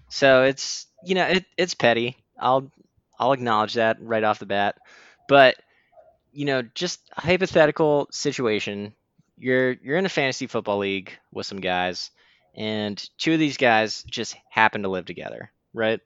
So 0.09 0.43
it's 0.43 0.87
you 1.03 1.15
know 1.15 1.25
it, 1.25 1.45
it's 1.57 1.73
petty. 1.73 2.17
I'll 2.39 2.71
I'll 3.19 3.33
acknowledge 3.33 3.73
that 3.75 3.97
right 4.01 4.23
off 4.23 4.39
the 4.39 4.45
bat. 4.45 4.77
But 5.27 5.55
you 6.31 6.45
know, 6.45 6.61
just 6.61 7.01
a 7.17 7.21
hypothetical 7.21 8.07
situation. 8.11 8.93
You're 9.37 9.71
you're 9.73 9.97
in 9.97 10.05
a 10.05 10.09
fantasy 10.09 10.47
football 10.47 10.79
league 10.79 11.11
with 11.31 11.45
some 11.45 11.59
guys, 11.61 12.11
and 12.55 12.97
two 13.17 13.33
of 13.33 13.39
these 13.39 13.57
guys 13.57 14.03
just 14.03 14.35
happen 14.49 14.83
to 14.83 14.89
live 14.89 15.05
together, 15.05 15.51
right? 15.73 15.99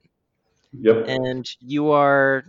Yep. 0.74 1.08
And 1.08 1.46
you 1.60 1.92
are 1.92 2.46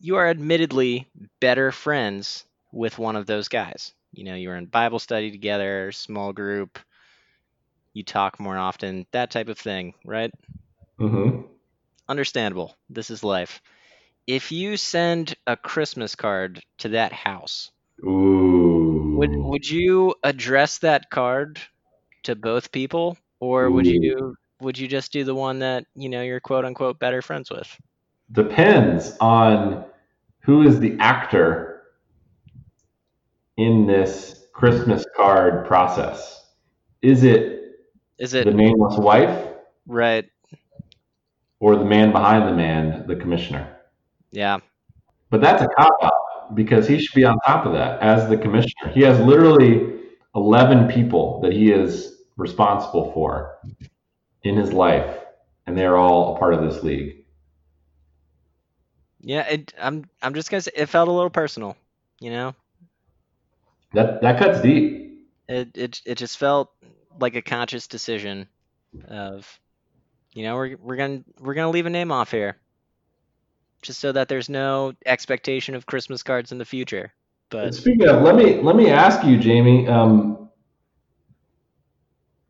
you 0.00 0.16
are 0.16 0.28
admittedly 0.28 1.08
better 1.40 1.72
friends 1.72 2.44
with 2.72 2.98
one 2.98 3.16
of 3.16 3.26
those 3.26 3.48
guys. 3.48 3.92
You 4.12 4.24
know, 4.24 4.34
you're 4.34 4.56
in 4.56 4.66
Bible 4.66 4.98
study 4.98 5.30
together, 5.30 5.92
small 5.92 6.32
group. 6.32 6.78
You 7.94 8.02
talk 8.02 8.40
more 8.40 8.56
often, 8.56 9.06
that 9.12 9.30
type 9.30 9.48
of 9.48 9.58
thing, 9.58 9.94
right? 10.04 10.32
Mm-hmm. 11.00 11.46
understandable. 12.08 12.76
This 12.90 13.10
is 13.10 13.22
life. 13.24 13.60
If 14.26 14.52
you 14.52 14.76
send 14.76 15.34
a 15.46 15.56
Christmas 15.56 16.14
card 16.14 16.62
to 16.78 16.88
that 16.90 17.12
house, 17.12 17.70
Ooh. 18.04 19.14
would 19.14 19.36
would 19.42 19.68
you 19.68 20.14
address 20.22 20.78
that 20.78 21.10
card 21.10 21.60
to 22.24 22.34
both 22.36 22.72
people, 22.72 23.16
or 23.40 23.70
would 23.70 23.86
Ooh. 23.86 24.00
you 24.00 24.34
would 24.60 24.78
you 24.78 24.88
just 24.88 25.12
do 25.12 25.24
the 25.24 25.34
one 25.34 25.60
that 25.60 25.84
you 25.94 26.08
know 26.08 26.22
you're 26.22 26.40
quote 26.40 26.64
unquote 26.64 26.98
better 26.98 27.22
friends 27.22 27.50
with? 27.50 27.68
depends 28.32 29.16
on 29.20 29.84
who 30.48 30.62
is 30.62 30.80
the 30.80 30.96
actor 30.98 31.82
in 33.58 33.86
this 33.86 34.46
Christmas 34.54 35.04
card 35.14 35.66
process. 35.66 36.46
Is 37.02 37.22
it 37.22 37.76
Is 38.18 38.32
it 38.32 38.46
the 38.46 38.54
nameless 38.54 38.96
wife 38.96 39.46
right? 39.86 40.24
or 41.60 41.76
the 41.76 41.84
man 41.84 42.12
behind 42.12 42.48
the 42.48 42.54
man, 42.54 43.06
the 43.06 43.16
commissioner? 43.16 43.76
Yeah, 44.30 44.60
But 45.28 45.42
that's 45.42 45.62
a 45.62 45.68
cop 45.76 45.92
out 46.02 46.54
because 46.54 46.88
he 46.88 46.98
should 46.98 47.14
be 47.14 47.26
on 47.26 47.38
top 47.46 47.66
of 47.66 47.74
that 47.74 48.00
as 48.00 48.26
the 48.30 48.38
commissioner. 48.38 48.90
He 48.94 49.02
has 49.02 49.20
literally 49.20 50.00
11 50.34 50.88
people 50.88 51.42
that 51.42 51.52
he 51.52 51.72
is 51.72 52.22
responsible 52.38 53.12
for 53.12 53.58
in 54.44 54.56
his 54.56 54.72
life, 54.72 55.14
and 55.66 55.76
they're 55.76 55.98
all 55.98 56.34
a 56.34 56.38
part 56.38 56.54
of 56.54 56.62
this 56.62 56.82
league. 56.82 57.17
Yeah, 59.20 59.46
it, 59.48 59.72
I'm 59.80 60.04
I'm 60.22 60.34
just 60.34 60.50
gonna 60.50 60.60
say 60.62 60.70
it 60.74 60.86
felt 60.86 61.08
a 61.08 61.12
little 61.12 61.30
personal, 61.30 61.76
you 62.20 62.30
know. 62.30 62.54
That 63.94 64.20
that 64.22 64.38
cuts 64.38 64.60
deep. 64.60 65.26
It 65.48 65.76
it 65.76 66.00
it 66.04 66.14
just 66.16 66.38
felt 66.38 66.70
like 67.18 67.34
a 67.34 67.42
conscious 67.42 67.86
decision 67.86 68.48
of, 69.08 69.58
you 70.34 70.44
know, 70.44 70.54
we're 70.56 70.76
we're 70.76 70.96
gonna 70.96 71.24
we're 71.40 71.54
gonna 71.54 71.70
leave 71.70 71.86
a 71.86 71.90
name 71.90 72.12
off 72.12 72.30
here, 72.30 72.58
just 73.82 74.00
so 74.00 74.12
that 74.12 74.28
there's 74.28 74.48
no 74.48 74.92
expectation 75.06 75.74
of 75.74 75.86
Christmas 75.86 76.22
cards 76.22 76.52
in 76.52 76.58
the 76.58 76.64
future. 76.64 77.12
But 77.50 77.74
Speaking 77.74 78.08
of, 78.08 78.22
let 78.22 78.36
me 78.36 78.60
let 78.62 78.76
me 78.76 78.90
ask 78.90 79.24
you, 79.26 79.38
Jamie. 79.38 79.88
Um, 79.88 80.48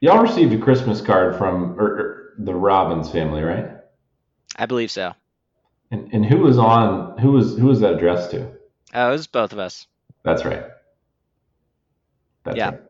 y'all 0.01 0.23
received 0.23 0.53
a 0.53 0.59
Christmas 0.59 1.01
card 1.01 1.37
from 1.37 1.79
or, 1.79 1.87
or 1.87 2.35
the 2.39 2.55
Robbins 2.55 3.11
family, 3.11 3.43
right? 3.43 3.71
I 4.57 4.67
believe 4.67 4.91
so. 4.91 5.15
And 5.91 6.13
and 6.13 6.25
who 6.25 6.39
was 6.39 6.59
on? 6.59 7.19
Who 7.19 7.33
was 7.33 7.57
who 7.57 7.67
was 7.67 7.81
that 7.81 7.95
addressed 7.95 8.31
to? 8.33 8.51
Oh, 8.95 9.09
it 9.09 9.13
was 9.13 9.27
both 9.27 9.53
of 9.53 9.59
us. 9.59 9.87
That's 10.23 10.45
right. 10.45 10.65
That's 12.45 12.57
Yeah. 12.57 12.71
right. 12.71 12.81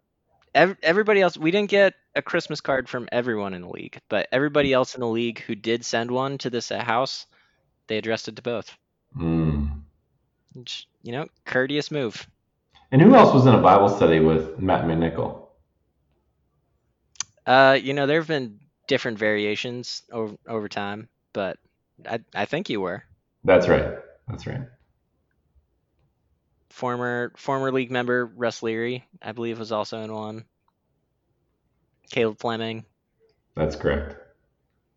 Ev- 0.55 0.77
everybody 0.83 1.21
else, 1.21 1.37
we 1.37 1.51
didn't 1.51 1.71
get 1.71 1.95
a 2.15 2.23
Christmas 2.23 2.61
card 2.61 2.89
from 2.89 3.09
everyone 3.13 3.55
in 3.55 3.63
the 3.63 3.69
league, 3.69 4.01
but 4.09 4.29
everybody 4.33 4.73
else 4.73 4.95
in 4.95 5.01
the 5.01 5.07
league 5.09 5.41
who 5.41 5.55
did 5.55 5.85
send 5.85 6.11
one 6.11 6.39
to 6.39 6.51
this 6.51 6.71
uh, 6.73 6.83
house, 6.83 7.27
they 7.87 7.99
addressed 7.99 8.29
it 8.29 8.37
to 8.37 8.43
both. 8.43 8.77
Mm. 9.17 9.83
Which, 10.55 10.89
you 11.03 11.13
know, 11.13 11.29
courteous 11.45 11.91
move. 11.91 12.27
And 12.91 13.01
who 13.03 13.15
else 13.15 13.35
was 13.35 13.47
in 13.47 13.55
a 13.55 13.61
Bible 13.61 13.89
study 13.89 14.21
with 14.21 14.59
Matt 14.59 14.85
McNichol? 14.85 15.47
Uh, 17.47 17.79
you 17.81 17.95
know, 17.95 18.07
there 18.07 18.21
have 18.21 18.29
been 18.29 18.59
different 18.87 19.19
variations 19.19 20.03
over 20.13 20.35
over 20.47 20.69
time, 20.69 21.09
but 21.33 21.59
I 22.07 22.21
I 22.35 22.45
think 22.45 22.69
you 22.69 22.81
were 22.81 23.05
That's 23.45 23.69
right. 23.69 23.95
That's 24.29 24.47
right. 24.47 24.63
former 26.71 27.33
former 27.37 27.73
league 27.73 27.91
member 27.91 28.27
Russ 28.27 28.63
Leary, 28.63 29.05
I 29.23 29.33
believe, 29.33 29.59
was 29.59 29.73
also 29.73 30.03
in 30.03 30.13
one. 30.13 30.45
Caleb 32.11 32.39
Fleming. 32.39 32.85
That's 33.55 33.77
correct. 33.77 34.17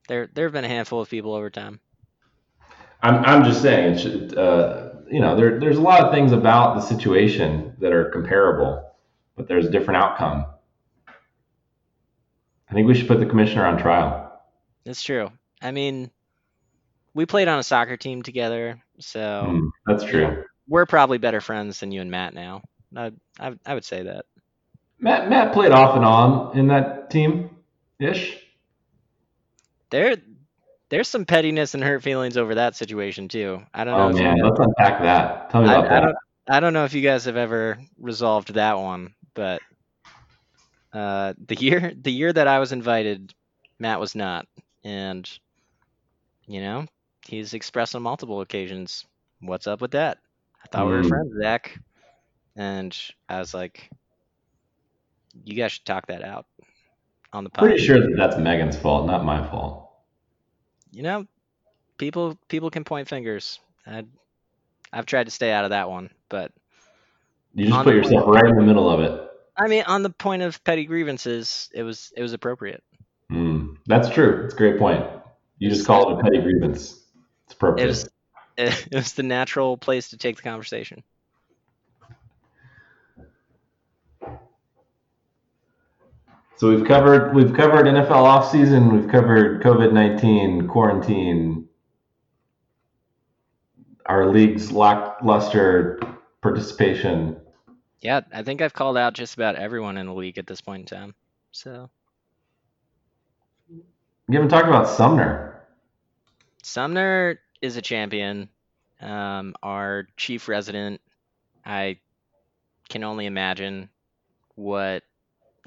There 0.07 0.29
there 0.33 0.45
have 0.45 0.53
been 0.53 0.65
a 0.65 0.69
handful 0.69 1.01
of 1.01 1.09
people 1.09 1.33
over 1.33 1.49
time. 1.49 1.79
I'm 3.01 3.25
I'm 3.25 3.43
just 3.43 3.61
saying, 3.61 3.95
it 3.95 3.99
should, 3.99 4.37
uh, 4.37 4.89
you 5.09 5.19
know, 5.19 5.35
there 5.35 5.59
there's 5.59 5.77
a 5.77 5.81
lot 5.81 6.01
of 6.01 6.13
things 6.13 6.31
about 6.31 6.75
the 6.75 6.81
situation 6.81 7.75
that 7.79 7.91
are 7.91 8.11
comparable, 8.11 8.91
but 9.35 9.47
there's 9.47 9.65
a 9.65 9.71
different 9.71 9.97
outcome. 10.03 10.45
I 12.69 12.73
think 12.73 12.87
we 12.87 12.93
should 12.93 13.07
put 13.07 13.19
the 13.19 13.25
commissioner 13.25 13.65
on 13.65 13.77
trial. 13.77 14.39
That's 14.85 15.03
true. 15.03 15.31
I 15.61 15.71
mean, 15.71 16.11
we 17.13 17.25
played 17.25 17.47
on 17.47 17.59
a 17.59 17.63
soccer 17.63 17.97
team 17.97 18.21
together, 18.21 18.81
so 18.99 19.45
Mm, 19.47 19.69
that's 19.85 20.03
true. 20.03 20.43
we're 20.67 20.85
probably 20.85 21.17
better 21.17 21.41
friends 21.41 21.79
than 21.79 21.91
you 21.91 22.01
and 22.01 22.11
Matt 22.11 22.33
now. 22.33 22.61
I, 22.95 23.11
I, 23.39 23.53
I 23.65 23.73
would 23.73 23.85
say 23.85 24.03
that. 24.03 24.25
Matt 24.99 25.29
Matt 25.29 25.53
played 25.53 25.71
off 25.71 25.95
and 25.95 26.05
on 26.05 26.57
in 26.57 26.67
that 26.67 27.09
team, 27.09 27.49
ish. 27.99 28.37
There, 29.89 30.15
there's 30.89 31.07
some 31.07 31.25
pettiness 31.25 31.73
and 31.73 31.83
hurt 31.83 32.03
feelings 32.03 32.37
over 32.37 32.55
that 32.55 32.75
situation 32.75 33.27
too. 33.27 33.61
I 33.73 33.83
don't 33.83 33.97
know. 33.97 34.03
Oh 34.05 34.09
if 34.09 34.17
you 34.17 34.23
man, 34.23 34.37
let's 34.43 34.59
unpack 34.59 35.01
that. 35.01 35.49
Tell 35.49 35.63
me 35.63 35.69
I, 35.69 35.73
about 35.79 35.85
I 35.85 35.89
that. 35.95 36.01
don't, 36.01 36.15
I 36.49 36.59
don't 36.59 36.73
know 36.73 36.85
if 36.85 36.93
you 36.93 37.01
guys 37.01 37.25
have 37.25 37.37
ever 37.37 37.79
resolved 37.99 38.53
that 38.53 38.77
one, 38.77 39.15
but 39.33 39.61
uh, 40.93 41.33
the 41.47 41.55
year, 41.55 41.93
the 41.99 42.11
year 42.11 42.31
that 42.31 42.47
I 42.47 42.59
was 42.59 42.71
invited, 42.71 43.33
Matt 43.79 43.99
was 43.99 44.15
not, 44.15 44.45
and 44.83 45.29
you 46.47 46.61
know, 46.61 46.85
he's 47.25 47.53
expressed 47.53 47.95
on 47.95 48.01
multiple 48.03 48.41
occasions, 48.41 49.05
"What's 49.39 49.67
up 49.67 49.81
with 49.81 49.91
that?" 49.91 50.19
I 50.63 50.67
thought 50.67 50.87
we 50.87 50.93
were 50.93 51.03
Mm. 51.03 51.09
friends, 51.09 51.33
Zach, 51.41 51.79
and 52.55 52.97
I 53.29 53.39
was 53.39 53.53
like, 53.53 53.89
"You 55.43 55.55
guys 55.55 55.71
should 55.73 55.85
talk 55.85 56.07
that 56.07 56.23
out 56.23 56.45
on 57.33 57.43
the 57.43 57.49
pod." 57.49 57.67
Pretty 57.69 57.83
sure 57.83 57.99
that 57.99 58.13
that's 58.15 58.37
Megan's 58.37 58.77
fault, 58.77 59.07
not 59.07 59.23
my 59.25 59.45
fault. 59.49 59.89
You 60.91 61.03
know, 61.03 61.27
people 61.97 62.37
people 62.49 62.69
can 62.69 62.83
point 62.83 63.07
fingers. 63.07 63.59
I, 63.85 64.05
I've 64.91 65.05
tried 65.05 65.25
to 65.25 65.31
stay 65.31 65.51
out 65.51 65.63
of 65.63 65.69
that 65.71 65.89
one, 65.89 66.09
but 66.29 66.51
You 67.53 67.65
just 67.65 67.83
put 67.83 67.95
yourself 67.95 68.25
right 68.27 68.45
in 68.45 68.55
the 68.55 68.63
middle 68.63 68.89
of 68.89 68.99
it. 68.99 69.29
I 69.57 69.67
mean, 69.67 69.83
on 69.83 70.03
the 70.03 70.09
point 70.09 70.41
of 70.41 70.63
petty 70.63 70.85
grievances, 70.85 71.69
it 71.73 71.83
was 71.83 72.11
it 72.15 72.21
was 72.21 72.33
appropriate. 72.33 72.83
Mm, 73.31 73.77
that's 73.85 74.09
true. 74.09 74.43
It's 74.45 74.53
a 74.53 74.57
great 74.57 74.77
point. 74.79 75.05
You 75.59 75.69
just 75.69 75.85
call 75.85 76.09
it 76.11 76.19
a 76.19 76.23
petty 76.23 76.41
grievance. 76.41 77.00
It's 77.51 77.57
appropriate. 77.57 77.83
It 77.83 77.87
was 77.87 78.09
it, 78.57 78.95
was 78.95 79.13
the 79.13 79.23
natural 79.23 79.77
place 79.77 80.09
to 80.09 80.17
take 80.17 80.37
the 80.37 80.41
conversation. 80.41 81.03
So 86.55 86.69
we've 86.69 86.85
covered 86.85 87.33
we've 87.35 87.53
covered 87.53 87.87
NFL 87.87 88.07
offseason, 88.09 88.93
we've 88.93 89.09
covered 89.09 89.61
COVID 89.63 89.91
nineteen, 89.91 90.67
quarantine, 90.67 91.67
our 94.05 94.27
league's 94.27 94.71
lackluster 94.71 95.99
participation. 96.41 97.35
Yeah, 98.01 98.21
I 98.31 98.43
think 98.43 98.61
I've 98.61 98.73
called 98.73 98.97
out 98.97 99.13
just 99.13 99.33
about 99.33 99.55
everyone 99.55 99.97
in 99.97 100.05
the 100.05 100.13
league 100.13 100.37
at 100.37 100.47
this 100.47 100.61
point 100.61 100.91
in 100.91 100.97
time. 100.97 101.15
So 101.51 101.89
We 104.27 104.35
haven't 104.35 104.49
talked 104.49 104.67
about 104.67 104.87
Sumner. 104.87 105.51
Sumner 106.63 107.39
is 107.61 107.77
a 107.77 107.81
champion. 107.81 108.49
Um, 108.99 109.55
our 109.63 110.07
chief 110.17 110.47
resident, 110.47 111.01
I 111.65 111.99
can 112.89 113.03
only 113.03 113.25
imagine 113.25 113.89
what 114.55 115.03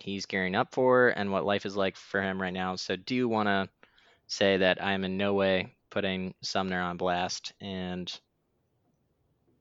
he's 0.00 0.26
gearing 0.26 0.54
up 0.54 0.74
for 0.74 1.08
and 1.08 1.30
what 1.30 1.44
life 1.44 1.66
is 1.66 1.76
like 1.76 1.96
for 1.96 2.20
him 2.20 2.40
right 2.40 2.52
now. 2.52 2.76
So 2.76 2.96
do 2.96 3.28
want 3.28 3.48
to 3.48 3.68
say 4.26 4.58
that 4.58 4.82
I 4.82 4.92
am 4.92 5.04
in 5.04 5.16
no 5.16 5.34
way 5.34 5.72
putting 5.90 6.34
Sumner 6.42 6.80
on 6.80 6.96
blast, 6.96 7.52
and 7.60 8.12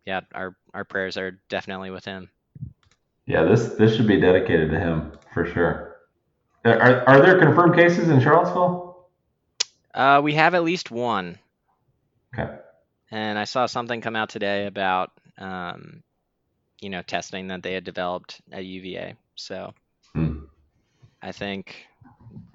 yeah, 0.06 0.22
our 0.34 0.56
our 0.74 0.84
prayers 0.84 1.18
are 1.18 1.40
definitely 1.50 1.92
with 1.92 2.06
him. 2.06 2.30
Yeah, 3.26 3.44
this 3.44 3.76
this 3.76 3.96
should 3.96 4.08
be 4.08 4.20
dedicated 4.20 4.72
to 4.72 4.80
him 4.80 5.14
for 5.34 5.46
sure. 5.46 5.98
Are 6.66 7.08
are 7.08 7.22
there 7.22 7.40
confirmed 7.40 7.76
cases 7.76 8.10
in 8.10 8.20
Charlottesville? 8.20 9.08
Uh, 9.94 10.22
we 10.24 10.34
have 10.34 10.56
at 10.56 10.64
least 10.64 10.90
one. 10.92 11.38
Okay. 12.34 12.58
And 13.12 13.38
I 13.38 13.46
saw 13.46 13.66
something 13.66 14.02
come 14.02 14.16
out 14.16 14.30
today 14.30 14.66
about, 14.66 15.12
um, 15.38 16.04
you 16.82 16.90
know, 16.90 17.02
testing 17.04 17.48
that 17.48 17.64
they 17.64 17.74
had 17.74 17.84
developed 17.86 18.42
at 18.52 18.66
UVA. 18.66 19.16
So 19.36 19.74
Hmm. 20.16 20.46
I 21.22 21.32
think 21.32 21.88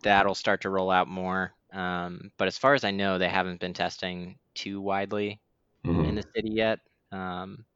that'll 0.03 0.35
start 0.35 0.63
to 0.63 0.71
roll 0.71 0.91
out 0.91 1.09
more. 1.09 1.55
Um, 1.73 2.33
but 2.39 2.49
as 2.49 2.59
far 2.59 2.75
as 2.75 2.85
I 2.85 2.91
know, 2.93 3.19
they 3.19 3.29
haven't 3.29 3.61
been 3.61 3.75
testing 3.75 4.39
too 4.55 4.81
widely 4.81 5.41
Mhm. 5.85 6.05
in 6.05 6.15
the 6.17 6.25
city 6.35 6.51
yet. 6.51 6.81
Um, 7.13 7.67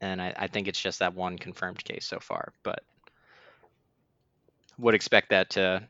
and 0.00 0.20
I, 0.20 0.32
I 0.36 0.46
think 0.48 0.68
it's 0.68 0.80
just 0.80 0.98
that 1.00 1.14
one 1.14 1.38
confirmed 1.38 1.82
case 1.84 2.06
so 2.06 2.18
far. 2.20 2.52
But 2.62 2.80
would 4.78 4.94
expect 4.94 5.30
that 5.30 5.50
to 5.50 5.88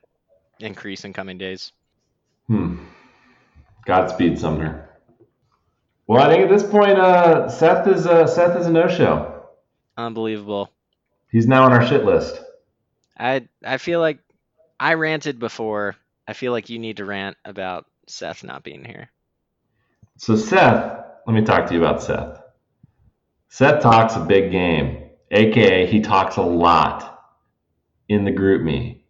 increase 0.60 1.04
in 1.04 1.12
coming 1.12 1.38
days. 1.38 1.72
Hmm. 2.48 2.76
Godspeed, 3.86 4.38
Sumner. 4.38 4.90
Well, 6.06 6.22
I 6.22 6.28
think 6.28 6.44
at 6.44 6.50
this 6.50 6.68
point, 6.68 6.98
uh, 6.98 7.48
Seth 7.48 7.86
is 7.86 8.06
uh, 8.06 8.26
Seth 8.26 8.58
is 8.60 8.66
a 8.66 8.70
no-show. 8.70 9.44
Unbelievable. 9.96 10.70
He's 11.30 11.46
now 11.46 11.64
on 11.64 11.72
our 11.72 11.86
shit 11.86 12.04
list. 12.04 12.40
I 13.18 13.48
I 13.64 13.78
feel 13.78 14.00
like 14.00 14.18
I 14.78 14.94
ranted 14.94 15.38
before. 15.38 15.96
I 16.28 16.32
feel 16.32 16.52
like 16.52 16.68
you 16.68 16.78
need 16.78 16.98
to 16.98 17.04
rant 17.04 17.36
about 17.44 17.86
Seth 18.06 18.44
not 18.44 18.62
being 18.62 18.84
here. 18.84 19.10
So 20.18 20.36
Seth, 20.36 21.04
let 21.26 21.34
me 21.34 21.42
talk 21.42 21.66
to 21.66 21.74
you 21.74 21.80
about 21.80 22.02
Seth. 22.02 22.40
Seth 23.48 23.82
talks 23.82 24.16
a 24.16 24.20
big 24.20 24.50
game, 24.50 25.10
aka 25.30 25.86
he 25.86 26.00
talks 26.00 26.36
a 26.36 26.42
lot 26.42 27.22
in 28.08 28.24
the 28.24 28.32
GroupMe. 28.32 29.00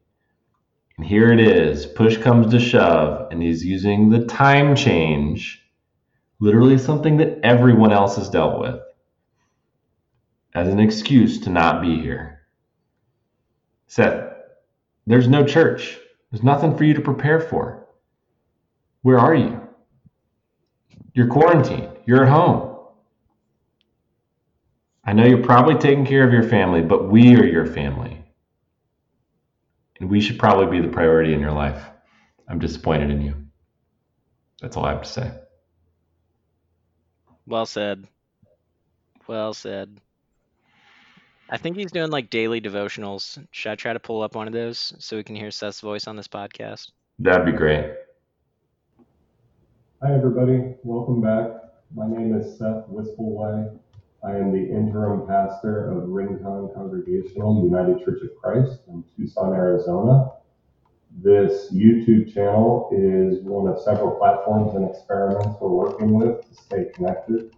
And 0.99 1.07
here 1.07 1.31
it 1.31 1.41
is. 1.41 1.85
Push 1.85 2.19
comes 2.19 2.51
to 2.53 2.61
shove, 2.61 3.31
and 3.31 3.43
he's 3.43 3.65
using 3.65 4.09
the 4.09 4.25
time 4.25 4.75
change, 4.75 5.63
literally 6.41 6.79
something 6.79 7.19
that 7.19 7.41
everyone 7.43 7.93
else 7.93 8.17
has 8.17 8.31
dealt 8.31 8.61
with, 8.61 8.81
as 10.55 10.69
an 10.69 10.81
excuse 10.81 11.41
to 11.41 11.51
not 11.51 11.83
be 11.83 12.01
here. 12.01 12.41
Seth, 13.89 14.33
there's 15.07 15.29
no 15.29 15.45
church. 15.45 15.99
There's 16.31 16.43
nothing 16.43 16.77
for 16.77 16.85
you 16.85 16.95
to 16.95 17.01
prepare 17.01 17.41
for. 17.41 17.87
Where 19.03 19.19
are 19.19 19.35
you? 19.35 19.61
You're 21.13 21.29
quarantined. 21.29 21.91
You're 22.07 22.25
at 22.25 22.33
home. 22.33 22.79
I 25.05 25.13
know 25.13 25.25
you're 25.25 25.45
probably 25.45 25.77
taking 25.77 26.05
care 26.05 26.27
of 26.27 26.33
your 26.33 26.43
family, 26.43 26.83
but 26.83 27.09
we 27.11 27.37
are 27.37 27.47
your 27.47 27.67
family. 27.67 28.26
And 30.01 30.11
we 30.11 30.21
should 30.21 30.39
probably 30.39 30.79
be 30.79 30.87
the 30.87 30.93
priority 30.93 31.33
in 31.33 31.41
your 31.41 31.53
life. 31.53 31.83
I'm 32.49 32.59
disappointed 32.59 33.11
in 33.11 33.23
you. 33.23 33.35
That's 34.61 34.77
all 34.77 34.85
I 34.85 34.93
have 34.93 35.03
to 35.03 35.09
say. 35.09 35.31
Well 37.47 37.67
said. 37.67 38.07
Well 39.27 39.55
said. 39.55 40.01
I 41.49 41.59
think 41.59 41.77
he's 41.77 41.93
doing 41.93 42.11
like 42.11 42.29
daily 42.29 42.61
devotionals. 42.61 43.45
Should 43.53 43.71
I 43.73 43.75
try 43.77 43.93
to 43.93 44.01
pull 44.01 44.23
up 44.23 44.35
one 44.35 44.47
of 44.49 44.53
those 44.53 44.93
so 44.99 45.17
we 45.17 45.23
can 45.23 45.37
hear 45.37 45.51
Seth's 45.51 45.81
voice 45.81 46.07
on 46.07 46.17
this 46.17 46.29
podcast? 46.29 46.91
That'd 47.19 47.47
be 47.47 47.53
great. 47.53 47.95
Hi, 50.03 50.13
everybody. 50.13 50.75
Welcome 50.83 51.23
back. 51.23 51.51
My 51.95 52.07
name 52.07 52.35
is 52.35 52.59
Seth 52.59 52.85
Wispelwey. 52.91 53.79
I 54.25 54.37
am 54.37 54.53
the 54.53 54.59
interim 54.59 55.27
pastor 55.27 55.91
of 55.91 56.09
Rincon 56.09 56.71
Congregational 56.75 57.65
United 57.65 58.05
Church 58.05 58.23
of 58.23 58.31
Christ 58.43 58.81
in 58.89 59.05
Tucson, 59.17 59.53
Arizona. 59.53 60.31
This 61.23 61.73
YouTube 61.73 62.33
channel 62.33 62.91
is 62.93 63.43
one 63.43 63.69
of 63.69 63.81
several 63.81 64.17
platforms 64.17 64.75
and 64.75 64.89
experiments 64.89 65.57
we're 65.61 65.69
working 65.69 66.15
with 66.15 66.47
to 66.49 66.55
stay 66.55 66.87
connected 66.95 67.55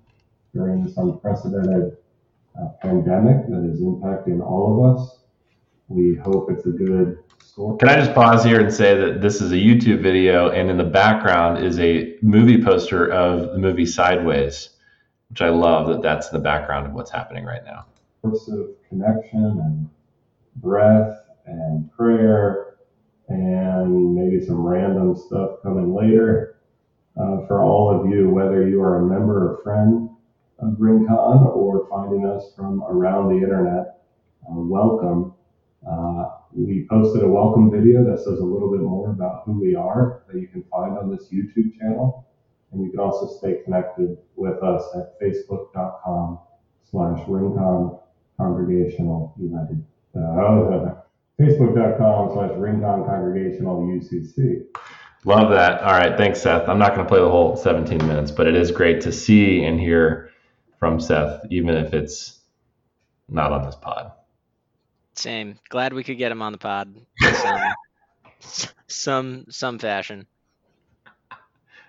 during 0.55 0.85
this 0.85 0.97
unprecedented 0.97 1.97
uh, 2.61 2.69
pandemic 2.83 3.47
that 3.49 3.69
is 3.73 3.81
impacting 3.81 4.45
all 4.45 4.87
of 4.87 4.97
us. 4.97 5.21
We 5.89 6.17
hope 6.17 6.51
it's 6.51 6.67
a 6.67 6.71
good 6.71 7.19
story. 7.43 7.79
Can 7.79 7.89
I 7.89 7.97
just 7.97 8.15
pause 8.15 8.45
here 8.45 8.61
and 8.61 8.73
say 8.73 8.95
that 8.95 9.21
this 9.21 9.41
is 9.41 9.53
a 9.53 9.57
YouTube 9.57 10.03
video, 10.03 10.51
and 10.51 10.71
in 10.71 10.77
the 10.77 10.85
background 10.85 11.65
is 11.65 11.79
a 11.81 12.17
movie 12.21 12.63
poster 12.63 13.07
of 13.11 13.53
the 13.53 13.59
movie 13.59 13.87
Sideways, 13.87 14.71
which 15.31 15.43
I 15.43 15.51
love 15.51 15.89
that 15.89 16.03
that's 16.03 16.31
the 16.31 16.39
background 16.39 16.87
of 16.87 16.93
what's 16.93 17.11
happening 17.11 17.45
right 17.45 17.65
now. 17.65 17.87
Course 18.23 18.49
of 18.49 18.71
connection 18.89 19.45
and 19.45 19.89
breath 20.57 21.17
and 21.47 21.91
prayer 21.93 22.79
and 23.29 24.15
maybe 24.15 24.45
some 24.45 24.67
random 24.67 25.15
stuff 25.17 25.63
coming 25.63 25.95
later. 25.95 26.57
Uh, 27.21 27.47
for 27.47 27.63
all 27.63 27.91
of 27.91 28.09
you, 28.11 28.31
whether 28.31 28.69
you 28.69 28.81
are 28.81 28.99
a 28.99 29.07
member 29.07 29.53
or 29.53 29.63
friend 29.63 30.09
of 30.61 30.77
Rincon 30.79 31.09
or 31.15 31.87
finding 31.91 32.25
us 32.25 32.53
from 32.57 32.83
around 32.85 33.29
the 33.29 33.43
internet, 33.43 34.01
uh, 34.49 34.55
welcome. 34.55 35.35
Uh, 35.89 36.31
we 36.53 36.87
posted 36.89 37.23
a 37.23 37.29
welcome 37.29 37.71
video 37.71 38.05
that 38.05 38.19
says 38.19 38.39
a 38.39 38.45
little 38.45 38.71
bit 38.71 38.81
more 38.81 39.11
about 39.11 39.43
who 39.45 39.61
we 39.61 39.75
are 39.75 40.23
that 40.29 40.41
you 40.41 40.49
can 40.49 40.63
find 40.65 40.97
on 40.97 41.11
this 41.11 41.29
YouTube 41.33 41.77
channel. 41.79 42.27
And 42.73 42.83
you 42.83 42.91
can 42.91 43.01
also 43.01 43.27
stay 43.39 43.63
connected 43.65 44.19
with 44.37 44.63
us 44.63 44.85
at 44.95 45.21
facebook.com 45.21 46.39
slash 46.91 47.21
Rincon 47.27 47.99
Congregational 48.37 49.35
United. 49.39 49.85
Uh, 50.15 50.95
Facebook.com 51.41 52.33
slash 52.35 52.51
Rincon 52.57 53.05
Congregational 53.05 53.83
UCC. 53.83 54.67
Love 55.25 55.51
that. 55.51 55.81
All 55.83 55.93
right. 55.93 56.17
Thanks, 56.17 56.41
Seth. 56.41 56.69
I'm 56.69 56.79
not 56.79 56.95
going 56.95 57.07
to 57.07 57.09
play 57.09 57.21
the 57.21 57.31
whole 57.31 57.57
17 57.57 57.99
minutes, 58.07 58.31
but 58.31 58.47
it 58.47 58.55
is 58.55 58.71
great 58.71 59.01
to 59.03 59.13
see 59.13 59.65
and 59.65 59.81
hear 59.81 60.31
from 60.79 61.01
Seth, 61.01 61.43
even 61.51 61.77
if 61.77 61.93
it's 61.93 62.41
not 63.29 63.53
on 63.53 63.65
this 63.65 63.75
pod. 63.75 64.13
Same. 65.15 65.59
Glad 65.69 65.93
we 65.93 66.05
could 66.05 66.19
get 66.19 66.31
him 66.31 66.43
on 66.43 66.53
the 66.53 66.59
pod. 66.59 66.95
Some, 68.41 68.71
some, 68.87 69.45
some 69.51 69.79
fashion. 69.81 70.27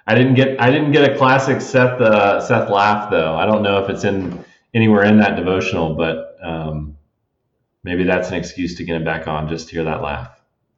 I 0.10 0.16
didn't 0.16 0.34
get 0.34 0.60
I 0.60 0.72
didn't 0.72 0.92
get 0.92 1.08
a 1.08 1.16
classic 1.16 1.62
Seth 1.62 2.02
uh, 2.02 2.42
Seth 2.42 2.68
laugh 2.72 3.12
though. 3.12 3.36
I 3.36 3.46
don't 3.46 3.62
know 3.62 3.84
if 3.84 3.92
it's 3.92 4.04
in 4.04 4.44
anywhere 4.74 5.04
in 5.04 5.20
that 5.20 5.36
devotional, 5.36 5.94
but 5.94 6.36
um, 6.42 6.98
maybe 7.84 8.06
that's 8.06 8.30
an 8.30 8.34
excuse 8.34 8.76
to 8.78 8.84
get 8.84 8.96
him 8.96 9.04
back 9.04 9.28
on 9.28 9.48
just 9.48 9.70
to 9.70 9.76
hear 9.76 9.84
that 9.84 10.02
laugh 10.02 10.32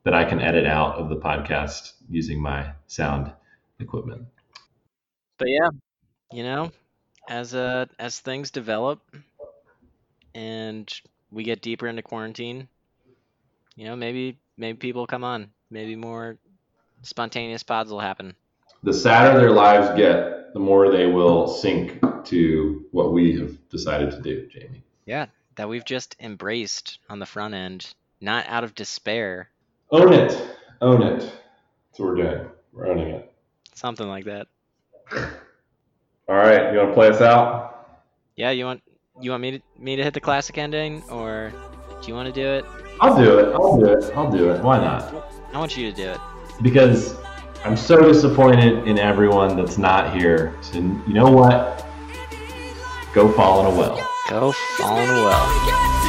that 0.03 0.13
I 0.13 0.25
can 0.25 0.41
edit 0.41 0.65
out 0.65 0.95
of 0.95 1.07
the 1.07 1.15
podcast 1.15 1.93
using 2.09 2.41
my 2.41 2.73
sound 2.87 3.31
equipment. 3.79 4.25
But 5.37 5.47
yeah, 5.47 5.69
you 6.33 6.43
know, 6.43 6.73
as 7.29 7.55
uh 7.55 7.85
as 7.97 8.19
things 8.19 8.51
develop 8.51 8.99
and 10.35 10.93
we 11.31 11.45
get 11.45 11.61
deeper 11.61 11.87
into 11.87 12.01
quarantine, 12.01 12.67
you 13.77 13.85
know, 13.85 13.95
maybe 13.95 14.39
maybe 14.57 14.77
people 14.77 15.07
come 15.07 15.23
on. 15.23 15.51
Maybe 15.69 15.95
more 15.95 16.37
spontaneous 17.03 17.63
pods 17.63 17.89
will 17.89 18.01
happen. 18.01 18.35
The 18.83 18.93
sadder 18.93 19.39
their 19.39 19.51
lives 19.51 19.95
get, 19.95 20.53
the 20.53 20.59
more 20.59 20.91
they 20.91 21.05
will 21.05 21.47
sink 21.47 21.99
to 22.25 22.85
what 22.91 23.13
we 23.13 23.37
have 23.39 23.55
decided 23.69 24.09
to 24.11 24.21
do, 24.21 24.47
Jamie. 24.47 24.83
Yeah, 25.05 25.27
that 25.55 25.69
we've 25.69 25.85
just 25.85 26.15
embraced 26.19 26.97
on 27.09 27.19
the 27.19 27.25
front 27.25 27.53
end, 27.53 27.93
not 28.21 28.47
out 28.47 28.63
of 28.63 28.73
despair. 28.73 29.49
Own 29.91 30.13
it. 30.13 30.57
Own 30.81 31.03
it. 31.03 31.19
That's 31.19 31.99
what 31.99 32.09
we're 32.09 32.15
doing. 32.15 32.49
We're 32.73 32.87
owning 32.87 33.09
it. 33.09 33.31
Something 33.75 34.07
like 34.07 34.25
that. 34.25 34.47
All 36.27 36.37
right, 36.37 36.71
you 36.71 36.79
want 36.79 36.89
to 36.89 36.93
play 36.95 37.09
us 37.09 37.21
out? 37.21 37.99
Yeah, 38.35 38.51
you 38.51 38.65
want 38.65 38.81
you 39.19 39.29
want 39.29 39.41
me 39.41 39.51
to 39.51 39.61
me 39.77 39.95
to 39.95 40.03
hit 40.03 40.13
the 40.13 40.19
classic 40.19 40.57
ending 40.57 41.03
or 41.09 41.51
do 42.01 42.07
you 42.07 42.15
want 42.15 42.33
to 42.33 42.33
do 42.33 42.47
it? 42.47 42.65
I'll 42.99 43.15
do 43.15 43.37
it. 43.37 43.53
I'll 43.53 43.77
do 43.77 43.85
it. 43.85 44.11
I'll 44.15 44.31
do 44.31 44.49
it. 44.51 44.63
Why 44.63 44.79
not? 44.79 45.13
I 45.53 45.59
want 45.59 45.75
you 45.77 45.91
to 45.91 45.95
do 45.95 46.09
it. 46.09 46.19
Because 46.61 47.15
I'm 47.63 47.77
so 47.77 48.01
disappointed 48.11 48.87
in 48.87 48.97
everyone 48.97 49.55
that's 49.55 49.77
not 49.77 50.15
here. 50.15 50.57
So 50.61 50.79
you 50.79 51.13
know 51.13 51.29
what? 51.29 51.85
Go 53.13 53.31
fall 53.33 53.59
in 53.59 53.73
a 53.73 53.77
well. 53.77 53.97
Go 54.29 54.51
fall 54.51 54.97
in 54.97 55.09
a 55.09 55.13
well. 55.13 56.00